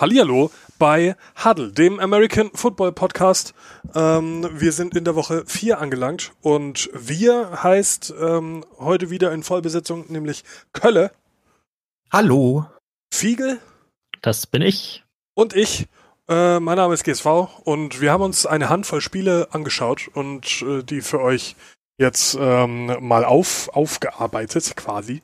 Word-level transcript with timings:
Hallihallo 0.00 0.50
bei 0.78 1.14
Huddle, 1.44 1.72
dem 1.72 2.00
American 2.00 2.50
Football 2.54 2.92
Podcast. 2.92 3.52
Ähm, 3.94 4.48
wir 4.50 4.72
sind 4.72 4.96
in 4.96 5.04
der 5.04 5.14
Woche 5.14 5.44
4 5.46 5.78
angelangt 5.78 6.32
und 6.40 6.88
wir 6.94 7.62
heißt 7.62 8.14
ähm, 8.18 8.64
heute 8.78 9.10
wieder 9.10 9.30
in 9.32 9.42
Vollbesetzung, 9.42 10.06
nämlich 10.08 10.42
Kölle. 10.72 11.10
Hallo. 12.10 12.64
Fiegel. 13.12 13.60
Das 14.22 14.46
bin 14.46 14.62
ich. 14.62 15.04
Und 15.34 15.54
ich. 15.54 15.86
Äh, 16.30 16.60
mein 16.60 16.76
Name 16.76 16.94
ist 16.94 17.04
GSV 17.04 17.26
und 17.64 18.00
wir 18.00 18.10
haben 18.10 18.22
uns 18.22 18.46
eine 18.46 18.70
Handvoll 18.70 19.02
Spiele 19.02 19.48
angeschaut 19.50 20.08
und 20.14 20.62
äh, 20.62 20.82
die 20.82 21.02
für 21.02 21.20
euch 21.20 21.56
jetzt 21.98 22.38
ähm, 22.40 22.96
mal 23.00 23.26
auf, 23.26 23.68
aufgearbeitet 23.74 24.76
quasi. 24.76 25.20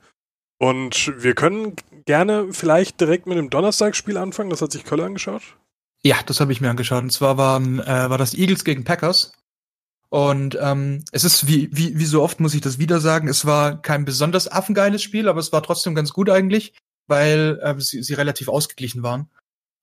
Und 0.59 1.13
wir 1.23 1.35
können 1.35 1.77
gerne 2.07 2.53
vielleicht 2.53 3.01
direkt 3.01 3.27
mit 3.27 3.37
dem 3.37 3.51
Donnerstagsspiel 3.51 4.17
anfangen. 4.17 4.51
Das 4.51 4.63
hat 4.63 4.73
sich 4.73 4.85
Kölle 4.85 5.05
angeschaut. 5.05 5.43
Ja, 6.03 6.17
das 6.25 6.41
habe 6.41 6.53
ich 6.53 6.61
mir 6.61 6.71
angeschaut. 6.71 7.03
Und 7.03 7.13
zwar 7.13 7.37
waren, 7.37 7.81
äh, 7.81 8.11
war 8.11 8.19
das 8.19 8.35
Eagles 8.35 8.65
gegen 8.65 8.85
Packers. 8.85 9.33
Und 10.09 10.57
ähm, 10.61 11.05
es 11.13 11.25
ist, 11.25 11.47
wie, 11.49 11.69
wie, 11.73 11.99
wie 11.99 12.05
so 12.05 12.23
oft 12.23 12.41
muss 12.41 12.55
ich 12.55 12.61
das 12.61 12.79
wieder 12.79 13.01
sagen, 13.01 13.29
es 13.29 13.45
war 13.45 13.83
kein 13.83 14.05
besonders 14.05 14.51
affengeiles 14.51 15.03
Spiel, 15.03 15.29
aber 15.29 15.41
es 15.41 15.53
war 15.53 15.63
trotzdem 15.63 15.95
ganz 15.95 16.13
gut 16.13 16.31
eigentlich, 16.31 16.75
weil 17.07 17.59
äh, 17.63 17.79
sie, 17.81 18.03
sie 18.03 18.15
relativ 18.15 18.49
ausgeglichen 18.49 19.03
waren. 19.03 19.29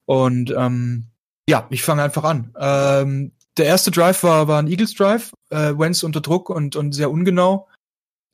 Und 0.06 0.52
ähm, 0.56 1.08
ja, 1.48 1.66
ich 1.70 1.82
fange 1.82 2.02
einfach 2.02 2.24
an. 2.24 2.54
Ähm, 2.58 3.32
der 3.58 3.66
erste 3.66 3.90
Drive 3.90 4.22
war, 4.22 4.48
war 4.48 4.60
ein 4.60 4.66
Eagles 4.66 4.94
Drive, 4.94 5.32
äh, 5.50 5.74
Wentz 5.76 6.02
unter 6.02 6.20
Druck 6.20 6.50
und, 6.50 6.74
und 6.74 6.92
sehr 6.92 7.10
ungenau. 7.10 7.68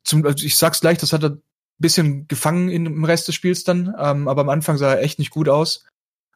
Zum, 0.03 0.25
also 0.25 0.45
ich 0.45 0.55
sag's 0.55 0.79
gleich, 0.79 0.97
das 0.97 1.13
hat 1.13 1.23
er 1.23 1.37
bisschen 1.81 2.27
gefangen 2.27 2.69
im 2.69 3.03
Rest 3.03 3.27
des 3.27 3.35
Spiels 3.35 3.63
dann, 3.63 3.93
ähm, 3.97 4.27
aber 4.27 4.41
am 4.41 4.49
Anfang 4.49 4.77
sah 4.77 4.93
er 4.93 5.03
echt 5.03 5.19
nicht 5.19 5.31
gut 5.31 5.49
aus. 5.49 5.85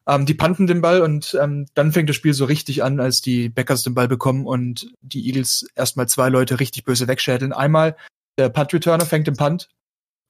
Ähm, 0.08 0.24
die 0.24 0.34
panten 0.34 0.66
den 0.66 0.80
Ball 0.80 1.00
und 1.00 1.36
ähm, 1.40 1.66
dann 1.74 1.92
fängt 1.92 2.08
das 2.08 2.16
Spiel 2.16 2.32
so 2.32 2.44
richtig 2.44 2.84
an, 2.84 3.00
als 3.00 3.20
die 3.20 3.48
Backers 3.48 3.82
den 3.82 3.94
Ball 3.94 4.06
bekommen 4.06 4.46
und 4.46 4.92
die 5.00 5.26
Eagles 5.26 5.66
erstmal 5.74 6.08
zwei 6.08 6.28
Leute 6.28 6.60
richtig 6.60 6.84
böse 6.84 7.08
wegschädeln. 7.08 7.52
Einmal 7.52 7.96
der 8.38 8.48
Punt-Returner 8.48 9.04
fängt 9.04 9.26
den 9.26 9.36
Punt 9.36 9.68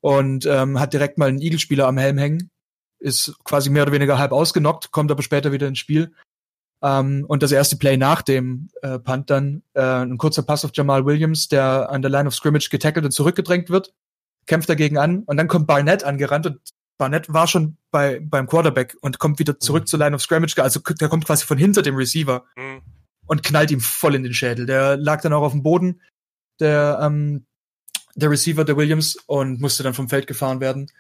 und 0.01 0.47
ähm, 0.47 0.81
hat 0.81 0.95
direkt 0.95 1.19
mal 1.19 1.29
einen 1.29 1.41
Eagles-Spieler 1.41 1.87
am 1.87 1.99
Helm 1.99 2.17
hängen, 2.17 2.51
ist 3.01 3.35
quasi 3.45 3.69
mehr 3.69 3.83
oder 3.83 3.93
weniger 3.93 4.19
halb 4.19 4.33
ausgenockt, 4.33 4.93
kommt 4.93 5.11
aber 5.11 5.23
später 5.23 5.53
wieder 5.53 5.69
ins 5.69 5.79
Spiel. 5.79 6.13
Ähm, 6.83 7.27
und 7.29 7.43
das 7.43 7.53
erste 7.53 7.77
Play 7.77 7.99
nach 7.99 8.23
dem 8.23 8.71
äh, 8.81 8.99
Punt 8.99 9.29
dann, 9.29 9.63
äh, 9.75 9.83
ein 9.83 10.17
kurzer 10.17 10.43
Pass 10.43 10.65
auf 10.65 10.71
Jamal 10.73 11.05
Williams, 11.05 11.49
der 11.49 11.91
an 11.91 12.01
der 12.01 12.11
Line 12.11 12.29
of 12.29 12.35
Scrimmage 12.35 12.71
getackelt 12.71 13.05
und 13.05 13.11
zurückgedrängt 13.11 13.69
wird 13.69 13.93
kämpft 14.47 14.69
dagegen 14.69 14.99
an 14.99 15.23
und 15.25 15.37
dann 15.37 15.49
kommt 15.49 15.67
Barnett 15.67 16.05
angerannt 16.05 16.47
und 16.47 16.61
Barnett 16.99 17.33
war 17.33 17.47
schon 17.47 17.77
bei, 17.91 18.21
beim 18.21 18.47
Quarterback 18.47 18.97
und 19.01 19.19
kommt 19.19 19.39
wieder 19.39 19.59
zurück 19.59 19.85
mhm. 19.85 19.87
zur 19.87 19.99
Line 19.99 20.17
of 20.17 20.23
Scrimmage, 20.23 20.59
also 20.59 20.81
der 20.81 21.09
kommt 21.09 21.27
quasi 21.27 21.45
von 21.45 21.59
hinter 21.59 21.83
dem 21.83 21.97
Receiver 21.97 22.45
mhm. 22.57 22.83
und 23.27 23.43
knallt 23.43 23.71
ihm 23.71 23.81
voll 23.81 24.15
in 24.15 24.23
den 24.23 24.35
Schädel. 24.35 24.67
Der 24.67 24.97
lag 24.97 25.21
dann 25.21 25.33
auch 25.33 25.43
auf 25.43 25.53
dem 25.53 25.63
Boden, 25.63 26.01
der, 26.61 26.99
ähm, 27.03 27.47
der 28.15 28.31
Receiver, 28.31 28.65
der 28.65 28.77
Williams, 28.77 29.17
und 29.27 29.61
musste 29.61 29.83
dann 29.83 29.95
vom 29.95 30.09
Feld 30.09 30.27
gefahren 30.27 30.61
werden. 30.61 30.91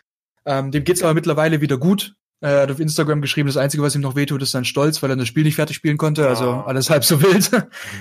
Ähm, 0.45 0.71
dem 0.71 0.85
geht's 0.85 1.03
aber 1.03 1.15
mittlerweile 1.15 1.61
wieder 1.61 1.79
gut. 1.79 2.15
Er 2.41 2.63
hat 2.63 2.71
auf 2.71 2.81
Instagram 2.81 3.23
geschrieben, 3.23 3.47
das 3.47 3.57
Einzige, 3.57 3.83
was 3.83 3.95
ihm 3.95 4.03
noch 4.03 4.15
wehtut, 4.15 4.43
ist 4.43 4.51
sein 4.51 4.67
Stolz, 4.67 5.03
weil 5.03 5.11
er 5.11 5.17
das 5.17 5.27
Spiel 5.27 5.45
nicht 5.45 5.55
fertig 5.55 5.77
spielen 5.77 5.97
konnte. 5.97 6.29
Also 6.29 6.51
ah. 6.51 6.65
alles 6.67 6.91
halb 6.91 7.05
so 7.05 7.23
wild. 7.23 7.51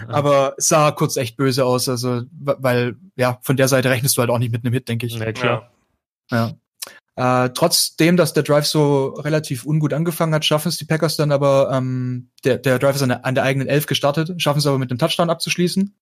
Aber 0.07 0.55
sah 0.57 0.91
kurz 0.91 1.15
echt 1.15 1.37
böse 1.37 1.65
aus. 1.65 1.87
Also, 1.87 2.23
weil, 2.31 2.97
ja, 3.15 3.39
von 3.41 3.55
der 3.55 3.69
Seite 3.69 3.89
rechnest 3.89 4.17
du 4.17 4.21
halt 4.21 4.29
auch 4.29 4.39
nicht 4.39 4.51
mit 4.51 4.65
einem 4.65 4.73
Hit, 4.73 4.89
denke 4.89 5.05
ich. 5.05 5.15
Ja, 5.15 5.31
klar. 5.31 5.71
Ja. 6.31 6.53
Äh, 7.15 7.51
trotzdem, 7.53 8.17
dass 8.17 8.33
der 8.33 8.43
Drive 8.43 8.65
so 8.65 9.13
relativ 9.19 9.65
ungut 9.65 9.93
angefangen 9.93 10.33
hat, 10.33 10.43
schaffen 10.43 10.67
es 10.67 10.77
die 10.77 10.85
Packers 10.85 11.15
dann 11.15 11.31
aber, 11.31 11.69
ähm, 11.71 12.29
der, 12.43 12.57
der 12.57 12.77
Drive 12.77 12.97
ist 12.97 13.03
an 13.03 13.09
der, 13.09 13.25
an 13.25 13.35
der 13.35 13.45
eigenen 13.45 13.69
Elf 13.69 13.85
gestartet, 13.85 14.41
schaffen 14.41 14.59
es 14.59 14.67
aber 14.67 14.77
mit 14.77 14.91
einem 14.91 14.99
Touchdown 14.99 15.29
abzuschließen. 15.29 15.95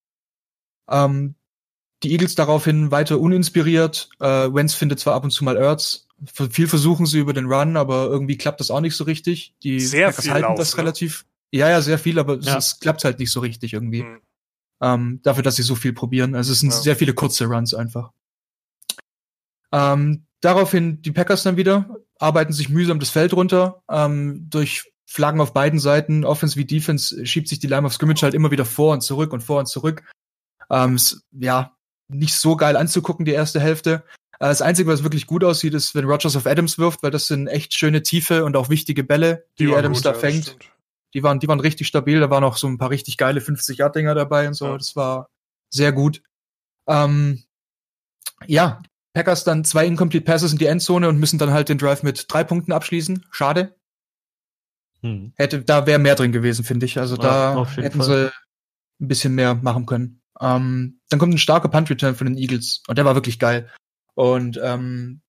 Ähm, 0.89 1.35
die 2.01 2.11
Eagles 2.11 2.33
daraufhin 2.35 2.89
weiter 2.89 3.19
uninspiriert. 3.19 4.09
Äh, 4.19 4.53
Wentz 4.53 4.73
findet 4.73 4.99
zwar 4.99 5.13
ab 5.13 5.23
und 5.23 5.29
zu 5.29 5.43
mal 5.43 5.55
Ertz, 5.55 6.07
viel 6.51 6.67
versuchen 6.67 7.05
sie 7.05 7.19
über 7.19 7.33
den 7.33 7.45
Run, 7.51 7.77
aber 7.77 8.05
irgendwie 8.07 8.37
klappt 8.37 8.59
das 8.59 8.71
auch 8.71 8.81
nicht 8.81 8.95
so 8.95 9.03
richtig. 9.03 9.53
Die 9.63 9.79
sehr 9.79 10.07
Packers 10.07 10.29
halten 10.29 10.47
Lauf, 10.47 10.57
das 10.57 10.73
ne? 10.73 10.77
relativ. 10.83 11.25
Ja, 11.51 11.69
ja, 11.69 11.81
sehr 11.81 11.99
viel, 11.99 12.19
aber 12.19 12.39
Ja. 12.39 12.57
es, 12.57 12.73
es 12.73 12.79
klappt 12.79 13.03
halt 13.03 13.19
nicht 13.19 13.31
so 13.31 13.39
richtig 13.39 13.73
irgendwie. 13.73 14.03
Mhm. 14.03 14.21
Ähm, 14.81 15.19
dafür, 15.23 15.43
dass 15.43 15.55
sie 15.55 15.63
so 15.63 15.75
viel 15.75 15.93
probieren. 15.93 16.35
Also 16.35 16.51
es 16.51 16.59
sind 16.59 16.71
Ja. 16.71 16.79
sehr 16.79 16.95
viele 16.95 17.13
kurze 17.13 17.45
Runs 17.45 17.73
einfach. 17.73 18.11
Ähm, 19.71 20.25
daraufhin 20.41 21.01
die 21.01 21.11
Packers 21.11 21.43
dann 21.43 21.57
wieder, 21.57 21.97
arbeiten 22.19 22.53
sich 22.53 22.69
mühsam 22.69 22.99
das 22.99 23.09
Feld 23.09 23.33
runter. 23.33 23.81
Ähm, 23.89 24.47
durch 24.49 24.91
Flaggen 25.05 25.41
auf 25.41 25.53
beiden 25.53 25.79
Seiten, 25.79 26.25
Offense 26.25 26.55
wie 26.57 26.65
Defense, 26.65 27.25
schiebt 27.25 27.47
sich 27.47 27.59
die 27.59 27.67
Line 27.67 27.85
of 27.85 27.93
Scrimmage 27.93 28.23
halt 28.23 28.33
immer 28.33 28.51
wieder 28.51 28.65
vor 28.65 28.93
und 28.93 29.01
zurück 29.01 29.31
und 29.33 29.41
vor 29.41 29.59
und 29.59 29.67
zurück. 29.67 30.03
Ähm, 30.69 30.97
ja, 31.31 31.75
nicht 32.07 32.33
so 32.35 32.55
geil 32.55 32.75
anzugucken, 32.77 33.25
die 33.25 33.31
erste 33.31 33.59
Hälfte. 33.59 34.03
Äh, 34.39 34.47
Das 34.47 34.61
Einzige, 34.61 34.89
was 34.89 35.03
wirklich 35.03 35.27
gut 35.27 35.43
aussieht, 35.43 35.73
ist, 35.73 35.95
wenn 35.95 36.05
Rogers 36.05 36.35
auf 36.35 36.45
Adams 36.45 36.77
wirft, 36.77 37.03
weil 37.03 37.11
das 37.11 37.27
sind 37.27 37.47
echt 37.47 37.73
schöne 37.73 38.03
tiefe 38.03 38.45
und 38.45 38.55
auch 38.55 38.69
wichtige 38.69 39.03
Bälle, 39.03 39.45
die, 39.59 39.67
waren 39.69 39.79
Adams 39.79 39.99
gut, 39.99 40.05
da 40.05 40.13
fängt. 40.13 40.57
Die 41.13 41.21
waren, 41.21 41.39
die 41.39 41.47
waren 41.47 41.59
richtig 41.59 41.87
stabil. 41.87 42.19
Da 42.19 42.29
waren 42.29 42.43
auch 42.43 42.57
so 42.57 42.67
ein 42.67 42.77
paar 42.77 42.89
richtig 42.89 43.17
geile 43.17 43.39
50-Yard-Dinger 43.39 44.15
dabei 44.15 44.47
und 44.47 44.55
so. 44.55 44.65
Ja. 44.65 44.77
Das 44.77 44.95
war 44.95 45.29
sehr 45.69 45.91
gut. 45.91 46.23
Ähm, 46.87 47.43
ja, 48.47 48.81
Packers 49.13 49.43
dann 49.43 49.63
zwei 49.63 49.85
Incomplete 49.85 50.25
Passes 50.25 50.51
in 50.51 50.57
die 50.57 50.65
Endzone 50.65 51.07
und 51.07 51.19
müssen 51.19 51.37
dann 51.37 51.51
halt 51.51 51.69
den 51.69 51.77
Drive 51.77 52.03
mit 52.03 52.25
drei 52.29 52.43
Punkten 52.43 52.71
abschließen. 52.71 53.25
Schade. 53.29 53.75
Hm. 55.01 55.33
Hätte, 55.35 55.61
da 55.61 55.85
wäre 55.85 55.99
mehr 55.99 56.15
drin 56.15 56.31
gewesen, 56.31 56.65
finde 56.65 56.85
ich. 56.85 56.97
Also 56.97 57.15
Ja, 57.17 57.53
da 57.53 57.67
hätten 57.75 58.01
Fall. 58.01 58.07
sie 58.07 58.31
ein 59.01 59.07
bisschen 59.07 59.35
mehr 59.35 59.53
machen 59.55 59.85
können. 59.85 60.21
Ähm, 60.39 60.99
dann 61.09 61.19
kommt 61.19 61.33
ein 61.33 61.37
starker 61.37 61.69
Punt-Return 61.69 62.15
von 62.15 62.25
den 62.25 62.37
Eagles 62.37 62.81
und 62.87 62.97
der 62.97 63.05
war 63.05 63.15
wirklich 63.15 63.37
geil. 63.37 63.69
Und 64.15 64.59
ähm, 64.61 65.21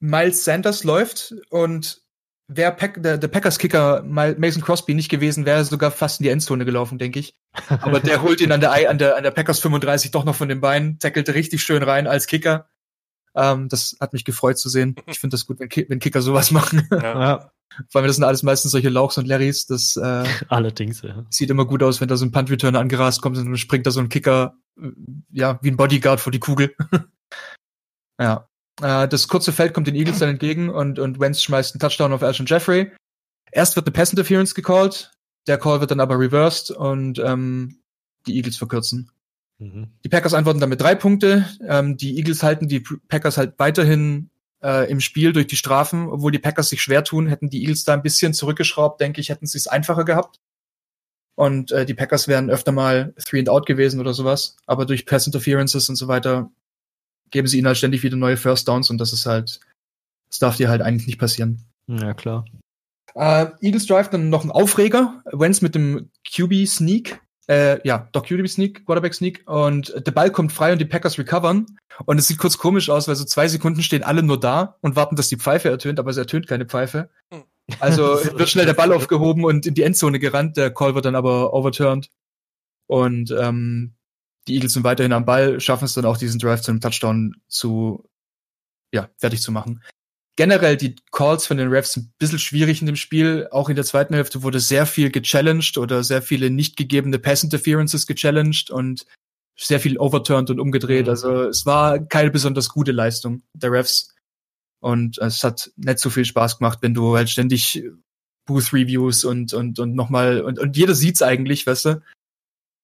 Miles 0.00 0.44
Sanders 0.44 0.84
läuft 0.84 1.34
und 1.50 2.02
wäre 2.48 2.72
Pack, 2.72 3.02
der, 3.02 3.18
der 3.18 3.28
Packers-Kicker 3.28 4.02
Mason 4.02 4.62
Crosby 4.62 4.94
nicht 4.94 5.08
gewesen, 5.08 5.46
wäre 5.46 5.64
sogar 5.64 5.90
fast 5.90 6.20
in 6.20 6.24
die 6.24 6.30
Endzone 6.30 6.64
gelaufen, 6.64 6.98
denke 6.98 7.18
ich. 7.18 7.34
Aber 7.68 8.00
der 8.00 8.22
holt 8.22 8.40
ihn 8.40 8.52
an 8.52 8.60
der, 8.60 8.72
an 8.90 8.98
der, 8.98 9.16
an 9.16 9.22
der 9.22 9.30
Packers 9.30 9.60
35 9.60 10.10
doch 10.10 10.24
noch 10.24 10.34
von 10.34 10.48
den 10.48 10.60
Beinen, 10.60 10.98
tackelte 10.98 11.34
richtig 11.34 11.62
schön 11.62 11.82
rein 11.82 12.06
als 12.06 12.26
Kicker. 12.26 12.68
Ähm, 13.34 13.68
das 13.68 13.96
hat 14.00 14.12
mich 14.12 14.24
gefreut 14.24 14.58
zu 14.58 14.68
sehen. 14.68 14.96
Ich 15.06 15.18
finde 15.18 15.34
das 15.34 15.46
gut, 15.46 15.58
wenn, 15.60 15.68
Ki 15.68 15.86
wenn 15.88 16.00
Kicker 16.00 16.20
sowas 16.20 16.50
machen. 16.50 16.86
Ja. 16.90 17.00
Ja, 17.00 17.52
Vor 17.88 18.00
allem, 18.00 18.08
das 18.08 18.16
sind 18.16 18.24
alles 18.24 18.42
meistens 18.42 18.72
solche 18.72 18.88
Lauchs 18.88 19.18
und 19.18 19.26
Larrys. 19.26 19.66
Das 19.66 19.96
äh, 19.96 20.24
allerdings, 20.48 21.02
ja. 21.02 21.24
sieht 21.30 21.50
immer 21.50 21.64
gut 21.64 21.82
aus, 21.82 22.00
wenn 22.00 22.08
da 22.08 22.16
so 22.16 22.24
ein 22.24 22.32
Punt-Returner 22.32 22.78
angerast 22.78 23.22
kommt 23.22 23.38
und 23.38 23.44
dann 23.44 23.56
springt 23.56 23.86
da 23.86 23.90
so 23.90 24.00
ein 24.00 24.08
Kicker, 24.08 24.56
äh, 24.78 24.90
ja, 25.30 25.58
wie 25.62 25.70
ein 25.70 25.76
Bodyguard 25.76 26.20
vor 26.20 26.32
die 26.32 26.40
Kugel. 26.40 26.74
ja. 28.22 28.48
Äh, 28.80 29.08
das 29.08 29.28
kurze 29.28 29.52
Feld 29.52 29.74
kommt 29.74 29.86
den 29.86 29.94
Eagles 29.94 30.18
dann 30.18 30.30
entgegen 30.30 30.70
und, 30.70 30.98
und 30.98 31.20
Wentz 31.20 31.42
schmeißt 31.42 31.74
einen 31.74 31.80
Touchdown 31.80 32.12
auf 32.12 32.22
Alshon 32.22 32.46
Jeffrey. 32.46 32.92
Erst 33.50 33.76
wird 33.76 33.86
eine 33.86 33.92
Pass 33.92 34.10
Interference 34.10 34.54
gecallt, 34.54 35.12
der 35.46 35.58
Call 35.58 35.80
wird 35.80 35.90
dann 35.90 36.00
aber 36.00 36.18
reversed 36.18 36.70
und 36.70 37.18
ähm, 37.18 37.82
die 38.26 38.36
Eagles 38.36 38.56
verkürzen. 38.56 39.10
Mhm. 39.58 39.88
Die 40.04 40.08
Packers 40.08 40.34
antworten 40.34 40.60
dann 40.60 40.70
mit 40.70 40.80
drei 40.80 40.94
Punkte. 40.94 41.48
Ähm, 41.66 41.96
die 41.96 42.16
Eagles 42.16 42.42
halten 42.42 42.68
die 42.68 42.80
Packers 42.80 43.36
halt 43.36 43.54
weiterhin 43.58 44.30
äh, 44.62 44.90
im 44.90 45.00
Spiel 45.00 45.32
durch 45.32 45.46
die 45.46 45.56
Strafen, 45.56 46.08
obwohl 46.08 46.32
die 46.32 46.38
Packers 46.38 46.68
sich 46.68 46.82
schwer 46.82 47.04
tun, 47.04 47.26
hätten 47.26 47.50
die 47.50 47.60
Eagles 47.60 47.84
da 47.84 47.94
ein 47.94 48.02
bisschen 48.02 48.34
zurückgeschraubt, 48.34 49.00
denke 49.00 49.20
ich, 49.20 49.28
hätten 49.28 49.46
sie 49.46 49.58
es 49.58 49.66
einfacher 49.66 50.04
gehabt. 50.04 50.40
Und 51.34 51.72
äh, 51.72 51.86
die 51.86 51.94
Packers 51.94 52.28
wären 52.28 52.50
öfter 52.50 52.72
mal 52.72 53.14
three 53.24 53.38
and 53.38 53.48
out 53.48 53.66
gewesen 53.66 54.00
oder 54.00 54.14
sowas. 54.14 54.56
Aber 54.66 54.86
durch 54.86 55.06
Pass 55.06 55.26
Interferences 55.26 55.88
und 55.88 55.96
so 55.96 56.06
weiter 56.06 56.50
geben 57.32 57.48
sie 57.48 57.58
ihnen 57.58 57.66
halt 57.66 57.78
ständig 57.78 58.04
wieder 58.04 58.16
neue 58.16 58.36
First 58.36 58.68
Downs 58.68 58.90
und 58.90 58.98
das 58.98 59.12
ist 59.12 59.26
halt, 59.26 59.60
das 60.30 60.38
darf 60.38 60.56
dir 60.56 60.68
halt 60.68 60.82
eigentlich 60.82 61.08
nicht 61.08 61.18
passieren. 61.18 61.64
Ja, 61.88 62.14
klar. 62.14 62.44
Äh, 63.14 63.46
Eagles 63.60 63.86
Drive 63.86 64.10
dann 64.10 64.30
noch 64.30 64.44
ein 64.44 64.50
Aufreger. 64.50 65.22
Wentz 65.32 65.60
mit 65.60 65.74
dem 65.74 66.10
QB 66.30 66.66
Sneak. 66.66 67.20
Äh, 67.48 67.86
ja, 67.86 68.08
doch 68.12 68.24
QB 68.24 68.48
Sneak, 68.48 68.86
Quarterback 68.86 69.14
Sneak. 69.14 69.42
Und 69.46 69.92
der 70.06 70.12
Ball 70.12 70.30
kommt 70.30 70.52
frei 70.52 70.72
und 70.72 70.78
die 70.78 70.86
Packers 70.86 71.18
recovern. 71.18 71.66
Und 72.06 72.18
es 72.18 72.28
sieht 72.28 72.38
kurz 72.38 72.56
komisch 72.56 72.88
aus, 72.88 73.08
weil 73.08 73.16
so 73.16 73.24
zwei 73.24 73.48
Sekunden 73.48 73.82
stehen 73.82 74.04
alle 74.04 74.22
nur 74.22 74.40
da 74.40 74.76
und 74.80 74.96
warten, 74.96 75.16
dass 75.16 75.28
die 75.28 75.36
Pfeife 75.36 75.68
ertönt, 75.68 75.98
aber 75.98 76.10
es 76.10 76.16
ertönt 76.16 76.46
keine 76.46 76.66
Pfeife. 76.66 77.10
Also 77.80 78.02
wird 78.38 78.48
schnell 78.48 78.66
der 78.66 78.74
Ball 78.74 78.92
aufgehoben 78.92 79.44
und 79.44 79.66
in 79.66 79.74
die 79.74 79.82
Endzone 79.82 80.18
gerannt. 80.18 80.56
Der 80.56 80.72
Call 80.72 80.94
wird 80.94 81.04
dann 81.04 81.16
aber 81.16 81.52
overturned. 81.52 82.08
Und 82.86 83.34
ähm, 83.38 83.94
die 84.48 84.54
Eagles 84.54 84.72
sind 84.72 84.84
weiterhin 84.84 85.12
am 85.12 85.24
Ball, 85.24 85.60
schaffen 85.60 85.84
es 85.84 85.94
dann 85.94 86.04
auch, 86.04 86.16
diesen 86.16 86.40
Drive 86.40 86.62
zu 86.62 86.70
einem 86.70 86.80
Touchdown 86.80 87.36
zu, 87.48 88.08
ja, 88.92 89.08
fertig 89.18 89.42
zu 89.42 89.52
machen 89.52 89.82
generell 90.36 90.76
die 90.76 90.96
Calls 91.10 91.46
von 91.46 91.56
den 91.56 91.68
Refs 91.68 91.96
ein 91.96 92.12
bisschen 92.18 92.38
schwierig 92.38 92.80
in 92.80 92.86
dem 92.86 92.96
Spiel. 92.96 93.48
Auch 93.50 93.68
in 93.68 93.76
der 93.76 93.84
zweiten 93.84 94.14
Hälfte 94.14 94.42
wurde 94.42 94.60
sehr 94.60 94.86
viel 94.86 95.10
gechallenged 95.10 95.78
oder 95.78 96.02
sehr 96.02 96.22
viele 96.22 96.50
nicht 96.50 96.76
gegebene 96.76 97.18
Pass 97.18 97.44
Interferences 97.44 98.06
gechallenged 98.06 98.70
und 98.70 99.06
sehr 99.58 99.80
viel 99.80 99.98
overturned 99.98 100.50
und 100.50 100.60
umgedreht. 100.60 101.06
Mhm. 101.06 101.10
Also 101.10 101.42
es 101.44 101.66
war 101.66 101.98
keine 102.00 102.30
besonders 102.30 102.68
gute 102.68 102.92
Leistung 102.92 103.42
der 103.54 103.72
Refs. 103.72 104.14
Und 104.80 105.18
es 105.18 105.44
hat 105.44 105.70
nicht 105.76 106.00
so 106.00 106.10
viel 106.10 106.24
Spaß 106.24 106.58
gemacht, 106.58 106.78
wenn 106.82 106.94
du 106.94 107.16
halt 107.16 107.30
ständig 107.30 107.84
Booth-Reviews 108.46 109.24
und, 109.24 109.52
und, 109.52 109.78
und 109.78 109.94
nochmal, 109.94 110.40
und, 110.40 110.58
und 110.58 110.76
jeder 110.76 110.94
sieht's 110.94 111.22
eigentlich, 111.22 111.66
weißt 111.66 111.84
du? 111.84 112.02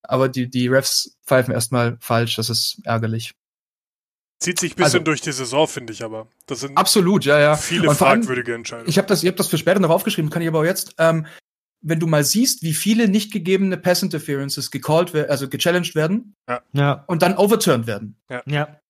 Aber 0.03 0.29
die, 0.29 0.49
die 0.49 0.69
Refs 0.69 1.17
pfeifen 1.27 1.53
erstmal 1.53 1.97
falsch, 2.01 2.37
das 2.37 2.51
ist 2.51 2.81
ärgerlich. 2.85 3.35
Zieht 4.41 4.61
sich 4.61 4.73
ein 4.73 4.77
bisschen 4.77 4.85
Also- 4.85 4.99
durch 5.01 5.21
die 5.21 5.33
Saison, 5.33 5.67
finde 5.67 5.93
ich 5.93 6.05
aber. 6.05 6.29
Das 6.47 6.61
sind 6.61 6.77
Absolut, 6.79 7.25
ja, 7.25 7.39
ja. 7.41 7.57
viele 7.57 7.89
allem- 7.89 7.97
fragwürdige 7.97 8.55
Entscheidungen. 8.55 8.89
Ich 8.89 8.97
habe 8.99 9.09
das, 9.09 9.23
ich 9.23 9.29
hab 9.29 9.37
das 9.37 9.49
für 9.49 9.59
später 9.59 9.81
noch 9.81 9.91
aufgeschrieben, 9.91 10.31
kann 10.31 10.43
ich 10.43 10.49
aber 10.49 10.61
auch 10.61 10.65
jetzt. 10.65 10.95
Ähm, 10.99 11.27
wenn 11.81 12.01
du 12.01 12.07
mal 12.07 12.25
siehst, 12.25 12.63
wie 12.63 12.75
viele 12.75 13.09
nicht 13.09 13.33
gegebene 13.33 13.77
Pass 13.77 14.03
Interferences 14.03 14.71
gecalled 14.71 15.13
werden, 15.15 15.31
also 15.31 15.49
gechallenged 15.49 15.95
werden 15.95 16.35
Ja. 16.73 17.05
und 17.07 17.23
dann 17.23 17.37
overturned 17.37 17.87
werden. 17.87 18.17
Ja. 18.47 18.81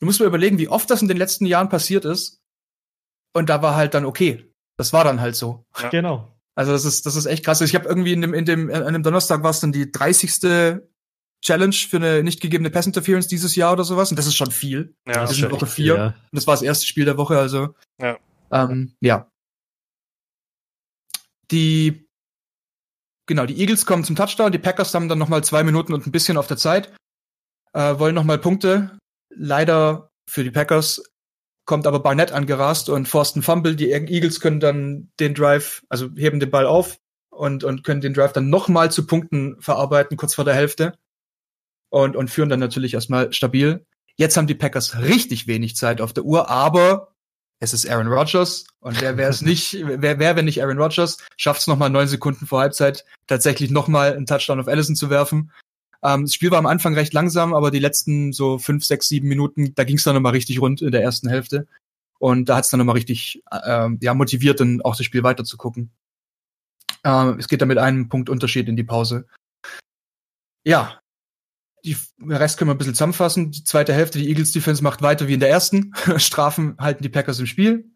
Du 0.00 0.04
musst 0.06 0.20
mal 0.20 0.26
überlegen, 0.26 0.58
wie 0.58 0.68
oft 0.68 0.90
das 0.90 1.00
in 1.02 1.08
den 1.08 1.16
letzten 1.16 1.46
Jahren 1.46 1.68
passiert 1.70 2.04
ist. 2.04 2.40
Und 3.34 3.48
da 3.50 3.62
war 3.62 3.74
halt 3.76 3.94
dann 3.94 4.04
okay. 4.06 4.50
Das 4.78 4.92
war 4.92 5.04
dann 5.04 5.20
halt 5.20 5.36
so. 5.36 5.64
Ja. 5.80 5.88
Genau. 5.90 6.35
Also 6.56 6.72
das 6.72 6.84
ist, 6.84 7.04
das 7.06 7.16
ist 7.16 7.26
echt 7.26 7.44
krass. 7.44 7.60
Ich 7.60 7.74
habe 7.74 7.86
irgendwie 7.86 8.12
in 8.12 8.22
dem, 8.22 8.34
in 8.34 8.44
dem, 8.44 8.70
an 8.70 8.82
einem 8.82 9.02
Donnerstag 9.02 9.42
war 9.42 9.50
es 9.50 9.60
dann 9.60 9.72
die 9.72 9.92
30. 9.92 10.80
Challenge 11.44 11.74
für 11.74 11.98
eine 11.98 12.22
nicht 12.22 12.40
gegebene 12.40 12.70
Pass 12.70 12.86
Interference 12.86 13.28
dieses 13.28 13.54
Jahr 13.56 13.74
oder 13.74 13.84
sowas. 13.84 14.10
Und 14.10 14.18
das 14.18 14.26
ist 14.26 14.36
schon 14.36 14.50
viel. 14.50 14.96
ja, 15.06 15.20
das 15.20 15.32
ist 15.32 15.38
schon 15.38 15.50
Woche 15.50 15.66
echt 15.66 15.74
vier. 15.74 15.94
viel, 15.94 16.02
ja. 16.02 16.06
Und 16.06 16.16
das 16.32 16.46
war 16.46 16.54
das 16.54 16.62
erste 16.62 16.86
Spiel 16.86 17.04
der 17.04 17.18
Woche, 17.18 17.38
also. 17.38 17.74
Ja. 18.00 18.18
Ähm, 18.50 18.94
ja. 19.00 19.30
Die, 21.50 22.08
genau, 23.26 23.46
die 23.46 23.60
Eagles 23.60 23.86
kommen 23.86 24.02
zum 24.02 24.16
Touchdown, 24.16 24.50
die 24.50 24.58
Packers 24.58 24.94
haben 24.94 25.08
dann 25.08 25.18
nochmal 25.18 25.44
zwei 25.44 25.62
Minuten 25.62 25.92
und 25.92 26.06
ein 26.06 26.12
bisschen 26.12 26.36
auf 26.36 26.48
der 26.48 26.56
Zeit, 26.56 26.92
äh, 27.72 27.98
wollen 27.98 28.14
nochmal 28.14 28.38
Punkte. 28.38 28.98
Leider 29.32 30.10
für 30.28 30.42
die 30.42 30.50
Packers 30.50 31.02
kommt 31.66 31.86
aber 31.86 32.00
Barnett 32.00 32.32
angerast 32.32 32.88
und 32.88 33.08
forst 33.08 33.36
einen 33.36 33.42
Fumble. 33.42 33.76
Die 33.76 33.90
Eagles 33.90 34.40
können 34.40 34.60
dann 34.60 35.10
den 35.20 35.34
Drive, 35.34 35.82
also 35.88 36.08
heben 36.16 36.40
den 36.40 36.50
Ball 36.50 36.66
auf 36.66 36.98
und, 37.30 37.64
und 37.64 37.84
können 37.84 38.00
den 38.00 38.14
Drive 38.14 38.32
dann 38.32 38.48
nochmal 38.48 38.90
zu 38.90 39.06
Punkten 39.06 39.60
verarbeiten, 39.60 40.16
kurz 40.16 40.34
vor 40.34 40.44
der 40.44 40.54
Hälfte. 40.54 40.94
Und, 41.90 42.16
und 42.16 42.30
führen 42.30 42.48
dann 42.48 42.60
natürlich 42.60 42.94
erstmal 42.94 43.32
stabil. 43.32 43.84
Jetzt 44.16 44.36
haben 44.36 44.46
die 44.46 44.54
Packers 44.54 44.98
richtig 44.98 45.46
wenig 45.46 45.76
Zeit 45.76 46.00
auf 46.00 46.12
der 46.12 46.24
Uhr, 46.24 46.48
aber 46.48 47.12
es 47.58 47.72
ist 47.72 47.88
Aaron 47.88 48.08
Rodgers 48.08 48.66
und 48.80 49.00
wer 49.00 49.16
wäre 49.16 49.30
es 49.30 49.40
nicht, 49.42 49.76
wer, 49.82 50.18
wer, 50.18 50.36
wenn 50.36 50.44
nicht 50.44 50.62
Aaron 50.62 50.78
Rodgers, 50.78 51.18
schafft 51.36 51.60
es 51.60 51.66
nochmal 51.66 51.90
neun 51.90 52.08
Sekunden 52.08 52.46
vor 52.46 52.60
Halbzeit 52.60 53.04
tatsächlich 53.26 53.70
nochmal 53.70 54.14
einen 54.14 54.26
Touchdown 54.26 54.60
auf 54.60 54.68
Allison 54.68 54.96
zu 54.96 55.10
werfen. 55.10 55.52
Ähm, 56.06 56.22
das 56.22 56.34
Spiel 56.34 56.52
war 56.52 56.58
am 56.58 56.66
Anfang 56.66 56.94
recht 56.94 57.12
langsam, 57.12 57.52
aber 57.52 57.72
die 57.72 57.80
letzten 57.80 58.32
so 58.32 58.58
fünf, 58.58 58.84
sechs, 58.84 59.08
sieben 59.08 59.26
Minuten, 59.26 59.74
da 59.74 59.82
ging 59.82 59.96
es 59.96 60.04
dann 60.04 60.14
nochmal 60.14 60.32
richtig 60.32 60.60
rund 60.60 60.80
in 60.80 60.92
der 60.92 61.02
ersten 61.02 61.28
Hälfte. 61.28 61.66
Und 62.18 62.48
da 62.48 62.56
hat 62.56 62.64
es 62.64 62.70
dann 62.70 62.78
nochmal 62.78 62.94
richtig 62.94 63.42
ähm, 63.64 63.98
ja, 64.00 64.14
motiviert, 64.14 64.60
dann 64.60 64.80
auch 64.82 64.96
das 64.96 65.04
Spiel 65.04 65.24
weiter 65.24 65.44
zu 65.44 65.56
gucken. 65.56 65.90
Ähm, 67.04 67.38
es 67.38 67.48
geht 67.48 67.60
dann 67.60 67.68
mit 67.68 67.78
einem 67.78 68.08
Punkt 68.08 68.30
Unterschied 68.30 68.68
in 68.68 68.76
die 68.76 68.84
Pause. 68.84 69.26
Ja, 70.64 71.00
die, 71.84 71.96
den 72.18 72.32
Rest 72.32 72.58
können 72.58 72.70
wir 72.70 72.74
ein 72.74 72.78
bisschen 72.78 72.94
zusammenfassen. 72.94 73.50
Die 73.50 73.64
zweite 73.64 73.92
Hälfte, 73.92 74.18
die 74.18 74.28
Eagles 74.28 74.52
Defense 74.52 74.82
macht 74.82 75.02
weiter 75.02 75.28
wie 75.28 75.34
in 75.34 75.40
der 75.40 75.50
ersten. 75.50 75.92
Strafen 76.16 76.76
halten 76.78 77.02
die 77.02 77.08
Packers 77.08 77.40
im 77.40 77.46
Spiel. 77.46 77.90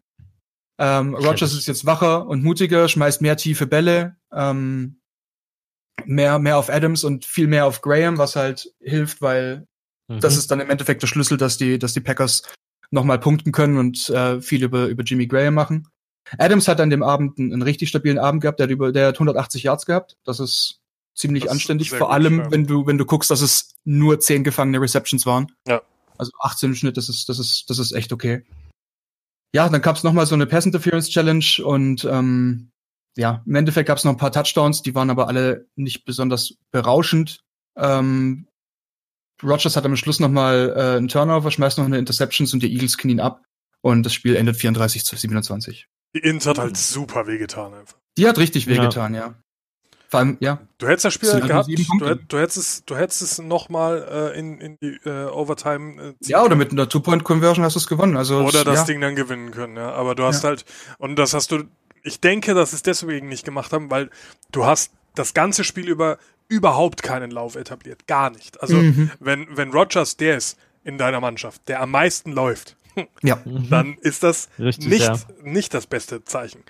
Ähm, 0.79 1.13
Rogers 1.13 1.53
ist 1.53 1.67
jetzt 1.67 1.85
wacher 1.85 2.27
und 2.27 2.43
mutiger, 2.43 2.87
schmeißt 2.87 3.21
mehr 3.21 3.37
tiefe 3.37 3.67
Bälle, 3.67 4.17
ähm, 4.33 5.00
mehr, 6.05 6.39
mehr 6.39 6.57
auf 6.57 6.69
Adams 6.69 7.03
und 7.03 7.25
viel 7.25 7.47
mehr 7.47 7.65
auf 7.65 7.81
Graham, 7.81 8.17
was 8.17 8.35
halt 8.35 8.73
hilft, 8.81 9.21
weil 9.21 9.67
Mhm. 10.11 10.19
das 10.19 10.37
ist 10.37 10.51
dann 10.51 10.59
im 10.59 10.69
Endeffekt 10.69 11.01
der 11.01 11.07
Schlüssel, 11.07 11.37
dass 11.37 11.57
die, 11.57 11.79
dass 11.79 11.93
die 11.93 12.01
Packers 12.01 12.43
nochmal 12.91 13.19
punkten 13.19 13.51
können 13.51 13.77
und 13.77 14.09
äh, 14.09 14.41
viel 14.41 14.63
über, 14.63 14.87
über 14.87 15.03
Jimmy 15.03 15.27
Graham 15.27 15.53
machen. 15.53 15.87
Adams 16.37 16.67
hat 16.67 16.79
an 16.79 16.89
dem 16.89 17.03
Abend 17.03 17.39
einen, 17.39 17.53
einen 17.53 17.61
richtig 17.61 17.89
stabilen 17.89 18.19
Abend 18.19 18.41
gehabt, 18.41 18.59
der 18.59 18.65
hat 18.65 18.71
über, 18.71 18.91
der 18.91 19.07
hat 19.07 19.15
180 19.15 19.63
Yards 19.63 19.85
gehabt. 19.85 20.17
Das 20.23 20.39
ist 20.39 20.79
ziemlich 21.15 21.43
Das 21.43 21.51
ist 21.51 21.53
anständig, 21.53 21.89
sehr 21.89 21.99
vor 21.99 22.07
gut, 22.07 22.15
allem, 22.15 22.39
ja. 22.39 22.51
wenn 22.51 22.67
du, 22.67 22.85
wenn 22.85 22.97
du 22.97 23.05
guckst, 23.05 23.31
dass 23.31 23.41
es 23.41 23.75
nur 23.85 24.19
10 24.19 24.43
gefangene 24.43 24.81
Receptions 24.81 25.25
waren. 25.25 25.51
Ja. 25.67 25.81
Also 26.17 26.31
18 26.41 26.69
im 26.69 26.75
Schnitt, 26.75 26.97
das 26.97 27.09
ist, 27.09 27.29
das 27.29 27.39
ist, 27.39 27.69
das 27.69 27.79
ist 27.79 27.93
echt 27.93 28.13
okay. 28.13 28.43
Ja, 29.53 29.67
dann 29.67 29.81
gab 29.81 29.95
es 29.95 30.03
nochmal 30.03 30.25
so 30.25 30.35
eine 30.35 30.45
Pass 30.45 30.65
Interference 30.65 31.09
Challenge 31.09 31.45
und 31.63 32.05
ähm, 32.05 32.70
ja, 33.17 33.43
im 33.45 33.55
Endeffekt 33.55 33.87
gab 33.87 33.97
es 33.97 34.03
noch 34.03 34.11
ein 34.13 34.17
paar 34.17 34.31
Touchdowns, 34.31 34.81
die 34.81 34.95
waren 34.95 35.09
aber 35.09 35.27
alle 35.27 35.67
nicht 35.75 36.05
besonders 36.05 36.55
berauschend. 36.71 37.43
Ähm, 37.77 38.47
Rogers 39.43 39.75
hat 39.75 39.85
am 39.85 39.95
Schluss 39.95 40.19
nochmal 40.19 40.73
äh, 40.75 40.97
einen 40.97 41.07
Turnover, 41.07 41.49
schmeißt 41.51 41.77
noch 41.77 41.85
eine 41.85 41.97
Interceptions 41.97 42.53
und 42.53 42.61
die 42.61 42.71
Eagles 42.71 42.97
knien 42.97 43.19
ab 43.19 43.43
und 43.81 44.03
das 44.03 44.13
Spiel 44.13 44.35
endet 44.35 44.55
34 44.57 45.03
zu 45.03 45.15
27. 45.15 45.87
Die 46.15 46.19
Ins 46.19 46.45
hat 46.45 46.59
halt 46.59 46.77
super 46.77 47.25
wehgetan 47.27 47.73
einfach. 47.73 47.97
Die 48.17 48.27
hat 48.27 48.37
richtig 48.37 48.65
Ja. 48.65 48.75
wehgetan, 48.75 49.15
ja. 49.15 49.35
Vor 50.09 50.19
allem, 50.19 50.37
ja. 50.41 50.59
Du 50.77 50.87
hättest 50.87 51.05
das 51.05 51.13
Spiel 51.13 51.29
Das 51.29 51.35
halt 51.41 51.47
gehabt, 51.47 51.69
du, 51.69 52.15
du 52.27 52.37
hättest 52.37 52.57
es, 52.57 52.83
du 52.85 52.97
hättest 52.97 53.21
es 53.21 53.39
nochmal 53.39 54.31
äh, 54.35 54.37
in, 54.37 54.59
in 54.59 54.77
die 54.81 54.99
äh, 55.05 55.27
Overtime 55.29 55.93
äh, 55.93 56.13
ziehen 56.19 56.31
Ja, 56.31 56.43
oder 56.43 56.57
mit 56.57 56.71
einer 56.73 56.89
Two-Point-Conversion 56.89 57.63
hast 57.63 57.75
du 57.75 57.79
es 57.79 57.87
gewonnen. 57.87 58.17
Also, 58.17 58.39
Oder 58.41 58.65
das 58.65 58.79
ja. 58.79 58.83
Ding 58.83 58.99
dann 58.99 59.15
gewinnen 59.15 59.51
können, 59.51 59.77
ja. 59.77 59.93
Aber 59.93 60.13
du 60.13 60.23
hast 60.25 60.43
Ja. 60.43 60.49
halt, 60.49 60.65
und 60.97 61.15
das 61.15 61.33
hast 61.33 61.51
du, 61.53 61.63
ich 62.03 62.19
denke, 62.21 62.53
dass 62.53 62.73
es 62.73 62.83
deswegen 62.83 63.27
nicht 63.29 63.45
gemacht 63.45 63.71
haben, 63.73 63.89
weil 63.91 64.09
du 64.51 64.65
hast 64.65 64.93
das 65.15 65.33
ganze 65.33 65.63
Spiel 65.63 65.87
über 65.89 66.17
überhaupt 66.47 67.01
keinen 67.03 67.31
Lauf 67.31 67.55
etabliert. 67.55 68.07
Gar 68.07 68.31
nicht. 68.31 68.61
Also, 68.61 68.75
Mhm. 68.77 69.11
wenn, 69.19 69.47
wenn 69.55 69.71
Rogers 69.71 70.17
der 70.17 70.35
ist 70.37 70.57
in 70.83 70.97
deiner 70.97 71.21
Mannschaft, 71.21 71.67
der 71.69 71.81
am 71.81 71.91
meisten 71.91 72.31
läuft, 72.33 72.75
Ja. 73.21 73.37
Mhm. 73.45 73.69
dann 73.69 73.97
ist 74.01 74.23
das 74.23 74.49
Richtig, 74.59 74.87
nicht, 74.89 75.05
ja. 75.07 75.17
nicht 75.43 75.73
das 75.73 75.87
beste 75.87 76.23
Zeichen. 76.25 76.63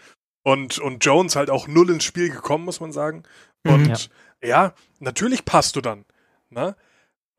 Und, 0.44 0.78
und 0.80 1.04
Jones 1.06 1.36
halt 1.36 1.50
auch 1.50 1.68
null 1.68 1.90
ins 1.90 2.04
Spiel 2.04 2.30
gekommen, 2.30 2.66
muss 2.66 2.80
man 2.80 2.92
sagen. 2.92 3.24
Mhm. 3.64 3.74
Und 3.74 4.10
ja, 4.44 4.74
natürlich 5.00 5.46
passt 5.46 5.76
du 5.76 5.82
dann. 5.82 6.06
Ne? 6.50 6.76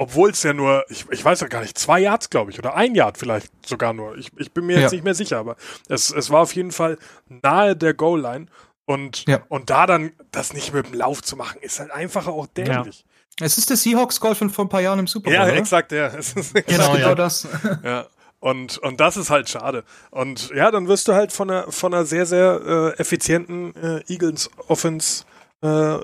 Obwohl 0.03 0.31
es 0.31 0.43
ja 0.43 0.53
nur, 0.53 0.85
ich, 0.89 1.07
ich 1.11 1.25
weiß 1.25 1.41
ja 1.41 1.47
gar 1.47 1.61
nicht, 1.61 1.79
zwei 1.79 2.01
Yards, 2.01 2.29
glaube 2.29 2.51
ich, 2.51 2.59
oder 2.59 2.75
ein 2.75 2.95
Yard 2.97 3.19
vielleicht 3.19 3.51
sogar 3.65 3.93
nur. 3.93 4.17
Ich, 4.19 4.31
ich 4.37 4.51
bin 4.53 4.67
mir 4.67 4.81
jetzt 4.81 4.91
Ja. 4.93 4.97
nicht 4.97 5.05
mehr 5.05 5.15
sicher, 5.15 5.39
aber 5.39 5.57
es, 5.89 6.11
es 6.11 6.29
war 6.31 6.41
auf 6.41 6.55
jeden 6.55 6.73
Fall 6.73 6.99
nahe 7.29 7.77
der 7.77 7.95
Goal-Line. 7.95 8.47
Und, 8.85 9.25
Ja. 9.29 9.41
und 9.49 9.71
da 9.71 9.87
dann 9.87 10.11
das 10.33 10.53
nicht 10.55 10.75
mit 10.75 10.87
dem 10.87 10.95
Lauf 10.95 11.23
zu 11.23 11.37
machen, 11.37 11.59
ist 11.61 11.79
halt 11.79 11.93
einfach 11.93 12.27
auch 12.27 12.49
dämlich. 12.49 13.05
Es 13.41 13.57
ist 13.59 13.71
der 13.71 13.77
Seahawks-Call 13.77 14.35
von 14.35 14.51
vor 14.51 14.65
ein 14.65 14.69
paar 14.69 14.81
Jahren 14.83 14.99
im 14.99 15.07
Super 15.07 15.27
Bowl. 15.27 15.35
Ja, 15.35 15.45
oder? 15.45 15.55
exakt, 15.55 15.93
ja. 15.93 16.09
Es 16.09 16.33
ist 16.33 16.53
Genau, 16.53 16.93
Genau, 16.93 16.97
ja. 16.97 17.15
das. 17.15 17.47
Ja. 17.85 18.07
Und, 18.41 18.79
und 18.79 18.99
das 18.99 19.17
ist 19.17 19.31
halt 19.31 19.49
schade. 19.49 19.85
Und 20.11 20.51
ja, 20.53 20.73
dann 20.73 20.89
wirst 20.89 21.07
du 21.07 21.15
halt 21.15 21.31
von 21.31 21.49
einer, 21.49 21.71
von 21.71 21.95
einer 21.95 22.05
sehr, 22.05 22.27
sehr 22.27 22.93
äh, 22.97 23.01
effizienten 23.01 23.73
äh, 23.77 24.03
Eagles 24.13 24.51
Offense 24.67 25.25
äh, 25.63 25.99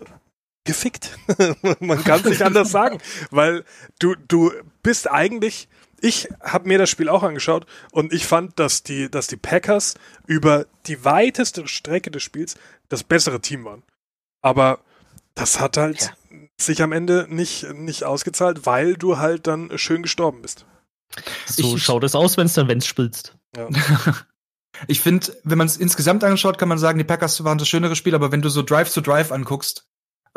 gefickt. 0.69 1.19
Man 1.81 2.05
kann 2.05 2.21
es 2.21 2.27
nicht 2.27 2.43
anders 2.43 2.71
sagen. 2.71 2.99
Weil 3.33 3.65
du, 3.99 4.15
du 4.29 4.53
bist 4.85 5.11
eigentlich, 5.11 5.69
ich 6.01 6.29
habe 6.41 6.69
mir 6.69 6.79
das 6.79 6.89
Spiel 6.91 7.09
auch 7.09 7.25
angeschaut 7.25 7.67
und 7.91 8.13
ich 8.13 8.27
fand, 8.27 8.59
dass 8.61 8.85
die, 8.85 9.11
dass 9.11 9.27
die 9.27 9.37
Packers 9.37 9.95
über 10.27 10.67
die 10.87 11.05
weiteste 11.05 11.67
Strecke 11.67 12.11
des 12.13 12.23
Spiels 12.23 12.55
das 12.89 13.03
bessere 13.03 13.41
Team 13.41 13.65
waren. 13.65 13.83
Aber 14.43 14.79
das 15.35 15.59
hat 15.59 15.77
halt 15.77 16.15
sich 16.61 16.83
am 16.83 16.93
Ende 16.93 17.27
nicht, 17.31 17.73
nicht 17.73 18.05
ausgezahlt, 18.05 18.67
weil 18.67 18.95
du 18.95 19.19
halt 19.19 19.47
dann 19.47 19.77
schön 19.79 20.03
gestorben 20.03 20.43
bist. 20.43 20.67
So 21.47 21.75
Ich- 21.77 21.83
schaut 21.83 22.05
es 22.05 22.15
aus, 22.15 22.37
wenn 22.37 22.47
es 22.47 22.55
dann 22.55 22.69
Wenz 22.69 22.87
spitzt. 22.87 23.37
Ich 24.87 25.01
finde, 25.01 25.35
wenn 25.43 25.59
man 25.59 25.67
es 25.67 25.77
insgesamt 25.77 26.23
anschaut, 26.23 26.59
kann 26.59 26.69
man 26.69 26.79
sagen, 26.79 26.99
die 26.99 27.05
Packers 27.05 27.43
waren 27.43 27.59
das 27.59 27.69
schönere 27.69 27.97
Spiel, 27.97 28.15
aber 28.15 28.31
wenn 28.31 28.43
du 28.43 28.49
so 28.49 28.63
Drive 28.63 28.93
to 28.93 29.01
Drive 29.01 29.33
anguckst, 29.33 29.87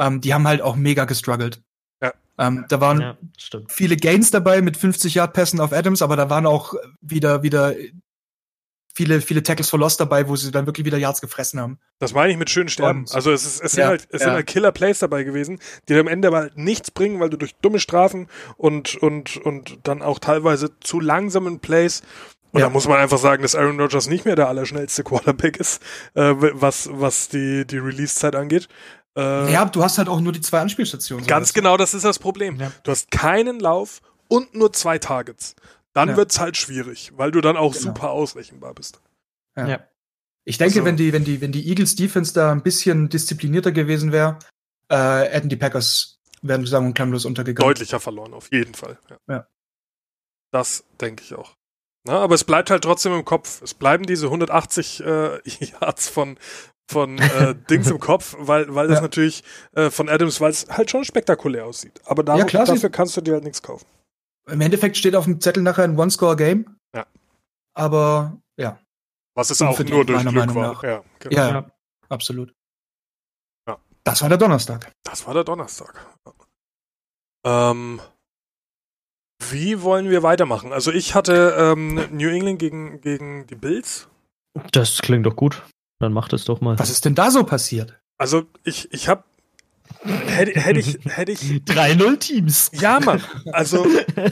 ähm, 0.02 0.20
die 0.20 0.34
haben 0.34 0.48
halt 0.48 0.62
auch 0.62 0.76
mega 0.76 1.06
gestruggelt. 1.06 1.62
Ja. 2.02 2.12
Ähm, 2.38 2.66
da 2.68 2.82
waren 2.82 3.00
Ja, 3.02 3.18
viele 3.70 3.96
Gains 3.96 4.32
dabei 4.32 4.62
mit 4.62 4.76
50 4.76 5.14
Yard 5.16 5.34
Pässen 5.34 5.60
auf 5.62 5.72
Adams, 5.72 6.02
aber 6.02 6.16
da 6.16 6.30
waren 6.30 6.46
auch 6.46 6.74
wieder 7.00 7.44
wieder 7.44 7.76
viele 8.94 9.22
viele 9.22 9.42
Tackles 9.42 9.70
for 9.70 9.80
Loss 9.80 9.96
dabei, 9.96 10.28
wo 10.28 10.36
sie 10.36 10.52
dann 10.52 10.66
wirklich 10.66 10.86
wieder 10.86 10.98
Yards 10.98 11.22
gefressen 11.22 11.60
haben. 11.62 11.80
Das 12.00 12.14
meine 12.14 12.32
ich 12.34 12.38
mit 12.38 12.50
schön 12.50 12.68
sterben. 12.68 13.00
Und- 13.02 13.16
also 13.16 13.32
es, 13.32 13.46
ist, 13.46 13.62
es 13.64 13.72
sind 13.72 13.82
Ja, 13.84 13.88
halt, 13.88 14.02
es 14.12 14.20
sind 14.22 14.30
ja. 14.30 14.36
halt 14.36 14.48
Killer 14.48 14.72
Plays 14.74 15.00
dabei 15.00 15.24
gewesen, 15.24 15.60
die 15.88 15.96
am 15.96 16.08
Ende 16.08 16.28
aber 16.28 16.40
halt 16.40 16.58
nichts 16.58 16.92
bringen, 16.92 17.20
weil 17.22 17.30
du 17.30 17.38
durch 17.38 17.56
dumme 17.62 17.80
Strafen 17.80 18.28
und, 18.58 18.96
und, 18.96 19.38
und 19.38 19.80
dann 19.84 20.02
auch 20.02 20.20
teilweise 20.20 20.78
zu 20.82 21.00
langsamen 21.00 21.60
Plays 21.62 22.02
und 22.52 22.60
Ja. 22.60 22.66
da 22.66 22.70
muss 22.70 22.86
man 22.86 23.00
einfach 23.00 23.18
sagen, 23.18 23.44
dass 23.44 23.56
Aaron 23.56 23.80
Rodgers 23.80 24.08
nicht 24.10 24.26
mehr 24.26 24.36
der 24.36 24.50
allerschnellste 24.50 25.04
Quarterback 25.06 25.56
ist, 25.56 25.82
äh, 26.16 26.34
was, 26.36 26.90
was 26.92 27.30
die, 27.30 27.66
die 27.66 27.78
Release-Zeit 27.78 28.36
angeht. 28.36 28.68
Äh, 29.18 29.52
Ja, 29.52 29.66
du 29.66 29.84
hast 29.84 29.98
halt 29.98 30.08
auch 30.10 30.20
nur 30.22 30.32
die 30.34 30.42
zwei 30.42 30.60
Anspielstationen. 30.62 31.24
so 31.26 31.30
ganz 31.30 31.50
du. 31.54 31.60
genau, 31.60 31.78
das 31.78 31.94
ist 31.94 32.06
das 32.06 32.20
Problem. 32.20 32.60
Ja. 32.60 32.72
Du 32.84 32.92
hast 32.92 33.12
keinen 33.12 33.60
Lauf 33.60 34.02
und 34.28 34.56
nur 34.56 34.72
zwei 34.74 35.00
Targets. 35.00 35.56
Dann 35.94 36.10
Ja. 36.10 36.18
wird's 36.18 36.40
halt 36.40 36.56
schwierig, 36.58 37.12
weil 37.18 37.32
du 37.32 37.42
dann 37.42 37.58
auch 37.58 37.74
Genau. 37.74 37.84
super 37.94 38.12
ausrechenbar 38.12 38.74
bist. 38.74 39.02
Ja. 39.58 39.68
Ja. 39.68 39.80
Ich 40.46 40.58
denke, 40.58 40.76
Also- 40.80 40.86
wenn 40.86 40.96
die 40.98 41.12
wenn 41.14 41.24
die 41.26 41.42
wenn 41.42 41.52
die 41.52 41.68
Eagles 41.68 41.96
Defense 41.96 42.34
da 42.34 42.52
ein 42.52 42.64
bisschen 42.64 43.10
disziplinierter 43.10 43.72
gewesen 43.72 44.12
wäre, 44.12 44.40
äh, 44.90 44.96
hätten 45.30 45.50
die 45.50 45.58
Packers 45.58 46.20
wären 46.42 46.66
sagen 46.66 46.88
und 46.88 46.94
klanglos 46.96 47.26
untergegangen. 47.26 47.68
Deutlicher 47.68 48.00
verloren, 48.00 48.34
auf 48.34 48.52
jeden 48.52 48.74
Fall. 48.74 48.98
Ja. 49.10 49.18
Ja. 49.36 49.48
Das 50.52 50.84
denke 51.00 51.24
ich 51.24 51.36
auch. 51.36 51.56
Na, 52.04 52.18
aber 52.20 52.34
es 52.36 52.44
bleibt 52.44 52.72
halt 52.72 52.84
trotzdem 52.84 53.14
im 53.14 53.24
Kopf. 53.26 53.62
Es 53.62 53.74
bleiben 53.76 54.06
diese 54.08 54.30
180 54.32 55.02
äh, 55.02 55.40
Yards 55.82 56.08
von, 56.10 56.38
von 56.92 57.18
äh, 57.18 57.56
Dings 57.70 57.90
im 57.90 58.00
Kopf, 58.00 58.36
weil, 58.40 58.74
weil 58.76 58.88
das 58.88 58.98
Ja. 58.98 59.02
natürlich 59.02 59.44
äh, 59.74 59.90
von 59.90 60.10
Adams, 60.10 60.40
weil 60.42 60.52
es 60.52 60.68
halt 60.70 60.92
schon 60.92 61.04
spektakulär 61.06 61.66
aussieht. 61.66 62.00
Aber 62.06 62.24
darum, 62.24 62.40
Ja, 62.40 62.46
klar, 62.46 62.66
dafür 62.66 62.90
kannst 62.90 63.18
du 63.18 63.22
dir 63.22 63.34
halt 63.34 63.44
nichts 63.44 63.62
kaufen. 63.62 63.86
Im 64.48 64.62
Endeffekt 64.62 64.98
steht 64.98 65.16
auf 65.16 65.26
dem 65.26 65.40
Zettel 65.40 65.64
nachher 65.64 65.84
ein 65.84 65.98
One-Score-Game. 65.98 66.76
Ja. 66.96 67.06
Aber 67.74 68.38
ja, 68.58 68.80
Was 69.36 69.50
es 69.50 69.62
auch 69.62 69.80
nur 69.80 70.06
durch 70.06 70.22
Glück 70.22 70.34
Meinung 70.36 70.56
war. 70.56 70.74
nach. 70.74 70.84
Ja, 70.84 71.04
genau. 71.20 71.36
ja, 71.36 71.50
Ja. 71.52 71.72
absolut. 72.10 72.54
Ja. 73.68 73.78
Das 74.04 74.22
war 74.22 74.30
der 74.30 74.38
Donnerstag. 74.38 74.92
Das 75.04 75.26
war 75.28 75.34
der 75.34 75.44
Donnerstag. 75.44 76.06
Ähm, 77.46 78.02
wie 79.50 79.82
wollen 79.82 80.10
wir 80.10 80.22
weitermachen? 80.24 80.72
Also 80.74 80.92
ich 80.92 81.16
hatte 81.16 81.56
ähm, 81.58 81.96
New 82.12 82.30
England 82.30 82.60
gegen, 82.60 83.02
gegen 83.02 83.48
die 83.48 83.56
Bills. 83.56 84.08
Das 84.72 85.00
klingt 85.00 85.26
doch 85.26 85.36
gut. 85.36 85.64
Dann 86.02 86.14
macht 86.14 86.34
es 86.34 86.46
doch 86.46 86.62
mal. 86.62 86.78
Was 86.80 86.90
ist 86.90 87.06
denn 87.06 87.14
da 87.14 87.30
so 87.30 87.44
passiert? 87.44 88.00
Also 88.18 88.48
ich, 88.64 88.92
ich 88.92 89.08
habe 89.08 89.24
hätte, 90.04 90.60
hätte 90.60 90.80
ich 90.80 90.98
hätte 91.06 91.32
ich 91.32 91.42
3-0 91.42 92.20
Teams. 92.20 92.72
ja 92.74 93.00
Mann, 93.00 93.24
also 93.52 93.86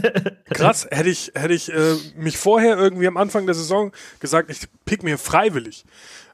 krass, 0.49 0.87
hätte 0.89 1.09
ich 1.09 1.31
hätte 1.35 1.53
ich 1.53 1.71
äh, 1.71 1.95
mich 2.15 2.37
vorher 2.37 2.77
irgendwie 2.77 3.07
am 3.07 3.17
Anfang 3.17 3.45
der 3.45 3.53
Saison 3.53 3.91
gesagt, 4.19 4.49
ich 4.49 4.61
pick 4.85 5.03
mir 5.03 5.19
freiwillig 5.19 5.85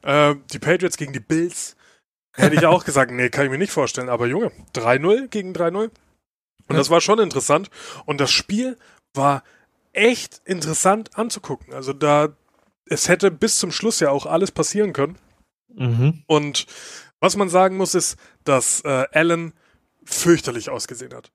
äh, 0.02 0.34
die 0.52 0.58
Patriots 0.58 0.96
gegen 0.96 1.12
die 1.12 1.20
Bills, 1.20 1.76
hätte 2.32 2.56
ich 2.56 2.64
auch 2.64 2.84
gesagt, 2.84 3.10
nee, 3.10 3.28
kann 3.28 3.44
ich 3.44 3.50
mir 3.50 3.58
nicht 3.58 3.72
vorstellen, 3.72 4.08
aber 4.08 4.26
Junge, 4.26 4.52
3-0 4.74 5.28
gegen 5.28 5.52
3-0 5.52 5.90
und 6.68 6.76
das 6.76 6.88
war 6.88 7.02
schon 7.02 7.18
interessant 7.18 7.70
und 8.06 8.22
das 8.22 8.30
Spiel 8.30 8.78
war 9.12 9.44
echt 9.92 10.40
interessant 10.46 11.18
anzugucken. 11.18 11.74
Also 11.74 11.92
da 11.92 12.30
es 12.88 13.08
hätte 13.08 13.30
bis 13.30 13.58
zum 13.58 13.72
Schluss 13.72 14.00
ja 14.00 14.10
auch 14.10 14.26
alles 14.26 14.52
passieren 14.52 14.92
können. 14.92 15.18
Mhm. 15.74 16.22
Und 16.26 16.66
was 17.20 17.36
man 17.36 17.48
sagen 17.48 17.76
muss, 17.76 17.94
ist, 17.94 18.16
dass 18.44 18.80
äh, 18.84 19.06
Allen 19.12 19.52
fürchterlich 20.04 20.70
ausgesehen 20.70 21.14
hat. 21.14 21.32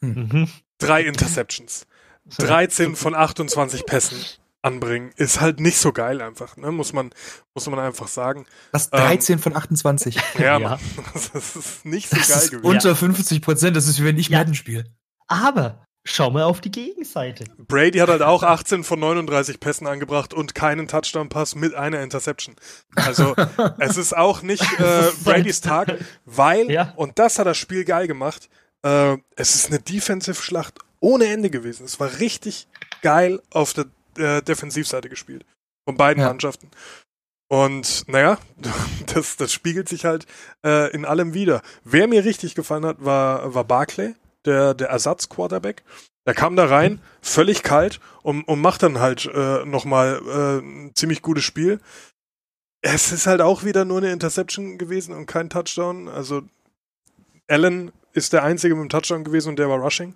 Mhm. 0.00 0.48
Drei 0.78 1.02
Interceptions. 1.02 1.86
13 2.38 2.96
von 2.96 3.14
28 3.14 3.86
Pässen 3.86 4.18
anbringen. 4.62 5.12
Ist 5.16 5.40
halt 5.40 5.60
nicht 5.60 5.78
so 5.78 5.92
geil 5.92 6.20
einfach, 6.20 6.56
ne? 6.56 6.72
Muss 6.72 6.92
man, 6.92 7.10
muss 7.54 7.66
man 7.68 7.78
einfach 7.78 8.08
sagen. 8.08 8.46
Das 8.72 8.86
Ähm, 8.86 8.98
13 8.98 9.38
von 9.38 9.54
28. 9.56 10.16
Ja, 10.38 10.58
Ja. 10.58 10.68
Mann. 10.70 10.78
Das 11.32 11.56
ist 11.56 11.84
nicht 11.84 12.08
so 12.08 12.16
Das 12.16 12.28
geil 12.28 12.38
ist 12.38 12.50
gewesen. 12.50 12.66
unter 12.66 12.96
50 12.96 13.42
Prozent. 13.42 13.76
Das 13.76 13.86
ist 13.86 14.00
wie 14.00 14.04
wenn 14.04 14.18
ich 14.18 14.28
Ja. 14.28 14.38
Madden 14.38 14.54
spiele. 14.54 14.84
Aber 15.28 15.85
schau 16.06 16.30
mal 16.30 16.44
auf 16.44 16.60
die 16.60 16.70
Gegenseite. 16.70 17.44
Brady 17.58 17.98
hat 17.98 18.08
halt 18.08 18.22
auch 18.22 18.42
18 18.42 18.84
von 18.84 18.98
39 19.00 19.60
Pässen 19.60 19.86
angebracht 19.86 20.32
und 20.32 20.54
keinen 20.54 20.88
Touchdown-Pass 20.88 21.54
mit 21.54 21.74
einer 21.74 22.00
Interception. 22.02 22.54
Also 22.94 23.34
es 23.78 23.96
ist 23.96 24.16
auch 24.16 24.42
nicht 24.42 24.62
äh, 24.80 25.10
Bradys 25.24 25.60
Tag, 25.60 25.94
weil, 26.24 26.70
Ja. 26.70 26.92
und 26.96 27.18
das 27.18 27.38
hat 27.38 27.46
das 27.46 27.58
Spiel 27.58 27.84
geil 27.84 28.06
gemacht, 28.06 28.48
äh, 28.82 29.16
es 29.36 29.54
ist 29.54 29.66
eine 29.68 29.80
Defensive-Schlacht 29.80 30.78
ohne 31.00 31.26
Ende 31.26 31.50
gewesen. 31.50 31.84
Es 31.84 32.00
war 32.00 32.18
richtig 32.20 32.68
geil 33.02 33.42
auf 33.50 33.74
der 33.74 33.86
äh, 34.18 34.42
Defensivseite 34.42 35.08
gespielt. 35.08 35.44
Von 35.84 35.96
beiden 35.96 36.22
Ja. 36.22 36.28
Mannschaften. 36.28 36.70
Und 37.48 38.04
naja, 38.08 38.38
das, 39.14 39.36
das 39.36 39.52
spiegelt 39.52 39.88
sich 39.88 40.04
halt 40.04 40.26
äh, 40.64 40.90
in 40.92 41.04
allem 41.04 41.34
wieder. 41.34 41.62
Wer 41.84 42.08
mir 42.08 42.24
richtig 42.24 42.54
gefallen 42.54 42.84
hat, 42.86 43.04
war, 43.04 43.54
war 43.54 43.64
Barclay, 43.64 44.14
der, 44.46 44.74
der 44.74 44.88
Ersatz-Quarterback. 44.88 45.82
Der 46.26 46.34
kam 46.34 46.56
da 46.56 46.66
rein, 46.66 47.00
völlig 47.20 47.62
kalt 47.62 48.00
und, 48.22 48.42
und 48.44 48.60
macht 48.60 48.82
dann 48.82 48.98
halt 48.98 49.26
äh, 49.26 49.64
nochmal 49.64 50.20
äh, 50.26 50.58
ein 50.58 50.92
ziemlich 50.94 51.22
gutes 51.22 51.44
Spiel. 51.44 51.80
Es 52.82 53.12
ist 53.12 53.26
halt 53.26 53.40
auch 53.40 53.64
wieder 53.64 53.84
nur 53.84 53.98
eine 53.98 54.12
Interception 54.12 54.78
gewesen 54.78 55.14
und 55.14 55.26
kein 55.26 55.50
Touchdown. 55.50 56.08
Also 56.08 56.42
Allen 57.48 57.92
ist 58.12 58.32
der 58.32 58.42
Einzige 58.42 58.74
mit 58.74 58.84
dem 58.84 58.88
Touchdown 58.88 59.24
gewesen 59.24 59.50
und 59.50 59.58
der 59.58 59.68
war 59.68 59.78
Rushing. 59.78 60.14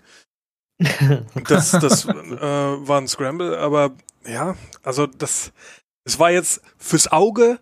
Und 1.35 1.51
das, 1.51 1.73
das 1.73 2.07
äh, 2.07 2.11
war 2.11 3.01
ein 3.01 3.09
Scramble, 3.09 3.59
aber 3.59 3.93
ja, 4.27 4.57
also 4.83 5.07
das, 5.07 5.53
es 6.05 6.19
war 6.19 6.31
jetzt 6.31 6.63
fürs 6.79 7.13
Auge 7.13 7.59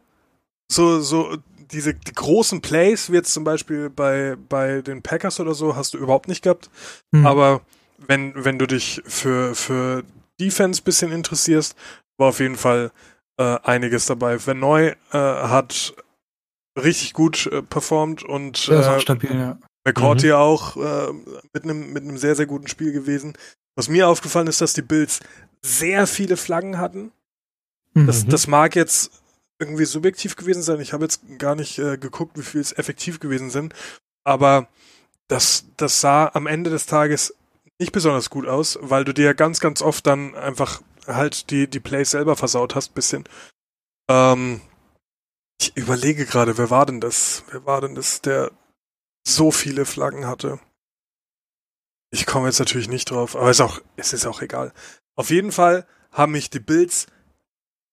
so, 0.71 1.01
so 1.01 1.37
diese 1.71 1.95
die 1.95 2.15
großen 2.15 2.61
Plays, 2.61 3.11
wie 3.11 3.17
jetzt 3.17 3.33
zum 3.33 3.45
Beispiel 3.45 3.91
bei, 3.91 4.37
bei 4.49 4.83
den 4.83 5.03
Packers 5.03 5.41
oder 5.41 5.55
so, 5.55 5.77
hast 5.77 5.95
du 5.95 5.99
überhaupt 5.99 6.29
nicht 6.29 6.43
gehabt. 6.43 6.71
Hm. 7.15 7.27
Aber 7.27 7.61
wenn, 7.99 8.33
wenn 8.45 8.59
du 8.59 8.67
dich 8.67 9.03
für, 9.07 9.55
für 9.55 10.05
Defense 10.41 10.83
bisschen 10.83 11.13
interessierst, 11.13 11.77
war 12.17 12.29
auf 12.29 12.41
jeden 12.41 12.57
Fall 12.57 12.91
äh, 13.39 13.59
einiges 13.63 14.07
dabei. 14.07 14.39
Verneu 14.39 14.93
äh, 15.13 15.19
hat 15.19 15.95
richtig 16.79 17.13
gut 17.13 17.47
äh, 17.47 17.63
performt 17.63 18.23
und 18.23 18.69
auch 18.71 18.97
äh, 18.97 19.01
stabil, 19.01 19.35
ja. 19.35 19.59
McCourty 19.85 20.33
auch 20.33 20.77
äh, 20.77 21.13
mit 21.53 21.65
einem 21.65 21.93
mit 21.93 22.05
einem 22.05 22.19
sehr, 22.19 22.35
sehr 22.35 22.47
guten 22.47 22.69
Spiel 22.69 22.93
gewesen. 22.93 23.35
Was 23.77 23.89
mir 23.89 24.09
aufgefallen 24.09 24.49
ist, 24.49 24.61
dass 24.61 24.75
die 24.75 24.83
Bills 24.83 25.21
sehr 25.63 26.07
viele 26.07 26.37
Flaggen 26.37 26.79
hatten. 26.79 27.13
Das, 27.95 28.25
Mhm. 28.25 28.29
das 28.31 28.47
mag 28.47 28.77
jetzt 28.77 29.11
irgendwie 29.59 29.85
subjektiv 29.85 30.37
gewesen 30.37 30.63
sein. 30.63 30.81
Ich 30.81 30.93
habe 30.93 31.05
jetzt 31.05 31.23
gar 31.39 31.55
nicht 31.55 31.79
äh, 31.79 31.99
geguckt, 31.99 32.39
wie 32.39 32.43
viel 32.43 32.61
es 32.61 32.73
effektiv 32.73 33.21
gewesen 33.21 33.51
sind. 33.51 33.75
Aber 34.25 34.69
das, 35.29 35.67
das 35.77 36.01
sah 36.01 36.31
am 36.35 36.47
Ende 36.47 36.71
des 36.71 36.87
Tages 36.87 37.35
nicht 37.79 37.93
besonders 37.93 38.31
gut 38.31 38.47
aus, 38.47 38.79
weil 38.81 39.05
du 39.05 39.13
dir 39.15 39.35
ganz, 39.35 39.61
ganz 39.61 39.83
oft 39.83 40.07
dann 40.07 40.35
einfach 40.35 40.83
halt 41.07 41.51
die, 41.51 41.69
die 41.69 41.81
Plays 41.81 42.11
selber 42.11 42.37
versaut 42.37 42.75
hast, 42.75 42.95
bisschen. 42.95 43.25
Ähm, 44.11 44.61
ich 45.61 45.77
überlege 45.77 46.25
gerade, 46.27 46.59
wer 46.59 46.71
war 46.71 46.87
denn 46.87 47.01
das? 47.01 47.45
Wer 47.51 47.67
war 47.67 47.81
denn 47.81 47.95
das, 47.95 48.21
der 48.21 48.51
so 49.27 49.51
viele 49.51 49.85
Flaggen 49.85 50.27
hatte? 50.27 50.61
Ich 52.11 52.27
komme 52.27 52.47
jetzt 52.47 52.59
natürlich 52.59 52.89
nicht 52.89 53.11
drauf, 53.11 53.37
aber 53.37 53.51
ist 53.51 53.61
auch, 53.61 53.81
es 53.97 54.13
ist 54.13 54.27
auch 54.27 54.41
egal. 54.41 54.73
Auf 55.15 55.31
jeden 55.31 55.53
Fall 55.53 55.87
haben 56.13 56.33
mich 56.33 56.49
die 56.49 56.61
Bills 56.61 57.07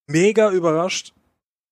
mega 0.08 0.52
überrascht. 0.52 1.14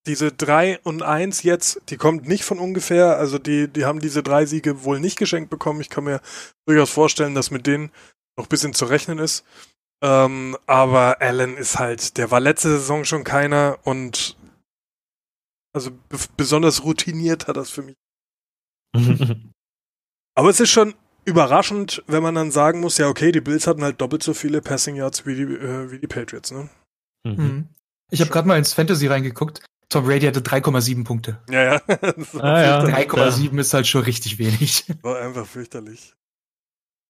Diese 0.05 0.31
3 0.31 0.79
und 0.79 1.01
1 1.01 1.43
jetzt, 1.43 1.81
die 1.89 1.97
kommt 1.97 2.27
nicht 2.27 2.43
von 2.43 2.59
ungefähr, 2.59 3.17
also 3.17 3.37
die, 3.37 3.67
die 3.69 3.85
haben 3.85 3.99
diese 3.99 4.21
drei 4.21 4.45
Siege 4.45 4.83
wohl 4.83 4.99
nicht 4.99 5.17
geschenkt 5.17 5.49
bekommen. 5.49 5.79
Ich 5.79 5.89
kann 5.89 6.03
mir 6.03 6.19
durchaus 6.67 6.89
vorstellen, 6.89 7.35
dass 7.35 7.51
mit 7.51 7.67
denen 7.67 7.89
noch 8.37 8.45
ein 8.45 8.49
bisschen 8.49 8.73
zu 8.73 8.85
rechnen 8.85 9.19
ist. 9.19 9.45
Ähm, 10.03 10.57
aber 10.65 11.21
Allen 11.21 11.55
ist 11.55 11.79
halt, 11.79 12.17
der 12.17 12.31
war 12.31 12.41
letzte 12.41 12.69
Saison 12.69 13.05
schon 13.05 13.23
keiner 13.23 13.79
und 13.83 14.35
also 15.73 15.91
be 16.09 16.17
besonders 16.35 16.83
routiniert 16.83 17.47
hat 17.47 17.55
das 17.57 17.69
für 17.69 17.83
mich. 17.83 17.95
Aber 20.35 20.49
es 20.49 20.59
ist 20.59 20.71
schon 20.71 20.93
überraschend, 21.25 22.03
wenn 22.07 22.23
man 22.23 22.35
dann 22.35 22.51
sagen 22.51 22.79
muss, 22.79 22.97
ja 22.97 23.07
okay, 23.07 23.31
die 23.31 23.41
Bills 23.41 23.65
hatten 23.65 23.83
halt 23.83 24.01
doppelt 24.01 24.23
so 24.23 24.33
viele 24.33 24.61
Passing 24.61 24.95
Yards 24.95 25.25
wie 25.25 25.35
die, 25.35 25.43
äh, 25.43 25.91
wie 25.91 25.99
die 25.99 26.07
Patriots, 26.07 26.51
ne? 26.51 26.69
Mhm. 27.23 27.35
Mhm. 27.35 27.69
Ich 28.11 28.21
habe 28.21 28.29
gerade 28.29 28.47
mal 28.47 28.57
ins 28.57 28.73
Fantasy 28.73 29.07
reingeguckt. 29.07 29.63
Tom 29.93 30.05
Brady 30.05 30.25
hatte 30.25 30.39
3,7 30.39 31.03
Punkte. 31.03 31.39
Ja, 31.49 31.63
ja. 31.63 31.81
Ah, 32.39 32.61
ja. 32.61 32.81
fürchterlich. 32.81 33.11
3,7 33.11 33.59
ist 33.59 33.73
halt 33.73 33.87
schon 33.87 34.01
richtig 34.01 34.39
wenig. 34.39 34.85
War 35.03 35.19
einfach 35.19 35.45
fürchterlich. 35.45 36.13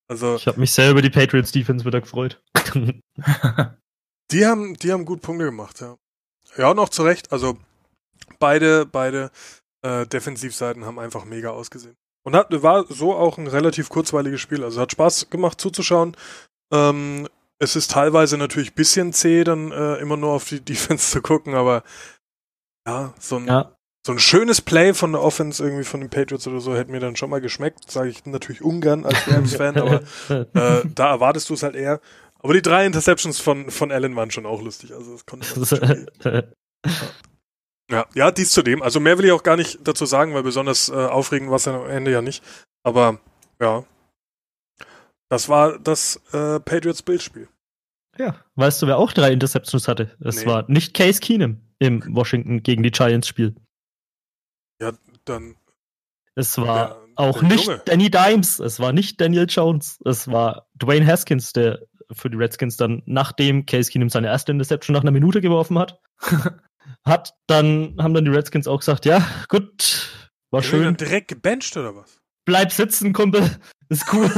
Also, 0.09 0.35
Ich 0.35 0.47
habe 0.47 0.59
mich 0.59 0.73
sehr 0.73 0.91
über 0.91 1.01
die 1.01 1.09
Patriots 1.09 1.53
Defense 1.53 1.85
wieder 1.85 2.01
gefreut. 2.01 2.43
die 4.31 4.45
haben, 4.45 4.73
die 4.75 4.91
haben 4.91 5.05
gut 5.05 5.21
Punkte 5.21 5.45
gemacht, 5.45 5.79
ja. 5.79 5.95
Ja, 6.57 6.71
und 6.71 6.79
auch 6.79 6.89
zu 6.89 7.03
Recht. 7.03 7.31
Also, 7.31 7.57
beide, 8.37 8.85
beide 8.85 9.31
äh, 9.81 10.05
Defensivseiten 10.05 10.85
haben 10.85 10.99
einfach 10.99 11.23
mega 11.23 11.51
ausgesehen. 11.51 11.95
Und 12.25 12.35
hat, 12.35 12.47
war 12.63 12.85
so 12.89 13.15
auch 13.15 13.37
ein 13.37 13.47
relativ 13.47 13.87
kurzweiliges 13.87 14.41
Spiel. 14.41 14.63
Also 14.63 14.81
hat 14.81 14.91
Spaß 14.91 15.29
gemacht 15.29 15.59
zuzuschauen. 15.59 16.15
Ähm, 16.73 17.27
es 17.59 17.75
ist 17.75 17.91
teilweise 17.91 18.37
natürlich 18.37 18.71
ein 18.71 18.75
bisschen 18.75 19.13
zäh, 19.13 19.43
dann 19.43 19.71
äh, 19.71 19.95
immer 19.95 20.17
nur 20.17 20.31
auf 20.31 20.47
die 20.49 20.59
Defense 20.59 21.11
zu 21.11 21.21
gucken, 21.21 21.53
aber 21.53 21.83
ja, 22.87 23.13
so 23.19 23.37
ein, 23.37 23.47
ja. 23.47 23.75
so 24.05 24.11
ein 24.13 24.19
schönes 24.19 24.61
Play 24.61 24.93
von 24.93 25.11
der 25.13 25.21
Offense 25.21 25.63
irgendwie 25.63 25.83
von 25.83 25.99
den 26.01 26.09
Patriots 26.09 26.47
oder 26.47 26.59
so 26.59 26.75
hätte 26.75 26.91
mir 26.91 26.99
dann 26.99 27.15
schon 27.15 27.29
mal 27.29 27.41
geschmeckt. 27.41 27.89
Sage 27.89 28.09
ich 28.09 28.25
natürlich 28.25 28.61
ungern 28.61 29.05
als 29.05 29.27
Rams-Fan, 29.27 29.77
aber 29.77 30.01
äh, 30.53 30.83
da 30.93 31.09
erwartest 31.09 31.49
du 31.49 31.53
es 31.53 31.63
halt 31.63 31.75
eher. 31.75 31.99
Aber 32.39 32.53
die 32.53 32.61
drei 32.61 32.85
Interceptions 32.85 33.39
von, 33.39 33.71
von 33.71 33.91
Allen 33.91 34.15
waren 34.17 34.31
schon 34.31 34.45
auch 34.45 34.61
lustig. 34.61 34.93
Also 34.93 35.13
das 35.13 35.25
konnte 35.25 35.47
man 35.57 35.65
schon 35.65 36.43
ja, 37.91 38.05
ja, 38.13 38.31
dies 38.31 38.51
zudem. 38.51 38.81
Also 38.81 38.99
mehr 38.99 39.17
will 39.17 39.25
ich 39.25 39.31
auch 39.31 39.43
gar 39.43 39.55
nicht 39.55 39.79
dazu 39.87 40.05
sagen, 40.05 40.33
weil 40.33 40.43
besonders 40.43 40.89
äh, 40.89 40.93
aufregend 40.93 41.49
war 41.49 41.55
es 41.57 41.65
ja 41.65 41.79
am 41.81 41.89
Ende 41.89 42.11
ja 42.11 42.21
nicht. 42.21 42.43
Aber 42.83 43.19
ja, 43.61 43.85
das 45.29 45.47
war 45.47 45.79
das 45.79 46.17
äh, 46.33 46.59
Patriots-Bildspiel. 46.59 47.47
ja. 48.17 48.35
Weißt 48.55 48.81
du, 48.81 48.87
wer 48.87 48.97
auch 48.97 49.13
drei 49.13 49.31
Interceptions 49.31 49.87
hatte? 49.87 50.11
Es 50.19 50.41
Nee. 50.41 50.45
war 50.45 50.65
nicht 50.69 50.93
Case 50.93 51.19
Keenum 51.21 51.61
im 51.85 52.15
Washington 52.15 52.63
gegen 52.63 52.83
die 52.83 52.91
Giants 52.91 53.27
Spiel. 53.27 53.55
Dann 55.25 55.55
Es 56.35 56.57
war 56.57 56.87
Der- 56.89 56.97
auch 57.15 57.39
der 57.39 57.47
nicht 57.49 57.65
Junge. 57.67 57.81
Danny 57.85 58.09
Dimes, 58.09 58.59
es 58.59 58.79
war 58.79 58.91
nicht 58.91 59.21
Daniel 59.21 59.45
Jones, 59.47 59.99
es 60.03 60.27
war 60.27 60.67
Dwayne 60.75 61.05
Haskins, 61.05 61.53
der 61.53 61.79
für 62.11 62.29
die 62.29 62.37
Redskins 62.37 62.75
dann, 62.75 63.01
nachdem 63.05 63.65
Case 63.65 63.91
Keenum 63.91 64.09
seine 64.09 64.27
erste 64.27 64.51
Interception 64.51 64.93
nach 64.93 65.01
einer 65.01 65.11
Minute 65.11 65.39
geworfen 65.41 65.77
hat, 65.79 65.99
hat 67.05 67.33
dann, 67.47 67.95
haben 67.99 68.13
dann 68.13 68.25
die 68.25 68.31
Redskins 68.31 68.67
auch 68.67 68.79
gesagt, 68.79 69.05
ja, 69.05 69.25
gut, 69.47 70.09
war 70.51 70.63
Wird 70.63 70.73
er 70.73 70.79
schön. 70.85 70.97
direkt 70.97 71.27
gebencht 71.29 71.77
oder 71.77 71.95
was? 71.95 72.19
Bleib 72.45 72.71
sitzen, 72.71 73.13
Kumpel. 73.13 73.49
Ist 73.89 74.11
cool. 74.11 74.25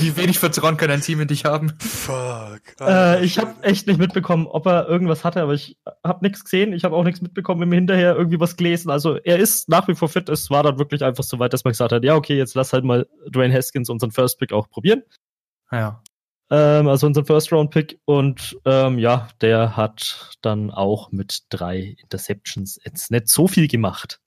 Wie 0.00 0.16
wenig 0.16 0.38
Vertrauen 0.40 0.76
kann 0.76 0.90
ein 0.90 1.00
Team 1.00 1.20
in 1.20 1.28
dich 1.28 1.44
haben? 1.44 1.72
Fuck. 1.78 2.62
Äh, 2.80 3.24
ich 3.24 3.38
habe 3.38 3.62
echt 3.62 3.86
nicht 3.86 4.00
mitbekommen, 4.00 4.46
ob 4.48 4.66
er 4.66 4.88
irgendwas 4.88 5.22
hatte, 5.24 5.40
aber 5.40 5.54
ich 5.54 5.78
habe 6.04 6.24
nichts 6.26 6.42
gesehen. 6.42 6.72
Ich 6.72 6.84
habe 6.84 6.96
auch 6.96 7.04
nichts 7.04 7.20
mitbekommen, 7.20 7.62
im 7.62 7.70
hinterher 7.70 8.16
irgendwie 8.16 8.40
was 8.40 8.56
gelesen. 8.56 8.90
Also 8.90 9.16
er 9.16 9.38
ist 9.38 9.68
nach 9.68 9.86
wie 9.88 9.94
vor 9.94 10.08
fit. 10.08 10.28
Es 10.28 10.50
war 10.50 10.64
dann 10.64 10.78
wirklich 10.78 11.04
einfach 11.04 11.22
so 11.24 11.38
weit, 11.38 11.52
dass 11.52 11.64
man 11.64 11.72
gesagt 11.72 11.92
hat, 11.92 12.02
ja, 12.02 12.16
okay, 12.16 12.36
jetzt 12.36 12.54
lass 12.54 12.72
halt 12.72 12.84
mal 12.84 13.06
Dwayne 13.30 13.54
Haskins 13.54 13.88
unseren 13.88 14.10
First 14.10 14.40
Pick 14.40 14.52
auch 14.52 14.68
probieren. 14.68 15.02
Ja. 15.70 16.02
Ähm, 16.50 16.88
also 16.88 17.06
unseren 17.06 17.26
First 17.26 17.52
Round 17.52 17.70
Pick. 17.70 18.00
Und 18.04 18.58
ähm, 18.64 18.98
ja, 18.98 19.28
der 19.40 19.76
hat 19.76 20.36
dann 20.42 20.70
auch 20.70 21.12
mit 21.12 21.44
drei 21.50 21.96
Interceptions 22.02 22.80
jetzt 22.84 23.10
nicht 23.10 23.28
so 23.28 23.46
viel 23.46 23.68
gemacht. 23.68 24.20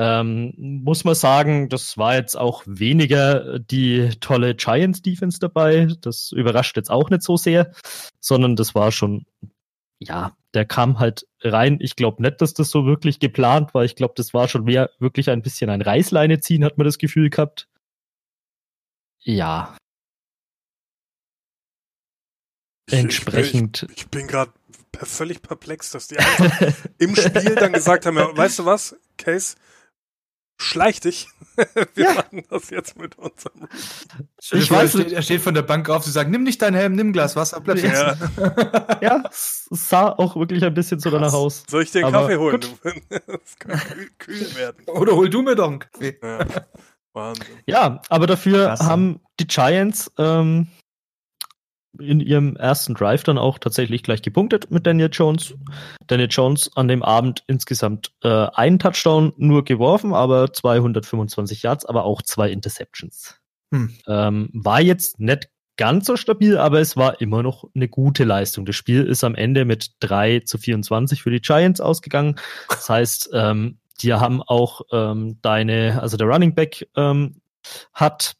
Ähm, 0.00 0.54
muss 0.56 1.02
man 1.04 1.16
sagen, 1.16 1.68
das 1.68 1.98
war 1.98 2.14
jetzt 2.14 2.36
auch 2.36 2.62
weniger 2.66 3.58
die 3.58 4.10
tolle 4.20 4.54
Giants 4.54 5.02
Defense 5.02 5.40
dabei. 5.40 5.88
Das 6.00 6.30
überrascht 6.32 6.76
jetzt 6.76 6.90
auch 6.90 7.10
nicht 7.10 7.22
so 7.24 7.36
sehr, 7.36 7.72
sondern 8.20 8.54
das 8.54 8.76
war 8.76 8.92
schon, 8.92 9.26
ja, 9.98 10.36
der 10.54 10.64
kam 10.66 11.00
halt 11.00 11.26
rein. 11.42 11.78
Ich 11.80 11.96
glaube 11.96 12.22
nicht, 12.22 12.40
dass 12.40 12.54
das 12.54 12.70
so 12.70 12.86
wirklich 12.86 13.18
geplant 13.18 13.74
war. 13.74 13.84
Ich 13.84 13.96
glaube, 13.96 14.14
das 14.16 14.32
war 14.32 14.46
schon 14.46 14.64
mehr 14.64 14.90
wirklich 15.00 15.30
ein 15.30 15.42
bisschen 15.42 15.68
ein 15.68 15.82
Reißleine 15.82 16.38
ziehen, 16.40 16.64
hat 16.64 16.78
man 16.78 16.84
das 16.84 16.98
Gefühl 16.98 17.28
gehabt. 17.28 17.68
Ja. 19.20 19.76
Ich- 22.86 22.92
ich- 22.94 22.98
Entsprechend. 23.00 23.86
Ich, 23.90 23.96
ich 23.98 24.08
bin 24.08 24.26
gerade 24.28 24.52
völlig 25.02 25.42
perplex, 25.42 25.90
dass 25.90 26.08
die 26.08 26.18
einfach 26.18 26.74
im 26.98 27.14
Spiel 27.16 27.54
dann 27.56 27.72
gesagt 27.72 28.06
haben, 28.06 28.16
ja, 28.16 28.34
weißt 28.36 28.60
du 28.60 28.64
was, 28.64 28.96
Case, 29.16 29.56
schleich 30.58 31.00
dich. 31.00 31.28
Wir 31.94 32.04
Ja. 32.04 32.14
machen 32.14 32.44
das 32.50 32.70
jetzt 32.70 32.98
mit 32.98 33.16
unserem. 33.18 33.68
Ich 34.52 34.68
vor, 34.68 34.78
weiß 34.78 34.94
er 34.94 35.00
steht, 35.00 35.12
er 35.12 35.22
steht 35.22 35.40
von 35.40 35.54
der 35.54 35.62
Bank 35.62 35.88
auf, 35.88 36.04
sie 36.04 36.10
sagen, 36.10 36.30
nimm 36.30 36.42
nicht 36.42 36.60
deinen 36.62 36.74
Helm, 36.74 36.94
nimm 36.94 37.08
ein 37.08 37.12
Glas 37.12 37.34
Wasser, 37.36 37.60
bleib. 37.60 37.78
Ja. 37.82 38.16
ja, 39.00 39.24
es 39.30 39.68
sah 39.70 40.10
auch 40.10 40.36
wirklich 40.36 40.64
ein 40.64 40.74
bisschen 40.74 41.00
so 41.00 41.10
danach 41.10 41.32
aus. 41.32 41.64
Soll 41.68 41.82
ich 41.82 41.90
dir 41.90 42.06
einen 42.06 42.14
Aber 42.14 42.26
Kaffee 42.28 42.38
holen? 42.38 42.60
Das 43.26 43.56
kann 43.58 43.78
kühl, 43.80 44.10
kühl 44.18 44.56
werden. 44.56 44.84
Oder 44.86 45.12
hol 45.16 45.30
du 45.30 45.42
mir 45.42 45.54
doch 45.56 45.68
einen 45.68 45.78
Kaffee. 45.80 46.18
Ja. 46.22 46.38
Wahnsinn. 47.12 47.46
Ja, 47.66 48.02
aber 48.08 48.26
dafür 48.26 48.66
Krass. 48.66 48.80
haben 48.80 49.20
die 49.40 49.46
Giants 49.46 50.10
ähm, 50.18 50.68
in 51.98 52.20
ihrem 52.20 52.56
ersten 52.56 52.94
Drive 52.94 53.24
dann 53.24 53.38
auch 53.38 53.58
tatsächlich 53.58 54.02
gleich 54.02 54.22
gepunktet 54.22 54.70
mit 54.70 54.86
Daniel 54.86 55.10
Jones. 55.10 55.54
Daniel 56.06 56.28
Jones 56.30 56.70
an 56.76 56.88
dem 56.88 57.02
Abend 57.02 57.42
insgesamt 57.46 58.12
äh, 58.22 58.28
einen 58.28 58.78
Touchdown 58.78 59.32
nur 59.36 59.64
geworfen, 59.64 60.14
aber 60.14 60.52
225 60.52 61.62
Yards, 61.62 61.86
aber 61.86 62.04
auch 62.04 62.22
zwei 62.22 62.50
Interceptions. 62.50 63.40
Hm. 63.72 63.94
Ähm, 64.06 64.50
war 64.52 64.80
jetzt 64.80 65.20
nicht 65.20 65.48
ganz 65.76 66.06
so 66.06 66.16
stabil, 66.16 66.58
aber 66.58 66.80
es 66.80 66.96
war 66.96 67.20
immer 67.20 67.42
noch 67.42 67.64
eine 67.74 67.88
gute 67.88 68.24
Leistung. 68.24 68.66
Das 68.66 68.76
Spiel 68.76 69.04
ist 69.04 69.24
am 69.24 69.34
Ende 69.34 69.64
mit 69.64 69.92
3 70.00 70.40
zu 70.40 70.58
24 70.58 71.22
für 71.22 71.30
die 71.30 71.40
Giants 71.40 71.80
ausgegangen. 71.80 72.36
Das 72.68 72.88
heißt, 72.88 73.30
ähm, 73.32 73.78
die 74.02 74.12
haben 74.12 74.42
auch 74.42 74.82
ähm, 74.92 75.38
deine, 75.42 76.00
also 76.00 76.16
der 76.16 76.26
Running 76.26 76.54
Back 76.54 76.88
ähm, 76.96 77.40
hat 77.92 78.34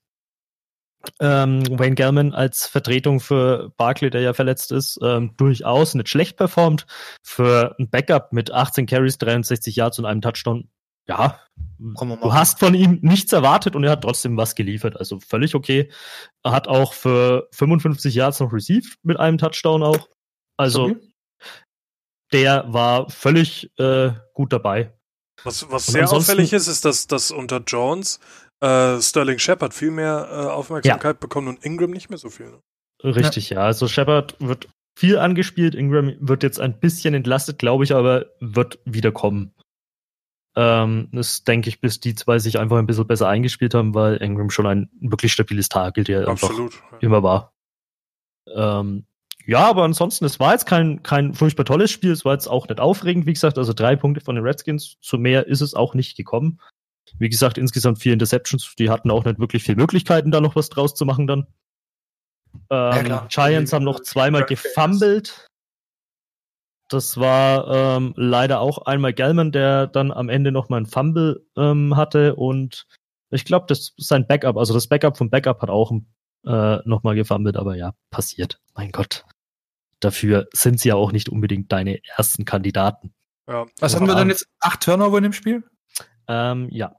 ähm, 1.21 1.63
Wayne 1.79 1.95
Gellman 1.95 2.35
als 2.35 2.67
Vertretung 2.67 3.21
für 3.21 3.73
Barkley, 3.77 4.11
der 4.11 4.21
ja 4.21 4.33
verletzt 4.33 4.73
ist, 4.73 4.99
ähm, 5.03 5.35
durchaus 5.37 5.95
nicht 5.95 6.09
schlecht 6.09 6.37
performt. 6.37 6.87
Für 7.23 7.77
ein 7.79 7.89
Backup 7.91 8.33
mit 8.33 8.51
18 8.51 8.87
Carries, 8.87 9.19
63 9.19 9.77
Yards 9.77 9.99
und 9.99 10.07
einem 10.07 10.21
Touchdown, 10.21 10.69
ja, 11.07 11.41
du 11.79 12.33
hast 12.35 12.59
von 12.59 12.75
ihm 12.75 12.99
nichts 13.03 13.33
erwartet 13.33 13.75
und 13.75 13.85
er 13.85 13.93
hat 13.93 14.03
trotzdem 14.03 14.37
was 14.37 14.55
geliefert. 14.55 14.97
Also 14.99 15.21
völlig 15.21 15.55
okay. 15.55 15.91
Er 16.43 16.53
hat 16.53 16.69
auch 16.69 16.93
für 16.93 17.49
55 17.53 18.15
Yards 18.15 18.41
noch 18.41 18.53
received 18.53 18.99
mit 19.03 19.19
einem 19.19 19.39
Touchdown 19.39 19.83
auch. 19.83 20.09
Also 20.57 20.89
Stabil. 20.89 21.13
der 22.33 22.65
war 22.69 23.09
völlig 23.09 23.71
äh, 23.79 24.11
gut 24.35 24.53
dabei. 24.53 24.93
Was, 25.45 25.71
was 25.71 25.87
sehr 25.87 26.11
auffällig 26.11 26.53
ist, 26.53 26.67
ist, 26.67 26.85
dass, 26.85 27.07
dass 27.07 27.31
unter 27.31 27.61
Jones 27.61 28.19
äh, 28.61 29.01
Sterling 29.01 29.39
Shepard 29.39 29.75
viel 29.75 29.91
mehr 29.91 30.29
äh, 30.31 30.47
Aufmerksamkeit 30.47 31.21
bekommt 31.21 31.49
und 31.49 31.65
Ingram 31.65 31.91
nicht 31.91 32.11
mehr 32.11 32.19
so 32.19 32.31
viel. 32.31 32.51
Ne? 32.51 32.61
Richtig, 33.05 33.51
ja. 33.51 33.61
Also 33.61 33.87
Shepard 33.89 34.37
wird 34.41 34.69
viel 34.97 35.19
angespielt. 35.19 35.75
Ingram 35.75 36.17
wird 36.21 36.43
jetzt 36.43 36.61
ein 36.61 36.81
bisschen 36.81 37.15
entlastet, 37.15 37.59
glaube 37.59 37.85
ich, 37.85 37.95
aber 37.95 38.27
wird 38.41 38.81
wieder 38.85 39.13
kommen. 39.13 39.55
Ähm, 40.57 41.09
das 41.13 41.45
denke 41.45 41.69
ich, 41.69 41.81
bis 41.81 42.01
die 42.01 42.17
zwei 42.17 42.41
sich 42.41 42.59
einfach 42.59 42.79
ein 42.79 42.87
bisschen 42.87 43.07
besser 43.07 43.29
eingespielt 43.29 43.75
haben, 43.75 43.95
weil 43.95 44.17
Ingram 44.17 44.51
schon 44.51 44.67
ein 44.67 44.91
wirklich 45.01 45.33
stabiles 45.33 45.69
Target 45.69 46.09
der 46.09 46.29
einfach 46.29 46.51
Absolut. 46.51 46.75
Ja. 46.93 46.99
immer 46.99 47.23
war. 47.23 47.53
Ähm, 48.53 49.07
ja, 49.47 49.67
aber 49.67 49.85
ansonsten, 49.85 50.25
es 50.25 50.41
war 50.41 50.53
jetzt 50.53 50.67
kein, 50.67 51.03
kein 51.03 51.33
furchtbar 51.33 51.65
tolles 51.65 51.93
Spiel, 51.93 52.11
es 52.11 52.25
war 52.25 52.33
jetzt 52.33 52.49
auch 52.49 52.69
nicht 52.69 52.81
aufregend, 52.81 53.25
wie 53.27 53.33
gesagt, 53.33 53.57
also 53.57 53.73
drei 53.73 53.95
Punkte 53.95 54.21
von 54.21 54.35
den 54.35 54.45
Redskins, 54.45 54.97
zu 55.01 55.17
mehr 55.17 55.47
ist 55.47 55.61
es 55.61 55.75
auch 55.75 55.95
nicht 55.95 56.17
gekommen. 56.17 56.61
Wie 57.19 57.29
gesagt, 57.29 57.59
insgesamt 57.59 57.99
vier 57.99 58.13
Interceptions, 58.13 58.75
die 58.79 58.91
hatten 58.91 59.11
auch 59.11 59.25
nicht 59.25 59.39
wirklich 59.39 59.63
viele 59.63 59.77
Möglichkeiten, 59.77 60.31
da 60.31 60.41
noch 60.41 60.57
was 60.57 60.69
draus 60.69 60.95
zu 60.95 61.05
machen 61.05 61.27
dann. 61.27 61.47
Ähm, 62.71 63.05
klar. 63.05 63.29
Giants 63.29 63.73
haben 63.73 63.85
noch 63.85 64.01
zweimal 64.01 64.45
gefummelt. 64.45 65.47
Das 66.89 67.19
war 67.19 67.97
ähm, 67.99 68.15
leider 68.17 68.61
auch 68.61 68.79
einmal 68.87 69.13
Gellman, 69.13 69.53
der 69.53 69.87
dann 69.87 70.11
am 70.11 70.31
Ende 70.31 70.53
noch 70.53 70.71
mal 70.71 70.79
ein 70.79 70.87
Fumble 70.87 71.47
ähm, 71.57 71.97
hatte 71.97 72.35
und 72.37 72.87
ich 73.31 73.45
glaube, 73.45 73.67
das 73.69 73.93
ist 73.97 74.09
sein 74.09 74.27
Backup, 74.27 74.57
also 74.57 74.73
das 74.73 74.87
Backup 74.87 75.19
vom 75.19 75.31
Backup 75.31 75.61
hat 75.61 75.71
auch 75.71 75.93
äh, 76.47 76.79
noch 76.85 77.03
mal 77.03 77.15
gefummelt, 77.15 77.57
aber 77.57 77.77
ja, 77.77 77.93
passiert. 78.11 78.61
Mein 78.75 78.91
Gott. 78.91 79.25
Dafür 80.01 80.49
sind 80.53 80.81
sie 80.81 80.89
ja 80.89 80.95
auch 80.95 81.13
nicht 81.13 81.29
unbedingt 81.29 81.73
deine 81.73 82.01
ersten 82.17 82.45
Kandidaten. 82.45 83.13
Ja. 83.49 83.67
Was 83.81 83.95
hatten 83.95 84.07
wir 84.07 84.15
dann 84.15 84.29
jetzt? 84.29 84.47
Acht 84.61 84.83
Turnover 84.83 85.19
in 85.19 85.25
dem 85.25 85.33
Spiel? 85.33 85.65
Ähm, 86.29 86.69
ja, 86.71 86.95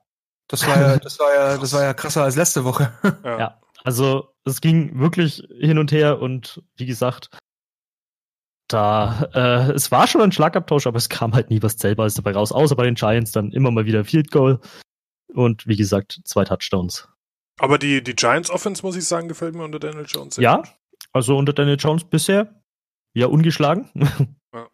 Das 0.47 0.65
war 0.67 0.79
ja, 0.79 0.97
das 0.99 1.19
war 1.19 1.33
ja, 1.33 1.57
das 1.57 1.73
war 1.73 1.83
ja 1.83 1.93
krasser 1.93 2.23
als 2.23 2.35
letzte 2.35 2.63
Woche. 2.65 2.91
Ja. 3.23 3.39
Ja. 3.39 3.61
also 3.83 4.33
es 4.45 4.61
ging 4.61 4.99
wirklich 4.99 5.43
hin 5.59 5.77
und 5.77 5.91
her 5.91 6.19
und 6.21 6.63
wie 6.77 6.85
gesagt, 6.87 7.29
da, 8.67 9.27
äh, 9.33 9.71
es 9.71 9.91
war 9.91 10.07
schon 10.07 10.21
ein 10.21 10.31
Schlagabtausch, 10.31 10.85
aber 10.87 10.97
es 10.97 11.09
kam 11.09 11.33
halt 11.33 11.49
nie 11.49 11.61
was 11.63 11.77
Zählbares 11.77 12.13
dabei 12.13 12.33
raus, 12.33 12.51
außer 12.51 12.75
bei 12.75 12.83
den 12.85 12.95
Giants 12.95 13.31
dann 13.31 13.51
immer 13.51 13.71
mal 13.71 13.85
wieder 13.85 14.05
Field 14.05 14.29
Goal 14.31 14.59
und 15.33 15.65
wie 15.67 15.75
gesagt, 15.75 16.21
zwei 16.23 16.43
Touchdowns. 16.43 17.07
Aber 17.59 17.77
die, 17.77 18.03
die 18.03 18.15
Giants 18.15 18.49
Offense, 18.49 18.83
muss 18.85 18.95
ich 18.95 19.05
sagen, 19.05 19.27
gefällt 19.27 19.55
mir 19.55 19.63
unter 19.63 19.79
Daniel 19.79 20.05
Jones. 20.07 20.35
sehr 20.35 20.43
Ja, 20.43 20.57
gut. 20.57 20.67
also 21.13 21.35
unter 21.37 21.53
Daniel 21.53 21.77
Jones 21.79 22.03
bisher 22.05 22.61
ja 23.13 23.27
ungeschlagen. 23.27 23.89
Ja. 24.53 24.67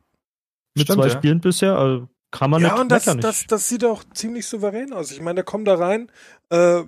Mit 0.78 0.86
Stimmt, 0.88 1.02
zwei 1.02 1.08
ja. 1.10 1.18
Spielen 1.18 1.42
bisher, 1.42 1.78
also 1.78 2.08
kann 2.32 2.50
man 2.50 2.62
Ja, 2.62 2.74
nicht 2.74 2.82
und 2.82 2.90
das, 2.92 3.06
meckern. 3.06 3.22
das, 3.22 3.46
das 3.48 3.70
sieht 3.70 3.86
auch 3.86 4.04
ziemlich 4.14 4.46
souverän 4.48 4.94
aus. 4.94 5.12
Ich 5.12 5.22
meine, 5.22 5.36
der 5.36 5.44
kommt 5.44 5.68
da 5.68 5.76
rein. 5.76 6.12
Äh, 6.50 6.82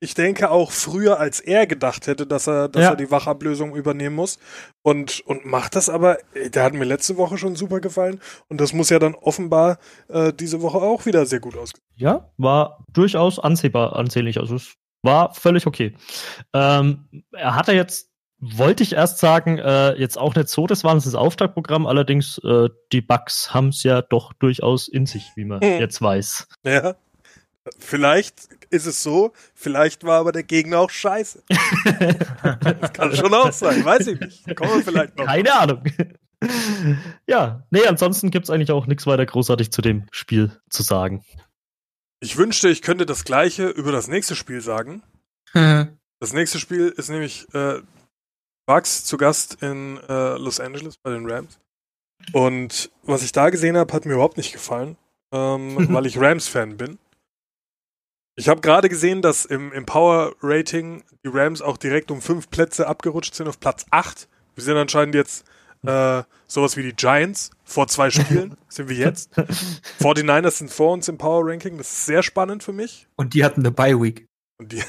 ich 0.00 0.14
denke 0.14 0.52
auch 0.52 0.70
früher, 0.70 1.18
als 1.18 1.40
er 1.40 1.66
gedacht 1.66 2.06
hätte, 2.06 2.24
dass 2.24 2.46
er, 2.46 2.68
dass 2.68 2.82
Ja. 2.84 2.90
er 2.90 2.96
die 2.96 3.10
Wachablösung 3.10 3.74
übernehmen 3.74 4.14
muss. 4.14 4.38
Und, 4.82 5.20
und 5.26 5.44
macht 5.44 5.74
das 5.74 5.88
aber, 5.88 6.18
der 6.54 6.62
hat 6.62 6.72
mir 6.74 6.84
letzte 6.84 7.16
Woche 7.16 7.36
schon 7.36 7.56
super 7.56 7.80
gefallen. 7.80 8.20
Und 8.48 8.60
das 8.60 8.72
muss 8.72 8.90
ja 8.90 9.00
dann 9.00 9.16
offenbar 9.16 9.78
äh, 10.08 10.32
diese 10.32 10.62
Woche 10.62 10.78
auch 10.78 11.04
wieder 11.04 11.26
sehr 11.26 11.40
gut 11.40 11.56
ausgehen. 11.56 11.82
Ja, 11.96 12.30
war 12.36 12.84
durchaus 12.92 13.40
ansehbar, 13.40 13.96
ansehnlich. 13.96 14.38
Also 14.38 14.54
es 14.54 14.74
war 15.02 15.34
völlig 15.34 15.66
okay. 15.66 15.96
Ähm, 16.52 17.08
er 17.32 17.56
hatte 17.56 17.72
jetzt, 17.72 18.07
wollte 18.40 18.82
ich 18.82 18.92
erst 18.92 19.18
sagen, 19.18 19.58
äh, 19.58 19.94
jetzt 19.94 20.16
auch 20.18 20.34
nicht 20.34 20.48
so 20.48 20.66
das 20.66 20.84
wahnsinns 20.84 21.14
Auftaktprogramm, 21.14 21.86
allerdings 21.86 22.38
äh, 22.44 22.68
die 22.92 23.00
Bugs 23.00 23.52
haben 23.52 23.68
es 23.68 23.82
ja 23.82 24.02
doch 24.02 24.32
durchaus 24.32 24.88
in 24.88 25.06
sich, 25.06 25.32
wie 25.34 25.44
man 25.44 25.60
Hm. 25.60 25.80
jetzt 25.80 26.00
weiß. 26.00 26.48
Ja. 26.64 26.94
Vielleicht 27.78 28.48
ist 28.70 28.86
es 28.86 29.02
so, 29.02 29.32
vielleicht 29.54 30.04
war 30.04 30.20
aber 30.20 30.32
der 30.32 30.42
Gegner 30.42 30.78
auch 30.78 30.90
scheiße. 30.90 31.42
Das 32.80 32.92
kann 32.92 33.14
schon 33.14 33.34
auch 33.34 33.52
sein, 33.52 33.84
weiß 33.84 34.06
ich 34.06 34.20
nicht. 34.20 34.56
Kommen 34.56 34.76
wir 34.76 34.82
vielleicht 34.82 35.16
noch. 35.18 35.26
Keine 35.26 35.54
Ahnung. 35.54 35.82
ja, 37.26 37.66
nee, 37.70 37.86
ansonsten 37.86 38.30
gibt's 38.30 38.48
eigentlich 38.50 38.70
auch 38.70 38.86
nichts 38.86 39.06
weiter 39.06 39.26
großartig 39.26 39.70
zu 39.72 39.82
dem 39.82 40.06
Spiel 40.12 40.52
zu 40.70 40.82
sagen. 40.82 41.24
Ich 42.20 42.36
wünschte, 42.36 42.68
ich 42.68 42.82
könnte 42.82 43.04
das 43.06 43.24
gleiche 43.24 43.68
über 43.68 43.92
das 43.92 44.08
nächste 44.08 44.34
Spiel 44.36 44.60
sagen. 44.60 45.02
Das 46.20 46.32
nächste 46.32 46.58
Spiel 46.58 46.88
ist 46.88 47.10
nämlich 47.10 47.46
äh, 47.54 47.80
Bucks 48.68 49.02
zu 49.02 49.16
Gast 49.16 49.62
in 49.62 49.98
äh, 50.10 50.36
Los 50.36 50.60
Angeles 50.60 50.98
bei 50.98 51.10
den 51.10 51.28
Rams. 51.28 51.58
Und 52.34 52.90
was 53.02 53.22
ich 53.22 53.32
da 53.32 53.48
gesehen 53.48 53.78
habe, 53.78 53.90
hat 53.94 54.04
mir 54.04 54.12
überhaupt 54.12 54.36
nicht 54.36 54.52
gefallen, 54.52 54.98
ähm, 55.32 55.74
weil 55.94 56.04
ich 56.04 56.20
Rams-Fan 56.20 56.76
bin. 56.76 56.98
Ich 58.36 58.46
habe 58.50 58.60
gerade 58.60 58.90
gesehen, 58.90 59.22
dass 59.22 59.46
im, 59.46 59.72
im 59.72 59.86
Power 59.86 60.34
Rating 60.42 61.02
die 61.24 61.30
Rams 61.32 61.62
auch 61.62 61.78
direkt 61.78 62.10
um 62.10 62.20
fünf 62.20 62.50
Plätze 62.50 62.86
abgerutscht 62.86 63.34
sind 63.34 63.48
auf 63.48 63.58
Platz 63.58 63.86
8. 63.90 64.28
Wir 64.54 64.62
sind 64.62 64.76
anscheinend 64.76 65.14
jetzt 65.14 65.46
äh, 65.86 66.22
sowas 66.46 66.76
wie 66.76 66.82
die 66.82 66.94
Giants. 66.94 67.50
Vor 67.64 67.88
zwei 67.88 68.10
Spielen 68.10 68.58
sind 68.68 68.90
wir 68.90 68.96
jetzt. 68.96 69.32
49ers 70.00 70.58
sind 70.58 70.70
vor 70.70 70.92
uns 70.92 71.08
im 71.08 71.16
Power 71.16 71.50
Ranking. 71.50 71.78
Das 71.78 71.88
ist 71.88 72.04
sehr 72.04 72.22
spannend 72.22 72.62
für 72.62 72.74
mich. 72.74 73.08
Und 73.16 73.32
die 73.32 73.44
hatten 73.44 73.60
eine 73.62 73.70
Bye 73.70 73.98
Week. 73.98 74.27
Und 74.58 74.72
die, 74.72 74.82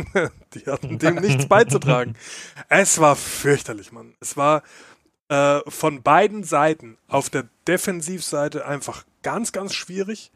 die 0.54 0.66
hatten 0.66 0.98
dem 0.98 1.16
nichts 1.16 1.46
beizutragen. 1.46 2.16
Es 2.68 2.98
war 3.00 3.16
fürchterlich, 3.16 3.92
Mann. 3.92 4.14
Es 4.20 4.36
war 4.36 4.62
äh, 5.28 5.60
von 5.68 6.02
beiden 6.02 6.44
Seiten 6.44 6.98
auf 7.08 7.30
der 7.30 7.48
Defensivseite 7.66 8.66
einfach 8.66 9.04
ganz, 9.22 9.52
ganz 9.52 9.74
schwierig. 9.74 10.30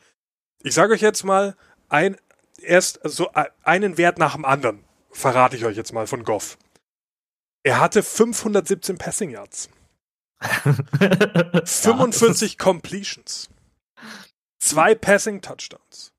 Ich 0.62 0.74
sage 0.74 0.94
euch 0.94 1.02
jetzt 1.02 1.24
mal, 1.24 1.56
ein, 1.88 2.16
erst 2.62 3.00
so 3.04 3.30
einen 3.62 3.98
Wert 3.98 4.18
nach 4.18 4.34
dem 4.34 4.44
anderen 4.44 4.84
verrate 5.10 5.56
ich 5.56 5.64
euch 5.64 5.76
jetzt 5.76 5.92
mal 5.92 6.06
von 6.06 6.24
Goff. 6.24 6.56
Er 7.62 7.80
hatte 7.80 8.02
517 8.02 8.96
Passing 8.96 9.30
Yards. 9.30 9.68
45 11.64 12.52
ja, 12.58 12.58
Completions. 12.58 13.50
Zwei 14.58 14.94
Passing 14.94 15.42
Touchdowns. 15.42 16.12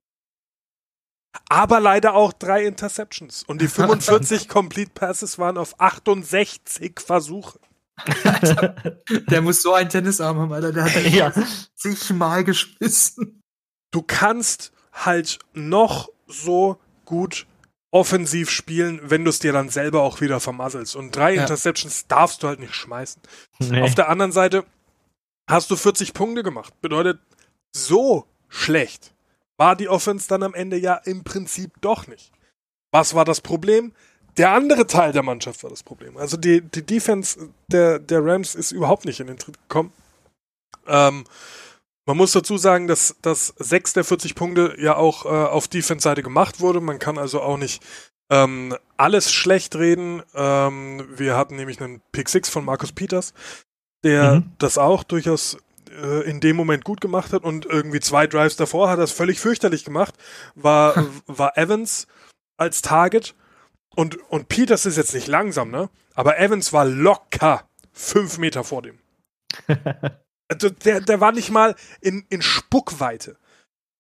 Aber 1.50 1.80
leider 1.80 2.14
auch 2.14 2.34
drei 2.34 2.66
Interceptions. 2.66 3.44
Und 3.44 3.62
die 3.62 3.68
45 3.70 4.48
Complete 4.48 4.92
Passes 4.94 5.40
waren 5.40 5.58
auf 5.58 5.80
68 5.80 7.00
Versuche. 7.00 7.60
der 9.30 9.42
muss 9.42 9.62
so 9.62 9.74
einen 9.74 9.90
Tennisarm 9.90 10.40
haben, 10.40 10.54
Alter. 10.54 10.72
Der 10.72 10.84
hat 10.84 11.04
ja. 11.12 11.32
sich 11.76 12.10
mal 12.12 12.44
geschmissen. 12.44 13.42
Du 13.92 14.02
kannst 14.02 14.72
halt 14.92 15.40
noch 15.54 16.10
so 16.28 16.78
gut 17.06 17.46
offensiv 17.92 18.50
spielen, 18.50 19.02
wenn 19.04 19.26
du 19.26 19.30
es 19.30 19.40
dir 19.40 19.52
dann 19.52 19.70
selber 19.70 20.02
auch 20.02 20.22
wieder 20.22 20.40
vermasselst. 20.40 20.96
Und 20.96 21.16
drei 21.16 21.36
ja. 21.36 21.42
Interceptions 21.42 22.08
darfst 22.08 22.42
du 22.42 22.48
halt 22.48 22.60
nicht 22.60 22.74
schmeißen. 22.74 23.22
Nee. 23.60 23.82
Auf 23.82 23.96
der 23.96 24.10
anderen 24.10 24.32
Seite 24.32 24.66
hast 25.50 25.70
du 25.70 25.76
40 25.76 26.14
Punkte 26.14 26.44
gemacht. 26.44 26.74
Bedeutet, 26.82 27.20
so 27.76 28.26
schlecht 28.48 29.14
war 29.58 29.76
die 29.76 29.90
Offense 29.90 30.28
dann 30.28 30.44
am 30.44 30.54
Ende 30.54 30.78
ja 30.78 30.96
im 30.96 31.24
Prinzip 31.24 31.72
doch 31.82 32.08
nicht. 32.08 32.32
Was 32.92 33.14
war 33.16 33.26
das 33.26 33.42
Problem? 33.42 33.94
Der 34.38 34.52
andere 34.52 34.88
Teil 34.88 35.12
der 35.12 35.24
Mannschaft 35.24 35.64
war 35.64 35.70
das 35.70 35.84
Problem. 35.84 36.18
Also 36.18 36.38
die, 36.38 36.62
die 36.62 36.86
Defense 36.86 37.50
der, 37.68 38.00
der 38.00 38.24
Rams 38.24 38.56
ist 38.56 38.72
überhaupt 38.72 39.06
nicht 39.06 39.20
in 39.20 39.28
den 39.28 39.38
Tritt 39.38 39.58
gekommen. 39.62 39.92
Ähm, 40.88 41.26
man 42.06 42.18
muss 42.18 42.32
dazu 42.32 42.58
sagen, 42.58 42.88
dass, 42.88 43.16
dass 43.22 43.54
sechs 43.58 43.94
der 43.94 44.04
40 44.04 44.36
Punkte 44.36 44.76
ja 44.80 44.96
auch 44.96 45.26
äh, 45.26 45.30
auf 45.30 45.68
Defense-Seite 45.68 46.24
gemacht 46.24 46.60
wurde. 46.60 46.82
Man 46.82 47.00
kann 47.00 47.18
also 47.18 47.42
auch 47.42 47.58
nicht 47.58 47.84
ähm, 48.32 48.76
alles 48.98 49.32
schlecht 49.32 49.76
reden. 49.76 50.24
Ähm, 50.34 51.08
wir 51.16 51.38
hatten 51.38 51.58
nämlich 51.58 51.80
einen 51.82 52.02
Pick 52.12 52.30
6 52.30 52.50
von 52.50 52.66
Markus 52.66 52.92
Peters, 52.92 53.34
der 54.04 54.36
mhm. 54.36 54.52
das 54.58 54.78
auch 54.78 55.04
durchaus 55.04 55.58
äh, 56.02 56.30
in 56.30 56.40
dem 56.40 56.56
Moment 56.56 56.84
gut 56.84 57.02
gemacht 57.02 57.34
hat 57.34 57.44
und 57.44 57.66
irgendwie 57.66 58.00
zwei 58.00 58.28
Drives 58.28 58.56
davor 58.56 58.90
hat 58.90 59.00
er 59.00 59.04
es 59.04 59.12
völlig 59.12 59.40
fürchterlich 59.40 59.84
gemacht. 59.84 60.16
War, 60.56 61.06
war 61.28 61.58
Evans 61.58 62.08
als 62.58 62.82
Target 62.82 63.36
und, 63.96 64.18
und 64.30 64.48
Peters 64.48 64.86
ist 64.86 64.98
jetzt 64.98 65.14
nicht 65.14 65.28
langsam, 65.28 65.70
ne? 65.72 65.90
Aber 66.14 66.40
Evans 66.40 66.74
war 66.74 66.86
locker 66.86 67.68
fünf 67.92 68.38
Meter 68.38 68.64
vor 68.64 68.82
dem. 68.82 69.00
Also 70.52 70.70
der, 70.70 71.00
der 71.00 71.22
war 71.22 71.32
nicht 71.32 71.50
mal 71.50 71.76
in, 72.02 72.26
in 72.28 72.42
Spuckweite. 72.42 73.38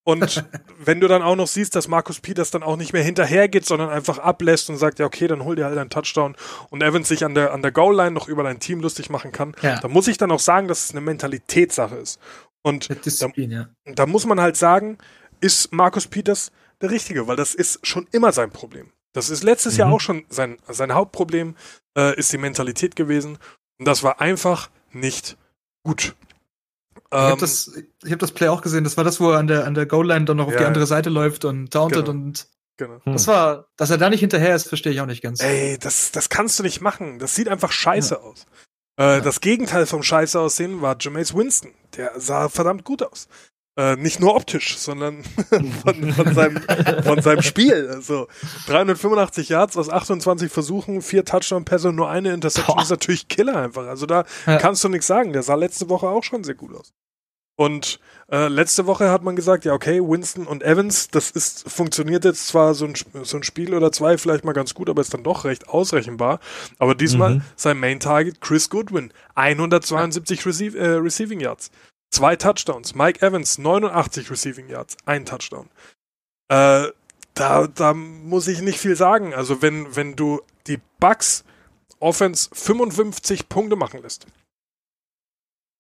Und 0.03 0.43
wenn 0.83 0.99
du 0.99 1.07
dann 1.07 1.21
auch 1.21 1.35
noch 1.35 1.47
siehst, 1.47 1.75
dass 1.75 1.87
Markus 1.87 2.19
Peters 2.19 2.51
dann 2.51 2.63
auch 2.63 2.75
nicht 2.75 2.93
mehr 2.93 3.03
hinterhergeht, 3.03 3.65
sondern 3.65 3.89
einfach 3.89 4.17
ablässt 4.17 4.69
und 4.69 4.77
sagt, 4.77 4.99
ja, 4.99 5.05
okay, 5.05 5.27
dann 5.27 5.43
hol 5.43 5.55
dir 5.55 5.65
halt 5.65 5.77
einen 5.77 5.89
Touchdown 5.89 6.35
und 6.69 6.81
Evans 6.81 7.07
sich 7.07 7.23
an 7.23 7.35
der, 7.35 7.53
an 7.53 7.61
der 7.61 7.71
Goal-Line 7.71 8.11
noch 8.11 8.27
über 8.27 8.43
dein 8.43 8.59
Team 8.59 8.81
lustig 8.81 9.09
machen 9.09 9.31
kann, 9.31 9.55
ja. 9.61 9.79
dann 9.79 9.91
muss 9.91 10.07
ich 10.07 10.17
dann 10.17 10.31
auch 10.31 10.39
sagen, 10.39 10.67
dass 10.67 10.85
es 10.85 10.91
eine 10.91 11.01
Mentalitätssache 11.01 11.95
ist. 11.95 12.19
Und 12.63 12.89
da, 12.89 13.27
ja. 13.35 13.67
da 13.85 14.05
muss 14.05 14.25
man 14.25 14.39
halt 14.39 14.55
sagen, 14.55 14.97
ist 15.39 15.71
Markus 15.71 16.07
Peters 16.07 16.51
der 16.81 16.91
Richtige, 16.91 17.27
weil 17.27 17.35
das 17.35 17.55
ist 17.55 17.85
schon 17.85 18.07
immer 18.11 18.31
sein 18.31 18.51
Problem. 18.51 18.91
Das 19.13 19.29
ist 19.29 19.43
letztes 19.43 19.73
mhm. 19.73 19.79
Jahr 19.79 19.91
auch 19.91 19.99
schon 19.99 20.25
sein, 20.29 20.57
sein 20.67 20.93
Hauptproblem, 20.93 21.55
äh, 21.97 22.17
ist 22.17 22.31
die 22.31 22.37
Mentalität 22.37 22.95
gewesen. 22.95 23.37
Und 23.79 23.87
das 23.87 24.03
war 24.03 24.21
einfach 24.21 24.69
nicht 24.91 25.37
gut. 25.83 26.15
Ich 26.95 27.17
habe 27.17 27.33
ähm, 27.33 27.39
das, 27.39 27.71
hab 28.09 28.19
das 28.19 28.31
Play 28.31 28.47
auch 28.47 28.61
gesehen. 28.61 28.83
Das 28.83 28.97
war 28.97 29.03
das, 29.03 29.19
wo 29.19 29.31
er 29.31 29.39
an 29.39 29.47
der, 29.47 29.65
an 29.65 29.73
der 29.73 29.85
Goal-Line 29.85 30.25
dann 30.25 30.37
noch 30.37 30.47
auf 30.47 30.53
ja, 30.53 30.59
die 30.59 30.65
andere 30.65 30.87
Seite 30.87 31.09
läuft 31.09 31.45
und 31.45 31.71
tauntet 31.71 32.05
genau. 32.05 32.11
und. 32.11 32.47
Genau. 32.77 32.99
Das 33.05 33.27
war, 33.27 33.67
dass 33.77 33.91
er 33.91 33.99
da 33.99 34.09
nicht 34.09 34.21
hinterher 34.21 34.55
ist, 34.55 34.67
verstehe 34.67 34.91
ich 34.91 35.01
auch 35.01 35.05
nicht 35.05 35.21
ganz. 35.21 35.41
Ey, 35.41 35.77
das, 35.77 36.11
das 36.11 36.29
kannst 36.29 36.57
du 36.57 36.63
nicht 36.63 36.81
machen. 36.81 37.19
Das 37.19 37.35
sieht 37.35 37.47
einfach 37.47 37.71
scheiße 37.71 38.15
ja. 38.15 38.21
aus. 38.21 38.45
Äh, 38.97 39.03
ja. 39.03 39.19
Das 39.21 39.39
Gegenteil 39.41 39.85
vom 39.85 40.01
Scheiße 40.01 40.39
aussehen 40.39 40.81
war 40.81 40.95
Jameis 40.99 41.35
Winston. 41.35 41.71
Der 41.95 42.19
sah 42.19 42.49
verdammt 42.49 42.83
gut 42.83 43.03
aus. 43.03 43.27
Äh, 43.77 43.95
nicht 43.95 44.19
nur 44.19 44.35
optisch, 44.35 44.77
sondern 44.77 45.23
von, 45.83 46.13
von, 46.13 46.33
seinem, 46.33 46.61
von 47.03 47.21
seinem 47.21 47.41
Spiel. 47.41 47.89
Also 47.89 48.27
385 48.67 49.49
Yards 49.49 49.77
aus 49.77 49.89
28 49.89 50.51
Versuchen, 50.51 51.01
vier 51.01 51.23
Touchdown-Pässe 51.23 51.89
und 51.89 51.95
nur 51.95 52.09
eine 52.09 52.33
Interception 52.33 52.75
Boah. 52.75 52.83
ist 52.83 52.89
natürlich 52.89 53.29
Killer 53.29 53.55
einfach. 53.55 53.87
Also 53.87 54.05
da 54.05 54.25
ja. 54.45 54.57
kannst 54.57 54.83
du 54.83 54.89
nichts 54.89 55.07
sagen. 55.07 55.31
Der 55.31 55.43
sah 55.43 55.55
letzte 55.55 55.87
Woche 55.87 56.09
auch 56.09 56.23
schon 56.23 56.43
sehr 56.43 56.55
gut 56.55 56.75
aus. 56.75 56.91
Und 57.55 57.99
äh, 58.31 58.47
letzte 58.47 58.87
Woche 58.87 59.11
hat 59.11 59.23
man 59.23 59.35
gesagt, 59.35 59.65
ja, 59.65 59.73
okay, 59.73 60.01
Winston 60.01 60.47
und 60.47 60.63
Evans, 60.63 61.09
das 61.09 61.29
ist, 61.31 61.69
funktioniert 61.69 62.25
jetzt 62.25 62.47
zwar 62.47 62.73
so 62.73 62.85
ein, 62.85 62.95
so 63.23 63.37
ein 63.37 63.43
Spiel 63.43 63.75
oder 63.75 63.91
zwei 63.91 64.17
vielleicht 64.17 64.45
mal 64.45 64.53
ganz 64.53 64.73
gut, 64.73 64.89
aber 64.89 65.01
ist 65.01 65.13
dann 65.13 65.23
doch 65.23 65.45
recht 65.45 65.69
ausrechenbar. 65.69 66.39
Aber 66.79 66.95
diesmal 66.95 67.35
mhm. 67.35 67.41
sein 67.55 67.79
Main 67.79 67.99
Target 67.99 68.41
Chris 68.41 68.69
Goodwin, 68.69 69.13
172 69.35 70.39
ja. 70.39 70.45
Receive, 70.45 70.77
äh, 70.77 70.87
Receiving 70.93 71.39
Yards. 71.39 71.71
Zwei 72.11 72.35
Touchdowns. 72.35 72.93
Mike 72.93 73.25
Evans, 73.25 73.57
89 73.57 74.29
Receiving 74.29 74.67
Yards, 74.69 74.97
ein 75.05 75.25
Touchdown. 75.25 75.69
Äh, 76.49 76.89
da, 77.33 77.67
da 77.67 77.93
muss 77.93 78.47
ich 78.47 78.61
nicht 78.61 78.79
viel 78.79 78.95
sagen. 78.95 79.33
Also 79.33 79.61
wenn, 79.61 79.95
wenn 79.95 80.15
du 80.15 80.41
die 80.67 80.79
Bucks 80.99 81.43
Offense 81.99 82.49
55 82.51 83.47
Punkte 83.47 83.75
machen 83.75 84.01
lässt, 84.01 84.25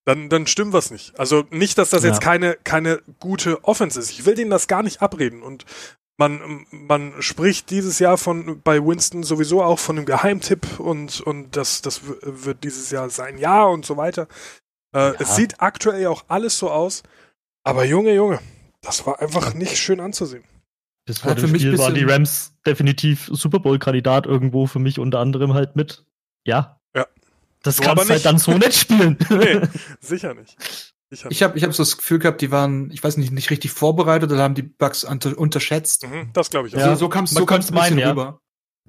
dann, 0.05 0.29
dann 0.29 0.47
stimmt 0.47 0.73
was 0.73 0.91
nicht. 0.91 1.19
Also 1.19 1.43
nicht, 1.51 1.77
dass 1.77 1.89
das 1.89 2.03
ja. 2.03 2.09
jetzt 2.09 2.21
keine, 2.21 2.57
keine 2.63 3.01
gute 3.19 3.63
Offense 3.63 3.99
ist. 3.99 4.11
Ich 4.11 4.25
will 4.25 4.35
denen 4.35 4.49
das 4.49 4.67
gar 4.67 4.83
nicht 4.83 5.01
abreden. 5.01 5.43
Und 5.43 5.65
man, 6.17 6.65
man 6.71 7.21
spricht 7.21 7.69
dieses 7.69 7.99
Jahr 7.99 8.17
von 8.17 8.61
bei 8.61 8.83
Winston 8.83 9.23
sowieso 9.23 9.63
auch 9.63 9.79
von 9.79 9.97
einem 9.97 10.05
Geheimtipp 10.05 10.79
und, 10.79 11.21
und 11.21 11.55
das, 11.55 11.81
das 11.81 12.01
wird 12.21 12.63
dieses 12.63 12.91
Jahr 12.91 13.09
sein 13.09 13.37
Jahr 13.37 13.69
und 13.71 13.85
so 13.85 13.97
weiter. 13.97 14.27
Äh, 14.93 14.99
ja. 14.99 15.13
Es 15.19 15.35
sieht 15.35 15.61
aktuell 15.61 16.07
auch 16.07 16.25
alles 16.27 16.57
so 16.57 16.69
aus, 16.69 17.03
aber 17.63 17.85
Junge, 17.85 18.13
Junge, 18.13 18.39
das 18.81 19.05
war 19.05 19.19
einfach 19.21 19.53
nicht 19.53 19.77
schön 19.77 19.99
anzusehen. 19.99 20.43
Das 21.05 21.19
vor 21.19 21.35
dem 21.35 21.55
Spiel 21.55 21.77
waren 21.77 21.95
die 21.95 22.03
Rams 22.03 22.53
definitiv 22.65 23.29
Super 23.31 23.59
Bowl-Kandidat 23.59 24.25
irgendwo 24.27 24.67
für 24.67 24.79
mich 24.79 24.99
unter 24.99 25.19
anderem 25.19 25.53
halt 25.53 25.75
mit. 25.75 26.05
Ja. 26.45 26.79
Ja. 26.95 27.07
Das 27.63 27.77
so 27.77 27.83
kannst 27.83 28.05
du 28.05 28.13
halt 28.13 28.25
dann 28.25 28.37
so 28.37 28.57
nicht 28.57 28.75
spielen. 28.75 29.17
nee, 29.29 29.61
sicher 29.99 30.33
nicht. 30.33 30.57
Sicher 31.09 31.29
Ich 31.31 31.43
habe 31.43 31.57
ich 31.57 31.63
hab 31.63 31.73
so 31.73 31.83
das 31.83 31.97
Gefühl 31.97 32.19
gehabt, 32.19 32.41
die 32.41 32.51
waren, 32.51 32.91
ich 32.91 33.03
weiß 33.03 33.17
nicht, 33.17 33.31
nicht 33.31 33.49
richtig 33.49 33.71
vorbereitet 33.71 34.31
oder 34.31 34.43
haben 34.43 34.55
die 34.55 34.61
Bugs 34.61 35.03
unterschätzt. 35.03 36.07
Mhm, 36.07 36.29
das 36.33 36.49
glaube 36.49 36.67
ich 36.67 36.75
auch. 36.75 36.79
Ja. 36.79 36.95
So, 36.95 37.05
so 37.05 37.09
kam 37.09 37.25
es 37.25 37.31
so 37.31 37.73
meinen, 37.73 37.97
ja. 37.97 38.09
rüber. 38.09 38.39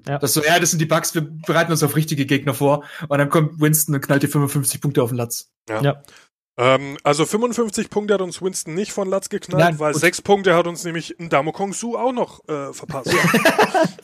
Ja. 0.07 0.19
Das 0.19 0.33
so, 0.33 0.43
ja, 0.43 0.59
das 0.59 0.71
sind 0.71 0.79
die 0.79 0.85
Bugs, 0.85 1.15
wir 1.15 1.21
bereiten 1.21 1.71
uns 1.71 1.83
auf 1.83 1.95
richtige 1.95 2.25
Gegner 2.25 2.53
vor. 2.53 2.83
Und 3.07 3.17
dann 3.17 3.29
kommt 3.29 3.59
Winston 3.59 3.95
und 3.95 4.01
knallt 4.01 4.23
die 4.23 4.27
55 4.27 4.81
Punkte 4.81 5.03
auf 5.03 5.09
den 5.09 5.17
Latz. 5.17 5.51
Ja. 5.69 5.81
ja. 5.81 6.03
Ähm, 6.55 6.97
also 7.03 7.25
55 7.25 7.89
Punkte 7.89 8.13
hat 8.13 8.21
uns 8.21 8.41
Winston 8.41 8.75
nicht 8.75 8.91
von 8.91 9.09
Latz 9.09 9.29
geknallt, 9.29 9.63
Nein, 9.63 9.79
weil 9.79 9.95
sechs 9.95 10.21
Punkte 10.21 10.55
hat 10.55 10.67
uns 10.67 10.83
nämlich 10.83 11.19
ein 11.19 11.29
Damo 11.29 11.51
Kong 11.51 11.73
Su 11.73 11.97
auch 11.97 12.11
noch 12.11 12.47
äh, 12.47 12.73
verpasst. 12.73 13.11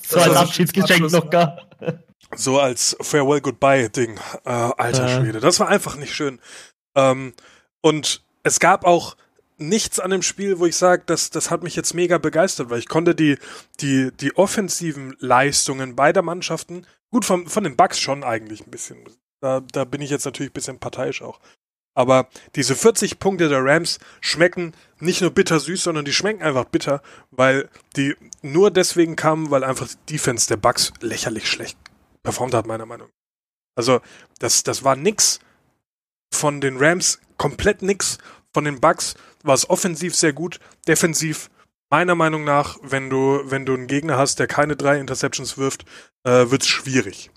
so 0.07 0.19
als 0.19 0.35
Abschiedsgeschenk 0.35 1.11
noch 1.11 1.29
gar. 1.29 1.59
So 2.35 2.59
als 2.59 2.97
Farewell 3.01 3.41
Goodbye 3.41 3.89
Ding. 3.89 4.19
Äh, 4.45 4.49
alter 4.49 5.05
äh. 5.05 5.09
Schwede. 5.09 5.39
Das 5.39 5.59
war 5.59 5.67
einfach 5.67 5.95
nicht 5.95 6.13
schön. 6.13 6.39
Ähm, 6.95 7.33
und 7.81 8.23
es 8.43 8.59
gab 8.59 8.83
auch 8.83 9.15
nichts 9.59 9.99
an 9.99 10.11
dem 10.11 10.21
Spiel, 10.21 10.59
wo 10.59 10.65
ich 10.65 10.75
sage, 10.75 11.03
das, 11.05 11.29
das 11.29 11.51
hat 11.51 11.63
mich 11.63 11.75
jetzt 11.75 11.93
mega 11.93 12.17
begeistert, 12.17 12.69
weil 12.69 12.79
ich 12.79 12.87
konnte 12.87 13.15
die, 13.15 13.37
die, 13.79 14.11
die 14.11 14.35
offensiven 14.35 15.15
Leistungen 15.19 15.95
beider 15.95 16.21
Mannschaften, 16.21 16.85
gut, 17.11 17.25
von, 17.25 17.47
von 17.47 17.63
den 17.63 17.75
Bucks 17.75 17.99
schon 17.99 18.23
eigentlich 18.23 18.65
ein 18.65 18.71
bisschen. 18.71 18.97
Da, 19.41 19.61
da 19.71 19.85
bin 19.85 20.01
ich 20.01 20.09
jetzt 20.09 20.25
natürlich 20.25 20.51
ein 20.51 20.53
bisschen 20.53 20.79
parteiisch 20.79 21.21
auch. 21.21 21.39
Aber 21.95 22.29
diese 22.55 22.75
40 22.75 23.19
Punkte 23.19 23.49
der 23.49 23.63
Rams 23.63 23.99
schmecken 24.21 24.73
nicht 24.99 25.21
nur 25.21 25.31
bittersüß, 25.31 25.83
sondern 25.83 26.05
die 26.05 26.13
schmecken 26.13 26.43
einfach 26.43 26.65
bitter, 26.65 27.01
weil 27.31 27.69
die 27.95 28.15
nur 28.41 28.71
deswegen 28.71 29.15
kamen, 29.15 29.51
weil 29.51 29.63
einfach 29.63 29.87
die 29.87 30.13
Defense 30.13 30.47
der 30.47 30.57
Bucks 30.57 30.93
lächerlich 31.01 31.49
schlecht 31.49 31.77
performt 32.23 32.53
hat, 32.53 32.67
meiner 32.67 32.85
Meinung 32.85 33.07
nach. 33.07 33.13
Also, 33.75 34.01
das, 34.39 34.63
das 34.63 34.83
war 34.83 34.95
nix 34.95 35.39
von 36.31 36.61
den 36.61 36.77
Rams, 36.77 37.19
komplett 37.37 37.81
nix. 37.81 38.17
Von 38.51 38.65
den 38.65 38.79
Bucks 38.79 39.15
war 39.43 39.55
es 39.55 39.69
offensiv 39.69 40.15
sehr 40.15 40.33
gut, 40.33 40.59
defensiv 40.87 41.49
meiner 41.89 42.15
Meinung 42.15 42.43
nach, 42.43 42.77
wenn 42.81 43.09
du, 43.09 43.41
wenn 43.45 43.65
du 43.65 43.73
einen 43.73 43.87
Gegner 43.87 44.17
hast, 44.17 44.39
der 44.39 44.47
keine 44.47 44.75
drei 44.75 44.99
Interceptions 44.99 45.57
wirft, 45.57 45.85
äh, 46.23 46.51
wird's 46.51 46.67
schwierig. 46.67 47.31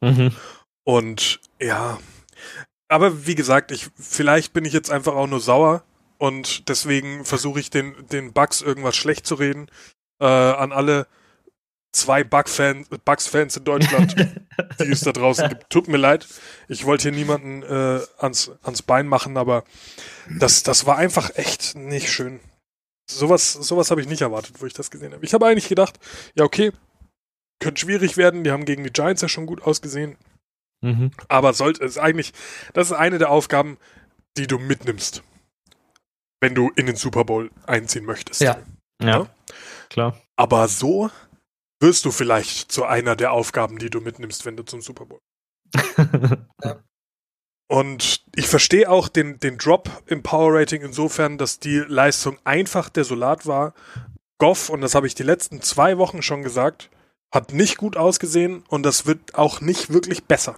Mhm. 0.00 0.32
Und 0.84 1.40
ja, 1.60 1.98
aber 2.88 3.26
wie 3.26 3.34
gesagt, 3.34 3.70
ich 3.70 3.88
vielleicht 3.96 4.52
bin 4.52 4.64
ich 4.64 4.72
jetzt 4.72 4.90
einfach 4.90 5.14
auch 5.14 5.26
nur 5.26 5.40
sauer 5.40 5.84
und 6.18 6.68
deswegen 6.68 7.24
versuche 7.24 7.60
ich 7.60 7.70
den 7.70 7.94
den 8.10 8.32
Bugs 8.32 8.62
irgendwas 8.62 8.96
schlecht 8.96 9.26
zu 9.26 9.36
reden 9.36 9.70
äh, 10.20 10.26
an 10.26 10.72
alle 10.72 11.06
zwei 11.92 12.24
Bugs-Fans 12.24 13.56
in 13.56 13.64
Deutschland, 13.64 14.16
die 14.80 14.90
es 14.90 15.00
da 15.02 15.12
draußen 15.12 15.48
gibt. 15.48 15.70
Tut 15.70 15.88
mir 15.88 15.98
leid, 15.98 16.26
ich 16.68 16.84
wollte 16.84 17.04
hier 17.04 17.12
niemanden 17.12 17.62
äh, 17.62 18.00
ans 18.18 18.50
ans 18.62 18.82
Bein 18.82 19.06
machen, 19.06 19.36
aber 19.36 19.64
das 20.38 20.62
das 20.62 20.86
war 20.86 20.96
einfach 20.96 21.30
echt 21.36 21.74
nicht 21.76 22.10
schön. 22.10 22.40
Sowas 23.10 23.52
sowas 23.52 23.90
habe 23.90 24.00
ich 24.00 24.08
nicht 24.08 24.22
erwartet, 24.22 24.56
wo 24.60 24.66
ich 24.66 24.72
das 24.72 24.90
gesehen 24.90 25.12
habe. 25.12 25.24
Ich 25.24 25.34
habe 25.34 25.46
eigentlich 25.46 25.68
gedacht, 25.68 25.98
ja 26.34 26.44
okay, 26.44 26.72
könnte 27.60 27.80
schwierig 27.80 28.16
werden. 28.16 28.42
Die 28.44 28.50
haben 28.50 28.64
gegen 28.64 28.84
die 28.84 28.90
Giants 28.92 29.22
ja 29.22 29.28
schon 29.28 29.46
gut 29.46 29.62
ausgesehen. 29.62 30.16
Mhm. 30.80 31.12
Aber 31.28 31.52
sollte 31.52 31.84
es 31.84 31.98
eigentlich, 31.98 32.32
das 32.72 32.88
ist 32.90 32.96
eine 32.96 33.18
der 33.18 33.30
Aufgaben, 33.30 33.76
die 34.36 34.46
du 34.46 34.58
mitnimmst, 34.58 35.22
wenn 36.40 36.54
du 36.54 36.70
in 36.74 36.86
den 36.86 36.96
Super 36.96 37.24
Bowl 37.24 37.50
einziehen 37.66 38.04
möchtest. 38.04 38.40
Ja. 38.40 38.58
Ja, 39.00 39.08
Ja. 39.08 39.26
klar. 39.90 40.20
Aber 40.36 40.66
so 40.68 41.10
wirst 41.82 42.04
du 42.04 42.10
vielleicht 42.10 42.72
zu 42.72 42.84
einer 42.84 43.16
der 43.16 43.32
Aufgaben, 43.32 43.78
die 43.78 43.90
du 43.90 44.00
mitnimmst, 44.00 44.46
wenn 44.46 44.56
du 44.56 44.62
zum 44.62 44.80
Super 44.80 45.04
Bowl. 45.06 45.20
Und 47.68 48.22
ich 48.36 48.46
verstehe 48.48 48.90
auch 48.90 49.08
den, 49.08 49.40
den 49.40 49.56
Drop 49.56 49.90
im 50.06 50.22
Power 50.22 50.54
Rating 50.54 50.82
insofern, 50.82 51.38
dass 51.38 51.58
die 51.58 51.78
Leistung 51.78 52.38
einfach 52.44 52.90
desolat 52.90 53.46
war. 53.46 53.72
Goff, 54.38 54.68
und 54.68 54.82
das 54.82 54.94
habe 54.94 55.06
ich 55.06 55.14
die 55.14 55.22
letzten 55.22 55.62
zwei 55.62 55.96
Wochen 55.96 56.20
schon 56.20 56.42
gesagt, 56.42 56.90
hat 57.32 57.54
nicht 57.54 57.78
gut 57.78 57.96
ausgesehen 57.96 58.62
und 58.68 58.82
das 58.82 59.06
wird 59.06 59.36
auch 59.36 59.62
nicht 59.62 59.90
wirklich 59.90 60.24
besser. 60.24 60.56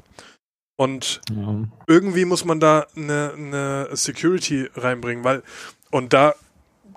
Und 0.76 1.20
ja. 1.30 1.68
irgendwie 1.86 2.24
muss 2.24 2.44
man 2.44 2.58
da 2.58 2.86
eine, 2.96 3.34
eine 3.36 3.88
Security 3.92 4.68
reinbringen, 4.74 5.22
weil, 5.22 5.44
und 5.92 6.12
da 6.12 6.34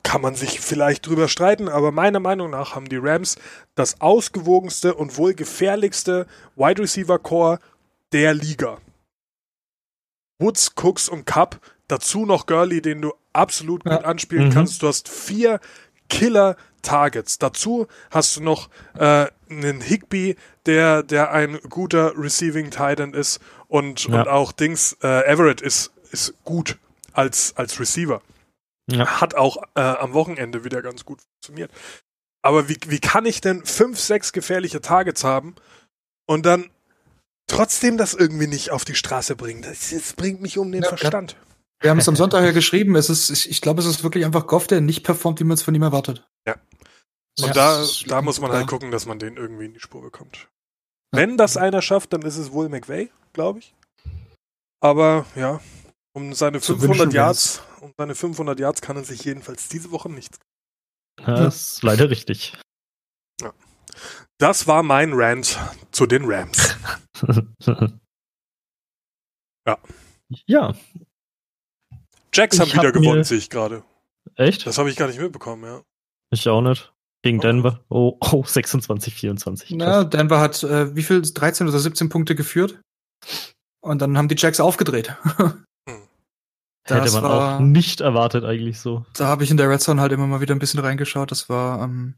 kann 0.07 0.21
man 0.21 0.35
sich 0.35 0.61
vielleicht 0.61 1.05
drüber 1.05 1.27
streiten, 1.27 1.67
aber 1.67 1.91
meiner 1.91 2.21
Meinung 2.21 2.49
nach 2.49 2.75
haben 2.75 2.87
die 2.87 2.95
Rams 2.95 3.35
das 3.75 3.99
ausgewogenste 3.99 4.93
und 4.95 5.17
wohl 5.17 5.33
gefährlichste 5.33 6.27
Wide 6.55 6.81
Receiver 6.81 7.19
Core 7.19 7.59
der 8.13 8.33
Liga. 8.33 8.77
Woods, 10.39 10.71
Cooks 10.81 11.09
und 11.09 11.25
Cup, 11.25 11.59
dazu 11.89 12.25
noch 12.25 12.45
Gurley, 12.45 12.81
den 12.81 13.01
du 13.01 13.13
absolut 13.33 13.83
gut 13.83 13.91
Ja. 13.91 14.01
anspielen 14.01 14.47
Mhm. 14.47 14.53
kannst. 14.53 14.81
Du 14.81 14.87
hast 14.87 15.09
vier 15.09 15.59
Killer 16.09 16.55
Targets. 16.83 17.37
Dazu 17.37 17.87
hast 18.09 18.37
du 18.37 18.43
noch 18.43 18.69
äh, 18.97 19.27
einen 19.49 19.81
Higby, 19.81 20.37
der, 20.67 21.03
der 21.03 21.31
ein 21.31 21.59
guter 21.69 22.13
Receiving 22.17 22.69
Titan 22.71 23.13
ist 23.13 23.41
und, 23.67 24.05
Ja. 24.05 24.21
und 24.21 24.27
auch 24.29 24.53
Dings, 24.53 24.95
äh, 25.03 25.25
Everett 25.25 25.59
ist, 25.59 25.91
ist 26.11 26.33
gut 26.45 26.77
als, 27.11 27.53
als 27.57 27.77
Receiver. 27.79 28.21
Ja. 28.89 29.21
Hat 29.21 29.35
auch 29.35 29.57
äh, 29.75 29.81
am 29.81 30.13
Wochenende 30.13 30.63
wieder 30.63 30.81
ganz 30.81 31.05
gut 31.05 31.21
funktioniert. 31.21 31.71
Aber 32.41 32.69
wie, 32.69 32.77
wie 32.87 32.99
kann 32.99 33.25
ich 33.25 33.41
denn 33.41 33.65
fünf, 33.65 33.99
sechs 33.99 34.31
gefährliche 34.31 34.79
Targets 34.81 35.23
haben 35.23 35.55
und 36.25 36.45
dann 36.45 36.69
trotzdem 37.47 37.97
das 37.97 38.13
irgendwie 38.13 38.47
nicht 38.47 38.71
auf 38.71 38.85
die 38.85 38.95
Straße 38.95 39.35
bringen? 39.35 39.61
Das, 39.61 39.89
das 39.89 40.13
bringt 40.13 40.41
mich 40.41 40.57
um 40.57 40.71
den 40.71 40.83
Ja, 40.83 40.89
Verstand. 40.89 41.35
Wir 41.81 41.91
haben 41.91 41.99
es 41.99 42.07
am 42.07 42.15
Sonntag 42.15 42.43
ja 42.43 42.51
geschrieben. 42.51 42.95
Es 42.95 43.09
ist, 43.09 43.29
ich, 43.29 43.49
ich 43.49 43.61
glaube, 43.61 43.81
es 43.81 43.85
ist 43.85 44.03
wirklich 44.03 44.25
einfach 44.25 44.47
Goff, 44.47 44.67
der 44.67 44.81
nicht 44.81 45.03
performt, 45.03 45.39
wie 45.39 45.43
man 45.43 45.55
es 45.55 45.61
von 45.61 45.75
ihm 45.75 45.83
erwartet. 45.83 46.25
Und 47.39 47.47
Ja, 47.47 47.53
da, 47.53 47.85
da 48.07 48.21
muss 48.21 48.39
man 48.41 48.51
halt 48.51 48.67
gucken, 48.67 48.91
dass 48.91 49.05
man 49.05 49.19
den 49.19 49.37
irgendwie 49.37 49.65
in 49.65 49.73
die 49.73 49.79
Spur 49.79 50.01
bekommt. 50.01 50.47
Ja. 51.13 51.19
Wenn 51.19 51.37
das 51.37 51.55
einer 51.55 51.81
schafft, 51.81 52.13
dann 52.13 52.23
ist 52.23 52.37
es 52.37 52.51
wohl 52.51 52.67
McVay, 52.67 53.11
glaube 53.33 53.59
ich. 53.59 53.75
Aber 54.79 55.25
ja, 55.35 55.59
um 56.17 56.33
seine 56.33 56.59
Zu 56.59 56.73
500 56.73 56.99
wünschen 56.99 57.15
Yards, 57.15 57.61
um 57.81 57.93
seine 57.97 58.15
500 58.15 58.59
Yards 58.59 58.81
kann 58.81 58.97
er 58.97 59.03
sich 59.03 59.23
jedenfalls 59.23 59.67
diese 59.69 59.91
Woche 59.91 60.09
nichts. 60.11 60.39
Ja, 61.19 61.35
das 61.35 61.73
ist 61.73 61.83
leider 61.83 62.09
richtig. 62.09 62.59
Das 64.39 64.67
war 64.67 64.81
mein 64.83 65.13
Rant 65.13 65.57
zu 65.91 66.05
den 66.07 66.25
Rams. 66.25 66.75
Ja. 69.67 69.77
Ja, 70.45 70.73
Jacks 72.33 72.59
haben 72.59 72.67
Ich 72.67 72.75
hab 72.75 72.83
wieder 72.83 72.91
gewonnen, 72.91 73.19
mir- 73.19 73.23
sehe 73.25 73.37
ich 73.37 73.49
gerade. 73.49 73.83
echt? 74.35 74.65
Das 74.65 74.77
habe 74.77 74.89
ich 74.89 74.95
gar 74.95 75.07
nicht 75.07 75.19
mitbekommen, 75.19 75.63
ja. 75.63 75.81
Ich 76.31 76.47
auch 76.47 76.61
nicht. 76.61 76.93
Gegen 77.23 77.39
Oh. 77.39 77.41
Denver. 77.41 77.83
Oh, 77.89 78.17
oh 78.31 78.43
26, 78.45 79.13
24. 79.13 79.71
Na, 79.71 80.03
Denver 80.03 80.39
hat 80.39 80.63
äh, 80.63 80.95
wie 80.95 81.03
viel? 81.03 81.21
13 81.21 81.67
oder 81.67 81.79
17 81.79 82.09
Punkte 82.09 82.35
geführt. 82.35 82.79
Und 83.81 84.01
dann 84.01 84.17
haben 84.17 84.27
die 84.29 84.35
Jacks 84.37 84.59
aufgedreht. 84.59 85.15
Hätte 86.95 87.11
man 87.11 87.23
war- 87.23 87.55
auch 87.57 87.59
nicht 87.59 88.01
erwartet 88.01 88.43
eigentlich 88.45 88.79
so. 88.79 89.05
Da 89.13 89.27
habe 89.27 89.43
ich 89.43 89.51
in 89.51 89.57
der 89.57 89.69
Red 89.69 89.81
Zone 89.81 90.01
halt 90.01 90.11
immer 90.11 90.27
mal 90.27 90.41
wieder 90.41 90.55
ein 90.55 90.59
bisschen 90.59 90.79
reingeschaut. 90.79 91.31
Das 91.31 91.49
war 91.49 91.83
ähm, 91.83 92.15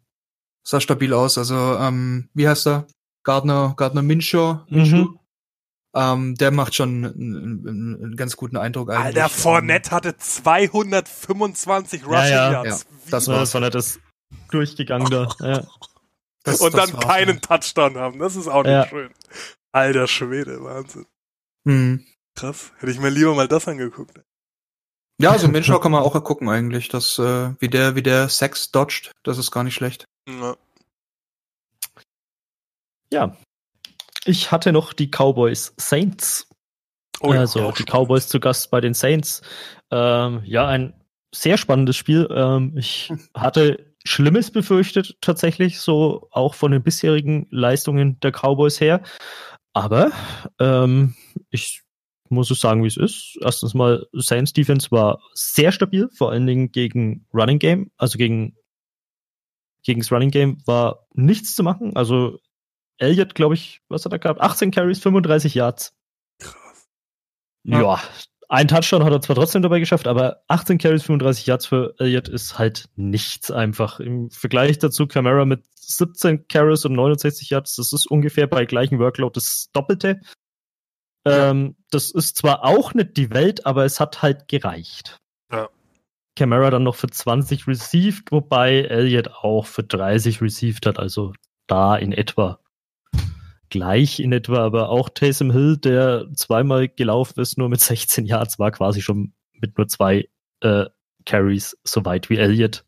sah 0.63 0.79
stabil 0.79 1.13
aus. 1.13 1.38
Also 1.38 1.55
ähm, 1.77 2.29
wie 2.34 2.47
heißt 2.47 2.67
er? 2.67 2.86
Gardner 3.23 3.73
Gardner 3.77 4.01
Minshew. 4.01 4.60
Mhm. 4.69 5.19
Ähm, 5.95 6.36
der 6.36 6.51
macht 6.51 6.75
schon 6.75 7.03
einen, 7.03 7.67
einen, 7.67 8.15
ganz 8.15 8.38
guten 8.38 8.58
Eindruck 8.58 8.91
eigentlich. 8.91 9.05
Alter, 9.23 9.29
Fournette 9.29 9.89
hatte 9.89 10.15
225 10.17 12.05
Rushing 12.05 12.32
ja. 12.32 12.51
Yards. 12.51 12.86
Wie- 12.86 13.12
das 13.12 13.25
Das 13.25 13.27
war, 13.27 13.39
das 13.39 13.53
war 13.55 13.62
nicht 13.62 13.73
das 13.75 13.99
durchgegangen 14.51 15.10
da. 15.10 15.27
Ja. 15.39 15.63
Das- 16.43 16.62
und 16.62 16.73
das 16.77 16.91
dann 16.91 16.99
keinen 17.01 17.36
ja. 17.36 17.41
Touchdown 17.41 17.97
haben. 17.97 18.19
Das 18.19 18.36
ist 18.36 18.47
auch 18.47 18.63
nicht 18.63 18.71
Ja. 18.71 18.88
schön. 18.88 19.10
Alter 19.71 20.08
Schwede, 20.08 20.63
Wahnsinn. 20.63 21.05
Hm. 21.67 22.05
Krass. 22.36 22.71
Hätte 22.77 22.91
ich 22.91 22.99
mir 22.99 23.10
lieber 23.10 23.36
mal 23.36 23.47
das 23.47 23.67
angeguckt. 23.67 24.21
Ja, 25.21 25.32
also 25.32 25.49
Minshew 25.49 25.79
kann 25.79 25.91
man 25.91 26.01
auch 26.01 26.23
gucken 26.23 26.47
eigentlich. 26.47 26.88
Das, 26.88 27.19
äh, 27.19 27.53
wie 27.60 27.67
der, 27.67 27.95
wie 27.95 28.03
der 28.03 28.29
Sex 28.29 28.71
dodgt, 28.71 29.12
das 29.23 29.38
ist 29.38 29.51
gar 29.51 29.65
nicht 29.65 29.75
schlecht. 29.75 30.05
Ja. 30.27 30.55
ja. 33.12 33.38
Ich 34.25 34.51
hatte 34.51 34.71
noch 34.71 34.93
die 34.93 35.10
Cowboys 35.10 35.73
Saints. 35.77 36.47
Oh 37.19 37.34
ja, 37.34 37.41
also 37.41 37.63
auch 37.63 37.73
die 37.73 37.82
spannend. 37.84 38.08
Cowboys 38.08 38.27
zu 38.29 38.39
Gast 38.39 38.71
bei 38.71 38.79
den 38.79 38.93
Saints. 38.93 39.41
Ähm, 39.91 40.41
ja, 40.45 40.67
ein 40.67 40.93
sehr 41.36 41.58
spannendes 41.58 41.97
Spiel. 41.97 42.29
Ähm, 42.34 42.77
ich 42.77 43.12
hatte 43.34 43.93
Schlimmes 44.05 44.51
befürchtet, 44.51 45.17
tatsächlich, 45.19 45.82
so 45.82 46.29
auch 46.32 46.55
von 46.55 46.71
den 46.71 46.82
bisherigen 46.82 47.47
Leistungen 47.51 48.21
der 48.21 48.32
Cowboys 48.32 48.79
her. 48.79 49.03
Aber 49.73 50.12
ähm, 50.60 51.15
ich 51.49 51.84
muss 52.30 52.52
es 52.52 52.62
sagen, 52.62 52.84
wie 52.84 52.88
es 52.88 52.98
ist. 52.98 53.38
Erstens 53.42 53.74
mal, 53.74 54.08
Saints 54.13 54.54
Defense 54.54 54.92
war 54.92 55.22
sehr 55.34 55.72
stabil, 55.72 56.10
vor 56.15 56.32
allen 56.32 56.48
Dingen 56.48 56.72
gegen 56.72 57.26
Running 57.34 57.60
Game, 57.60 57.92
also 57.98 58.18
gegen 58.18 58.56
gegen 59.84 60.02
das 60.02 60.12
Running 60.12 60.32
Game 60.32 60.58
war 60.65 61.08
nichts 61.13 61.56
zu 61.56 61.63
machen. 61.63 61.96
Also 61.96 62.39
Elliott, 62.98 63.36
glaube 63.36 63.56
ich, 63.56 63.82
was 63.88 64.06
hat 64.06 64.12
er 64.12 64.20
gehabt? 64.20 64.42
18 64.42 64.72
Carries, 64.72 65.00
35 65.00 65.56
Yards. 65.56 65.94
Krass. 66.39 66.88
Ja. 67.63 67.82
Ja. 67.82 68.00
ein 68.50 68.68
Touchdown 68.68 69.04
hat 69.04 69.13
er 69.13 69.22
zwar 69.22 69.36
trotzdem 69.36 69.62
dabei 69.62 69.80
geschafft, 69.80 70.08
aber 70.08 70.44
18 70.48 70.78
Carries, 70.78 71.04
35 71.04 71.46
Yards 71.46 71.65
für 71.65 71.96
Elliott 71.98 72.28
ist 72.28 72.60
halt 72.60 72.89
nichts 72.96 73.52
einfach. 73.52 74.00
Im 74.00 74.30
Vergleich 74.32 74.80
dazu 74.80 75.08
Camara 75.08 75.46
mit 75.46 75.63
17 75.76 76.48
Carries 76.48 76.86
und 76.86 76.94
69 76.94 77.50
Yards, 77.50 77.76
das 77.76 77.94
ist 77.94 78.06
ungefähr 78.06 78.48
bei 78.48 78.65
gleichem 78.65 79.00
Workload 79.00 79.34
das 79.34 79.70
Doppelte. 79.74 80.20
Ähm, 81.25 81.75
das 81.91 82.12
ist 82.12 82.38
zwar 82.38 82.63
auch 82.63 82.93
nicht 82.93 83.17
die 83.17 83.32
Welt, 83.32 83.65
aber 83.65 83.86
es 83.86 83.99
hat 83.99 84.21
halt 84.21 84.47
gereicht. 84.47 85.17
Ja. 85.51 85.69
Camara 86.36 86.69
dann 86.69 86.84
noch 86.84 86.95
für 86.95 87.10
20 87.10 87.67
received, 87.67 88.32
wobei 88.32 88.82
Elliott 88.84 89.29
auch 89.29 89.65
für 89.65 89.84
30 89.84 90.41
received 90.41 90.86
hat, 90.86 90.97
also 90.99 91.34
da 91.67 91.95
in 91.97 92.13
etwa 92.13 92.60
gleich 93.69 94.19
in 94.19 94.32
etwa, 94.32 94.65
aber 94.65 94.89
auch 94.89 95.10
Taysom 95.10 95.51
Hill, 95.51 95.77
der 95.77 96.27
zweimal 96.34 96.88
gelaufen 96.88 97.39
ist, 97.39 97.58
nur 97.58 97.69
mit 97.69 97.82
16 97.82 98.25
Yards, 98.25 98.60
war 98.60 98.71
quasi 98.71 99.01
schon 99.01 99.34
mit 99.53 99.77
nur 99.77 99.88
zwei 99.88 100.27
äh, 100.62 100.86
Carries 101.25 101.77
so 101.84 102.05
weit 102.05 102.29
wie 102.29 102.38
Elliott, 102.38 102.86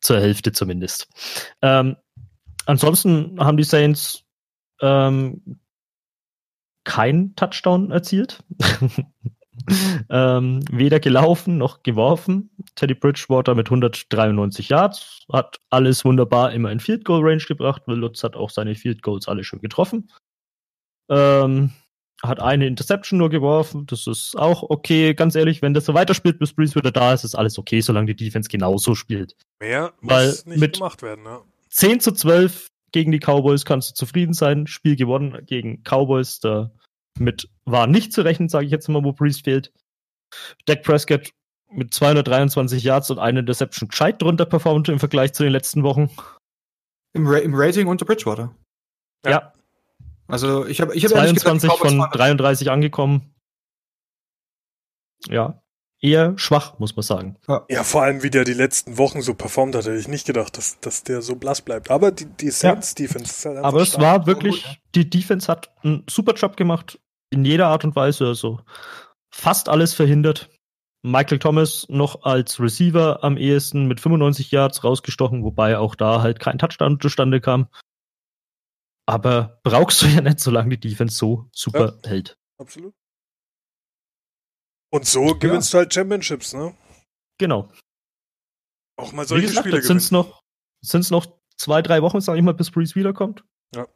zur 0.00 0.20
Hälfte 0.20 0.52
zumindest. 0.52 1.08
Ähm, 1.62 1.96
ansonsten 2.66 3.40
haben 3.40 3.56
die 3.56 3.64
Saints 3.64 4.24
ähm, 4.80 5.60
kein 6.84 7.34
Touchdown 7.36 7.90
erzielt. 7.90 8.42
ähm, 10.10 10.60
weder 10.70 11.00
gelaufen 11.00 11.58
noch 11.58 11.82
geworfen. 11.82 12.50
Teddy 12.74 12.94
Bridgewater 12.94 13.54
mit 13.54 13.66
193 13.68 14.68
Yards 14.68 15.20
hat 15.32 15.60
alles 15.70 16.04
wunderbar 16.04 16.52
immer 16.52 16.70
in 16.72 16.80
Field 16.80 17.04
Goal 17.04 17.22
Range 17.22 17.42
gebracht. 17.46 17.82
Will 17.86 17.96
Lutz 17.98 18.22
hat 18.24 18.36
auch 18.36 18.50
seine 18.50 18.74
Field 18.74 19.02
Goals 19.02 19.28
alle 19.28 19.44
schon 19.44 19.60
getroffen. 19.60 20.10
Ähm, 21.08 21.70
hat 22.22 22.40
eine 22.40 22.66
Interception 22.66 23.18
nur 23.18 23.30
geworfen. 23.30 23.86
Das 23.86 24.06
ist 24.06 24.36
auch 24.38 24.62
okay. 24.62 25.14
Ganz 25.14 25.34
ehrlich, 25.34 25.60
wenn 25.60 25.74
das 25.74 25.84
so 25.84 25.94
weiterspielt, 25.94 26.38
bis 26.38 26.52
Breeze 26.52 26.74
wieder 26.74 26.92
da 26.92 27.12
ist, 27.12 27.24
ist 27.24 27.34
alles 27.34 27.58
okay, 27.58 27.80
solange 27.80 28.14
die 28.14 28.24
Defense 28.24 28.48
genauso 28.48 28.94
spielt. 28.94 29.36
Mehr 29.60 29.92
Weil 30.00 30.28
muss 30.28 30.46
nicht 30.46 30.60
mit- 30.60 30.74
gemacht 30.74 31.02
werden, 31.02 31.24
ne? 31.24 31.40
10 31.70 32.00
zu 32.00 32.12
12 32.12 32.68
gegen 32.92 33.10
die 33.12 33.18
Cowboys 33.20 33.64
kannst 33.64 33.90
du 33.90 33.94
zufrieden 33.94 34.34
sein. 34.34 34.66
Spiel 34.66 34.96
gewonnen 34.96 35.44
gegen 35.46 35.82
Cowboys. 35.84 36.40
Damit 36.40 37.48
war 37.64 37.86
nicht 37.86 38.12
zu 38.12 38.22
rechnen, 38.22 38.48
sage 38.48 38.66
ich 38.66 38.72
jetzt 38.72 38.88
mal, 38.88 39.02
wo 39.04 39.12
Breeze 39.12 39.42
fehlt. 39.42 39.72
Dak 40.66 40.82
Prescott 40.82 41.30
mit 41.70 41.92
223 41.94 42.82
Yards 42.84 43.10
und 43.10 43.18
einer 43.18 43.40
Interception 43.40 43.88
gescheit 43.88 44.20
drunter 44.20 44.44
performt 44.46 44.88
im 44.88 44.98
Vergleich 44.98 45.32
zu 45.32 45.42
den 45.42 45.52
letzten 45.52 45.82
Wochen. 45.82 46.10
Im, 47.14 47.26
Ra 47.26 47.38
im 47.38 47.54
Rating 47.54 47.86
unter 47.88 48.04
Bridgewater. 48.04 48.54
Ja, 49.26 49.52
Also 50.28 50.66
ich 50.66 50.80
habe 50.80 50.94
ich 50.94 51.04
hab 51.04 51.12
ehrlich 51.12 51.34
gesagt, 51.34 51.62
die 51.62 51.66
22 51.66 51.70
Cowboys 51.70 51.90
von 51.92 51.98
waren- 51.98 52.10
33 52.12 52.70
angekommen. 52.70 53.34
Ja, 55.28 55.61
eher 56.02 56.36
schwach, 56.36 56.78
muss 56.78 56.96
man 56.96 57.04
sagen. 57.04 57.36
Ja, 57.68 57.84
vor 57.84 58.02
allem, 58.02 58.22
wie 58.22 58.30
der 58.30 58.44
die 58.44 58.52
letzten 58.52 58.98
Wochen 58.98 59.22
so 59.22 59.34
performt 59.34 59.74
hat, 59.74 59.86
hätte 59.86 59.96
ich 59.96 60.08
nicht 60.08 60.26
gedacht, 60.26 60.58
dass, 60.58 60.78
dass 60.80 61.04
der 61.04 61.22
so 61.22 61.36
blass 61.36 61.62
bleibt. 61.62 61.90
Aber 61.90 62.10
die, 62.10 62.26
die 62.26 62.50
Saints-Defense 62.50 63.30
ist 63.30 63.44
halt 63.44 63.56
einfach 63.58 63.68
Aber 63.68 63.82
es 63.82 63.88
stark. 63.88 64.02
war 64.02 64.26
wirklich, 64.26 64.80
die 64.94 65.08
Defense 65.08 65.46
hat 65.50 65.70
einen 65.82 66.04
super 66.10 66.34
Job 66.34 66.56
gemacht, 66.56 66.98
in 67.30 67.44
jeder 67.44 67.68
Art 67.68 67.84
und 67.84 67.96
Weise. 67.96 68.26
Also 68.26 68.60
fast 69.30 69.68
alles 69.68 69.94
verhindert. 69.94 70.50
Michael 71.04 71.38
Thomas 71.38 71.86
noch 71.88 72.22
als 72.22 72.60
Receiver 72.60 73.24
am 73.24 73.36
ehesten 73.36 73.86
mit 73.86 73.98
95 74.00 74.50
Yards 74.50 74.84
rausgestochen, 74.84 75.42
wobei 75.42 75.78
auch 75.78 75.94
da 75.94 76.22
halt 76.22 76.38
kein 76.38 76.58
Touchdown 76.58 77.00
zustande 77.00 77.40
kam. 77.40 77.68
Aber 79.06 79.60
brauchst 79.64 80.02
du 80.02 80.06
ja 80.06 80.20
nicht, 80.20 80.38
solange 80.40 80.76
die 80.76 80.88
Defense 80.88 81.16
so 81.16 81.48
super 81.52 81.98
hält. 82.04 82.38
Absolut. 82.58 82.94
Und 84.92 85.06
so 85.06 85.34
gewinnst 85.34 85.72
du 85.72 85.78
halt 85.78 85.92
Championships, 85.94 86.52
ne? 86.52 86.76
Genau. 87.38 87.68
Auch 88.96 89.12
mal 89.12 89.22
Wie 89.22 89.28
solche 89.28 89.46
gesagt, 89.46 89.64
Spiele 89.64 89.76
jetzt 89.78 89.86
sind's 89.86 90.10
gewinnen. 90.10 90.28
noch, 90.28 90.42
sind's 90.82 91.10
noch 91.10 91.26
zwei, 91.56 91.80
drei 91.82 92.02
Wochen, 92.02 92.20
sag 92.20 92.36
ich 92.36 92.42
mal, 92.42 92.54
bis 92.54 92.70
Breeze 92.70 92.94
wiederkommt. 92.94 93.44
Ja. 93.74 93.86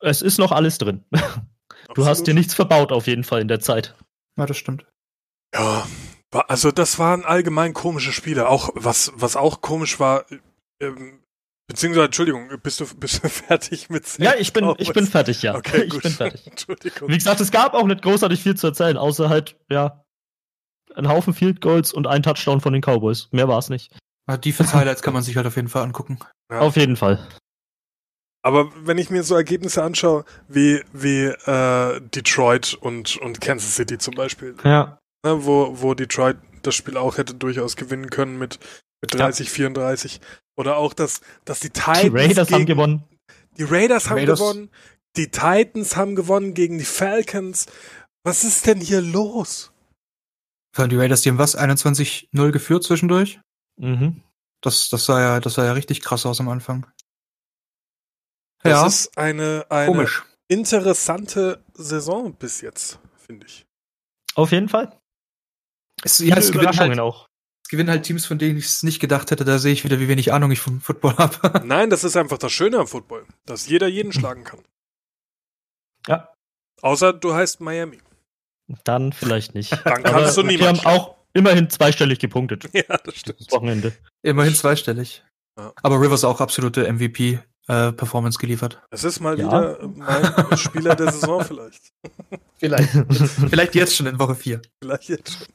Es 0.00 0.22
ist 0.22 0.38
noch 0.38 0.52
alles 0.52 0.78
drin. 0.78 1.04
Du 1.94 2.04
hast 2.04 2.24
dir 2.26 2.34
nichts 2.34 2.52
verbaut 2.52 2.90
auf 2.90 3.06
jeden 3.06 3.22
Fall 3.22 3.40
in 3.40 3.48
der 3.48 3.60
Zeit. 3.60 3.94
Ja, 4.36 4.44
das 4.46 4.56
stimmt. 4.56 4.86
Ja, 5.54 5.86
also 6.32 6.72
das 6.72 6.98
waren 6.98 7.24
allgemein 7.24 7.74
komische 7.74 8.12
Spiele. 8.12 8.48
Auch 8.48 8.70
was, 8.74 9.12
was 9.14 9.36
auch 9.36 9.60
komisch 9.60 10.00
war, 10.00 10.26
ähm, 10.80 11.22
beziehungsweise 11.68 12.06
Entschuldigung, 12.06 12.48
bist 12.62 12.80
du, 12.80 12.86
bist 12.96 13.22
du 13.24 13.28
fertig 13.28 13.90
mit 13.90 14.04
Ja, 14.18 14.34
ich 14.38 14.52
bin, 14.52 14.64
Saints 14.64 14.82
ich 14.82 14.92
bin 14.92 15.06
fertig, 15.06 15.42
ja. 15.42 15.54
Okay, 15.54 15.82
ich 15.84 15.90
gut. 15.90 16.02
bin 16.02 16.12
fertig. 16.12 16.46
Entschuldigung. 16.50 17.08
Wie 17.08 17.16
gesagt, 17.16 17.40
es 17.40 17.50
gab 17.50 17.74
auch 17.74 17.86
nicht 17.86 18.02
großartig 18.02 18.42
viel 18.42 18.54
zu 18.56 18.68
erzählen, 18.68 18.96
außer 18.96 19.28
halt, 19.28 19.56
ja, 19.70 20.02
ein 20.94 21.08
Haufen 21.08 21.34
Field 21.34 21.60
Goals 21.60 21.92
und 21.92 22.06
ein 22.06 22.22
Touchdown 22.22 22.60
von 22.60 22.72
den 22.72 22.80
Cowboys. 22.82 23.28
Mehr 23.32 23.48
war 23.48 23.58
es 23.58 23.68
nicht. 23.68 23.96
Ja, 24.28 24.36
Defense 24.36 24.72
Highlights 24.74 25.02
kann 25.02 25.12
man 25.14 25.22
sich 25.22 25.36
halt 25.36 25.46
auf 25.46 25.56
jeden 25.56 25.68
Fall 25.68 25.82
angucken. 25.82 26.18
Ja. 26.50 26.60
Auf 26.60 26.76
jeden 26.76 26.96
Fall. 26.96 27.26
Aber 28.42 28.70
wenn 28.86 28.96
ich 28.96 29.10
mir 29.10 29.22
so 29.24 29.34
Ergebnisse 29.34 29.82
anschaue, 29.82 30.24
wie, 30.48 30.82
wie 30.92 31.24
äh, 31.24 32.00
Detroit 32.00 32.74
und, 32.74 33.16
und 33.18 33.40
Kansas 33.40 33.74
City 33.74 33.98
zum 33.98 34.14
Beispiel, 34.14 34.54
Ja. 34.64 34.98
ne, 35.24 35.44
wo, 35.44 35.80
wo 35.82 35.94
Detroit 35.94 36.36
das 36.62 36.74
Spiel 36.76 36.96
auch 36.96 37.18
hätte 37.18 37.34
durchaus 37.34 37.76
gewinnen 37.76 38.08
können 38.08 38.38
mit, 38.38 38.58
mit 39.02 39.12
30, 39.14 39.50
34. 39.50 40.20
Oder 40.56 40.76
auch, 40.76 40.94
dass, 40.94 41.20
dass 41.44 41.60
die 41.60 41.70
Titans. 41.70 42.00
Die 42.02 42.08
Raiders 42.08 42.50
haben 42.50 42.58
gegen- 42.64 42.66
gewonnen. 42.66 43.04
Die 43.58 43.62
Raiders 43.64 44.08
haben 44.08 44.18
Raiders. 44.18 44.38
gewonnen. 44.38 44.70
Die 45.16 45.30
Titans 45.30 45.96
haben 45.96 46.14
gewonnen 46.14 46.54
gegen 46.54 46.78
die 46.78 46.84
Falcons. 46.84 47.66
Was 48.24 48.44
ist 48.44 48.66
denn 48.66 48.80
hier 48.80 49.00
los? 49.00 49.72
Allem 50.76 50.90
die 50.90 50.96
Raiders, 50.96 51.22
die 51.22 51.30
haben 51.30 51.38
was? 51.38 51.56
21-0 51.56 52.50
geführt 52.52 52.84
zwischendurch? 52.84 53.40
Mhm. 53.78 54.22
Das, 54.62 54.88
das 54.90 55.06
sah 55.06 55.20
ja, 55.20 55.40
das 55.40 55.54
sah 55.54 55.64
ja 55.64 55.72
richtig 55.72 56.02
krass 56.02 56.26
aus 56.26 56.40
am 56.40 56.48
Anfang. 56.50 56.86
Das 58.62 58.70
ja, 58.72 58.86
ist 58.86 59.16
eine, 59.16 59.64
eine 59.70 59.86
komisch. 59.92 60.24
interessante 60.48 61.62
Saison 61.74 62.34
bis 62.34 62.60
jetzt, 62.62 62.98
finde 63.16 63.46
ich. 63.46 63.64
Auf 64.34 64.52
jeden 64.52 64.68
Fall. 64.68 64.98
Es, 66.02 66.18
ja, 66.18 66.36
es 66.36 66.48
gewinnen, 66.48 66.62
Überraschungen 66.64 66.90
halt, 66.90 67.00
auch. 67.00 67.28
Es 67.66 67.70
gewinnen 67.70 67.90
halt 67.90 68.04
Teams, 68.04 68.24
von 68.26 68.38
denen 68.38 68.56
ich 68.58 68.66
es 68.66 68.84
nicht 68.84 69.00
gedacht 69.00 69.32
hätte. 69.32 69.44
Da 69.44 69.58
sehe 69.58 69.72
ich 69.72 69.82
wieder, 69.82 69.98
wie 69.98 70.06
wenig 70.06 70.32
Ahnung 70.32 70.52
ich 70.52 70.60
vom 70.60 70.80
Football 70.80 71.16
habe. 71.18 71.66
Nein, 71.66 71.90
das 71.90 72.04
ist 72.04 72.16
einfach 72.16 72.38
das 72.38 72.52
Schöne 72.52 72.78
am 72.78 72.86
Football, 72.86 73.26
dass 73.44 73.66
jeder 73.66 73.88
jeden 73.88 74.12
schlagen 74.12 74.44
kann. 74.44 74.60
Ja. 76.06 76.32
Außer 76.80 77.12
du 77.12 77.34
heißt 77.34 77.60
Miami. 77.60 77.98
Dann 78.84 79.12
vielleicht 79.12 79.54
nicht. 79.56 79.72
Dann 79.84 80.04
kannst 80.04 80.36
du 80.36 80.42
wir 80.42 80.52
niemand 80.52 80.84
haben 80.84 80.96
auch 80.96 81.16
immerhin 81.32 81.68
zweistellig 81.68 82.20
gepunktet. 82.20 82.68
Ja, 82.72 82.96
das 82.98 83.16
stimmt. 83.16 83.40
Das 83.40 83.50
Wochenende. 83.50 83.92
Immerhin 84.22 84.54
zweistellig. 84.54 85.24
Ja. 85.58 85.72
Aber 85.82 86.00
Rivers 86.00 86.22
auch 86.22 86.40
absolute 86.40 86.86
MVP-Performance 86.92 88.38
geliefert. 88.38 88.80
Es 88.90 89.02
ist 89.02 89.18
mal 89.18 89.36
Ja. 89.40 89.46
wieder 89.48 89.88
mein 89.88 90.56
Spieler 90.56 90.94
der 90.94 91.10
Saison 91.10 91.44
vielleicht. 91.44 91.92
Vielleicht. 92.58 92.90
Vielleicht 93.50 93.74
jetzt 93.74 93.96
schon 93.96 94.06
in 94.06 94.20
Woche 94.20 94.36
4. 94.36 94.62
Vielleicht 94.80 95.08
jetzt 95.08 95.32
schon. 95.38 95.46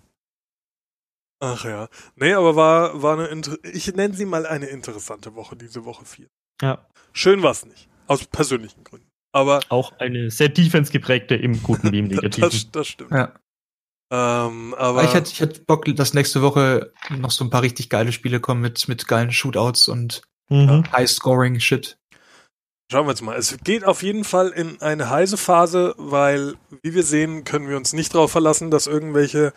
Ach 1.43 1.65
ja. 1.65 1.89
Nee, 2.15 2.33
aber 2.33 2.55
war, 2.55 3.01
war 3.01 3.17
eine, 3.17 3.27
inter 3.27 3.57
ich 3.63 3.93
nenne 3.95 4.13
sie 4.13 4.25
mal 4.25 4.45
eine 4.45 4.67
interessante 4.67 5.35
Woche, 5.35 5.55
diese 5.55 5.83
Woche 5.85 6.05
4. 6.05 6.27
ja. 6.61 6.85
Schön 7.13 7.41
war 7.43 7.51
es 7.51 7.65
nicht. 7.65 7.89
Aus 8.07 8.25
persönlichen 8.25 8.83
Gründen. 8.85 9.07
Aber 9.33 9.59
Auch 9.69 9.93
eine 9.99 10.29
sehr 10.31 10.49
defense 10.49 10.91
geprägte 10.91 11.35
im 11.35 11.61
Guten 11.63 11.91
wie 11.91 11.99
im 11.99 12.07
Negativen. 12.07 12.49
das, 12.49 12.71
das 12.71 12.87
stimmt. 12.87 13.11
Ja. 13.11 13.33
Ähm, 14.13 14.73
aber 14.75 14.99
Aber 14.99 15.03
ich 15.05 15.13
hätte, 15.13 15.31
ich 15.31 15.39
hätte 15.39 15.61
Bock, 15.61 15.85
dass 15.95 16.13
nächste 16.13 16.41
Woche 16.41 16.91
noch 17.09 17.31
so 17.31 17.43
ein 17.45 17.49
paar 17.49 17.61
richtig 17.63 17.89
geile 17.89 18.11
Spiele 18.11 18.39
kommen 18.39 18.61
mit, 18.61 18.87
mit 18.87 19.07
geilen 19.07 19.31
Shootouts 19.31 19.87
und 19.87 20.21
Mhm. 20.49 20.83
High-Scoring-Shit. 20.91 21.97
Schauen 22.91 23.05
wir 23.05 23.11
jetzt 23.11 23.21
mal. 23.21 23.37
Es 23.37 23.57
geht 23.63 23.85
auf 23.85 24.03
jeden 24.03 24.25
Fall 24.25 24.49
in 24.49 24.81
eine 24.81 25.09
heiße 25.09 25.37
Phase, 25.37 25.95
weil, 25.97 26.55
wie 26.83 26.93
wir 26.93 27.03
sehen, 27.03 27.45
können 27.45 27.69
wir 27.69 27.77
uns 27.77 27.93
nicht 27.93 28.13
darauf 28.13 28.31
verlassen, 28.33 28.69
dass 28.69 28.85
irgendwelche 28.85 29.53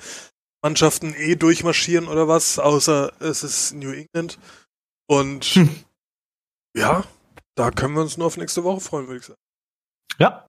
Mannschaften 0.68 1.14
eh 1.14 1.37
durchmarschieren 1.37 2.09
oder 2.09 2.27
was, 2.27 2.59
außer 2.59 3.12
es 3.20 3.42
ist 3.44 3.74
New 3.74 3.92
England. 3.92 4.38
Und 5.07 5.44
Hm. 5.44 5.68
ja, 6.74 7.05
da 7.55 7.70
können 7.70 7.92
wir 7.94 8.00
uns 8.00 8.16
nur 8.16 8.27
auf 8.27 8.38
nächste 8.38 8.64
Woche 8.64 8.81
freuen, 8.81 9.07
würde 9.07 9.20
ich 9.20 9.27
sagen. 9.27 9.38
Ja, 10.18 10.46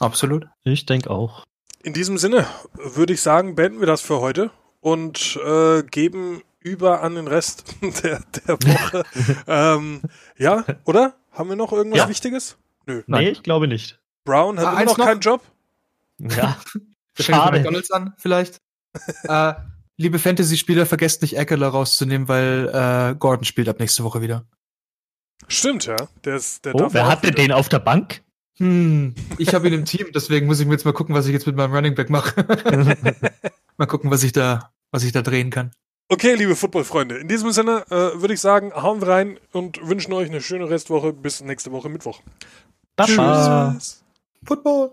Absolut. 0.00 0.46
ich 0.64 0.86
denke 0.86 1.10
auch. 1.10 1.44
In 1.82 1.92
diesem 1.92 2.16
Sinne 2.16 2.46
würde 2.72 3.12
ich 3.12 3.20
sagen, 3.20 3.54
beenden 3.54 3.80
wir 3.80 3.86
das 3.86 4.00
für 4.00 4.20
heute 4.20 4.50
und 4.80 5.36
äh, 5.44 5.82
geben 5.82 6.42
über 6.60 7.02
an 7.02 7.14
den 7.16 7.28
Rest 7.28 7.74
der, 8.02 8.20
der 8.46 8.54
Woche. 8.62 9.04
ähm, 9.46 10.00
ja, 10.38 10.64
oder? 10.86 11.14
Haben 11.32 11.50
wir 11.50 11.56
noch 11.56 11.72
irgendwas 11.72 11.98
Ja. 11.98 12.08
Wichtiges? 12.08 12.56
Nö. 12.86 13.02
Nein. 13.06 13.24
Nee, 13.24 13.30
ich 13.30 13.42
glaube 13.42 13.68
nicht. 13.68 14.00
Brown 14.24 14.58
hat 14.58 14.66
Ah, 14.68 14.72
immer 14.72 14.84
noch 14.86 14.96
noch? 14.98 15.04
keinen 15.04 15.20
Job. 15.20 15.42
Ja, 16.18 16.58
schade. 17.20 17.58
McDonalds 17.58 17.90
an, 17.90 18.14
vielleicht. 18.16 18.58
Äh, 19.24 19.54
liebe 19.96 20.18
Fantasy-Spieler, 20.18 20.86
vergesst 20.86 21.22
nicht 21.22 21.36
Eckler 21.36 21.68
rauszunehmen, 21.68 22.28
weil 22.28 22.68
äh, 22.72 23.14
Gordon 23.18 23.44
spielt 23.44 23.68
ab 23.68 23.78
nächste 23.78 24.04
Woche 24.04 24.20
wieder. 24.22 24.44
Stimmt, 25.48 25.86
ja. 25.86 25.96
Der, 26.24 26.36
ist, 26.36 26.64
der 26.64 26.74
Oh, 26.74 26.88
wer 26.90 27.06
auch 27.06 27.10
hat 27.10 27.22
denn 27.24 27.32
wieder. 27.32 27.42
den 27.42 27.52
auf 27.52 27.68
der 27.68 27.78
Bank? 27.80 28.22
Hm, 28.58 29.14
ich 29.38 29.54
habe 29.54 29.68
ihn 29.68 29.74
im 29.74 29.84
Team, 29.86 30.08
deswegen 30.14 30.46
muss 30.46 30.60
ich 30.60 30.66
mir 30.66 30.72
jetzt 30.72 30.84
mal 30.84 30.92
gucken, 30.92 31.14
was 31.14 31.26
ich 31.26 31.32
jetzt 31.32 31.46
mit 31.46 31.56
meinem 31.56 31.72
Running 31.74 31.94
Back 31.94 32.10
mache. 32.10 32.44
mal 33.78 33.86
gucken, 33.86 34.10
was 34.10 34.22
ich 34.22 34.32
da, 34.32 34.70
was 34.90 35.02
ich 35.02 35.12
da 35.12 35.22
drehen 35.22 35.50
kann. 35.50 35.70
Okay, 36.08 36.34
liebe 36.34 36.56
Football-Freunde, 36.56 37.18
in 37.18 37.28
diesem 37.28 37.52
Sinne 37.52 37.84
äh, 37.88 38.20
würde 38.20 38.34
ich 38.34 38.40
sagen, 38.40 38.72
hauen 38.74 39.00
wir 39.00 39.08
rein 39.08 39.38
und 39.52 39.80
wünschen 39.86 40.12
euch 40.12 40.28
eine 40.28 40.40
schöne 40.42 40.68
Restwoche 40.68 41.12
bis 41.12 41.40
nächste 41.40 41.72
Woche 41.72 41.88
Mittwoch. 41.88 42.20
Baba. 42.96 43.72
Tschüss. 43.78 44.04
Football. 44.44 44.92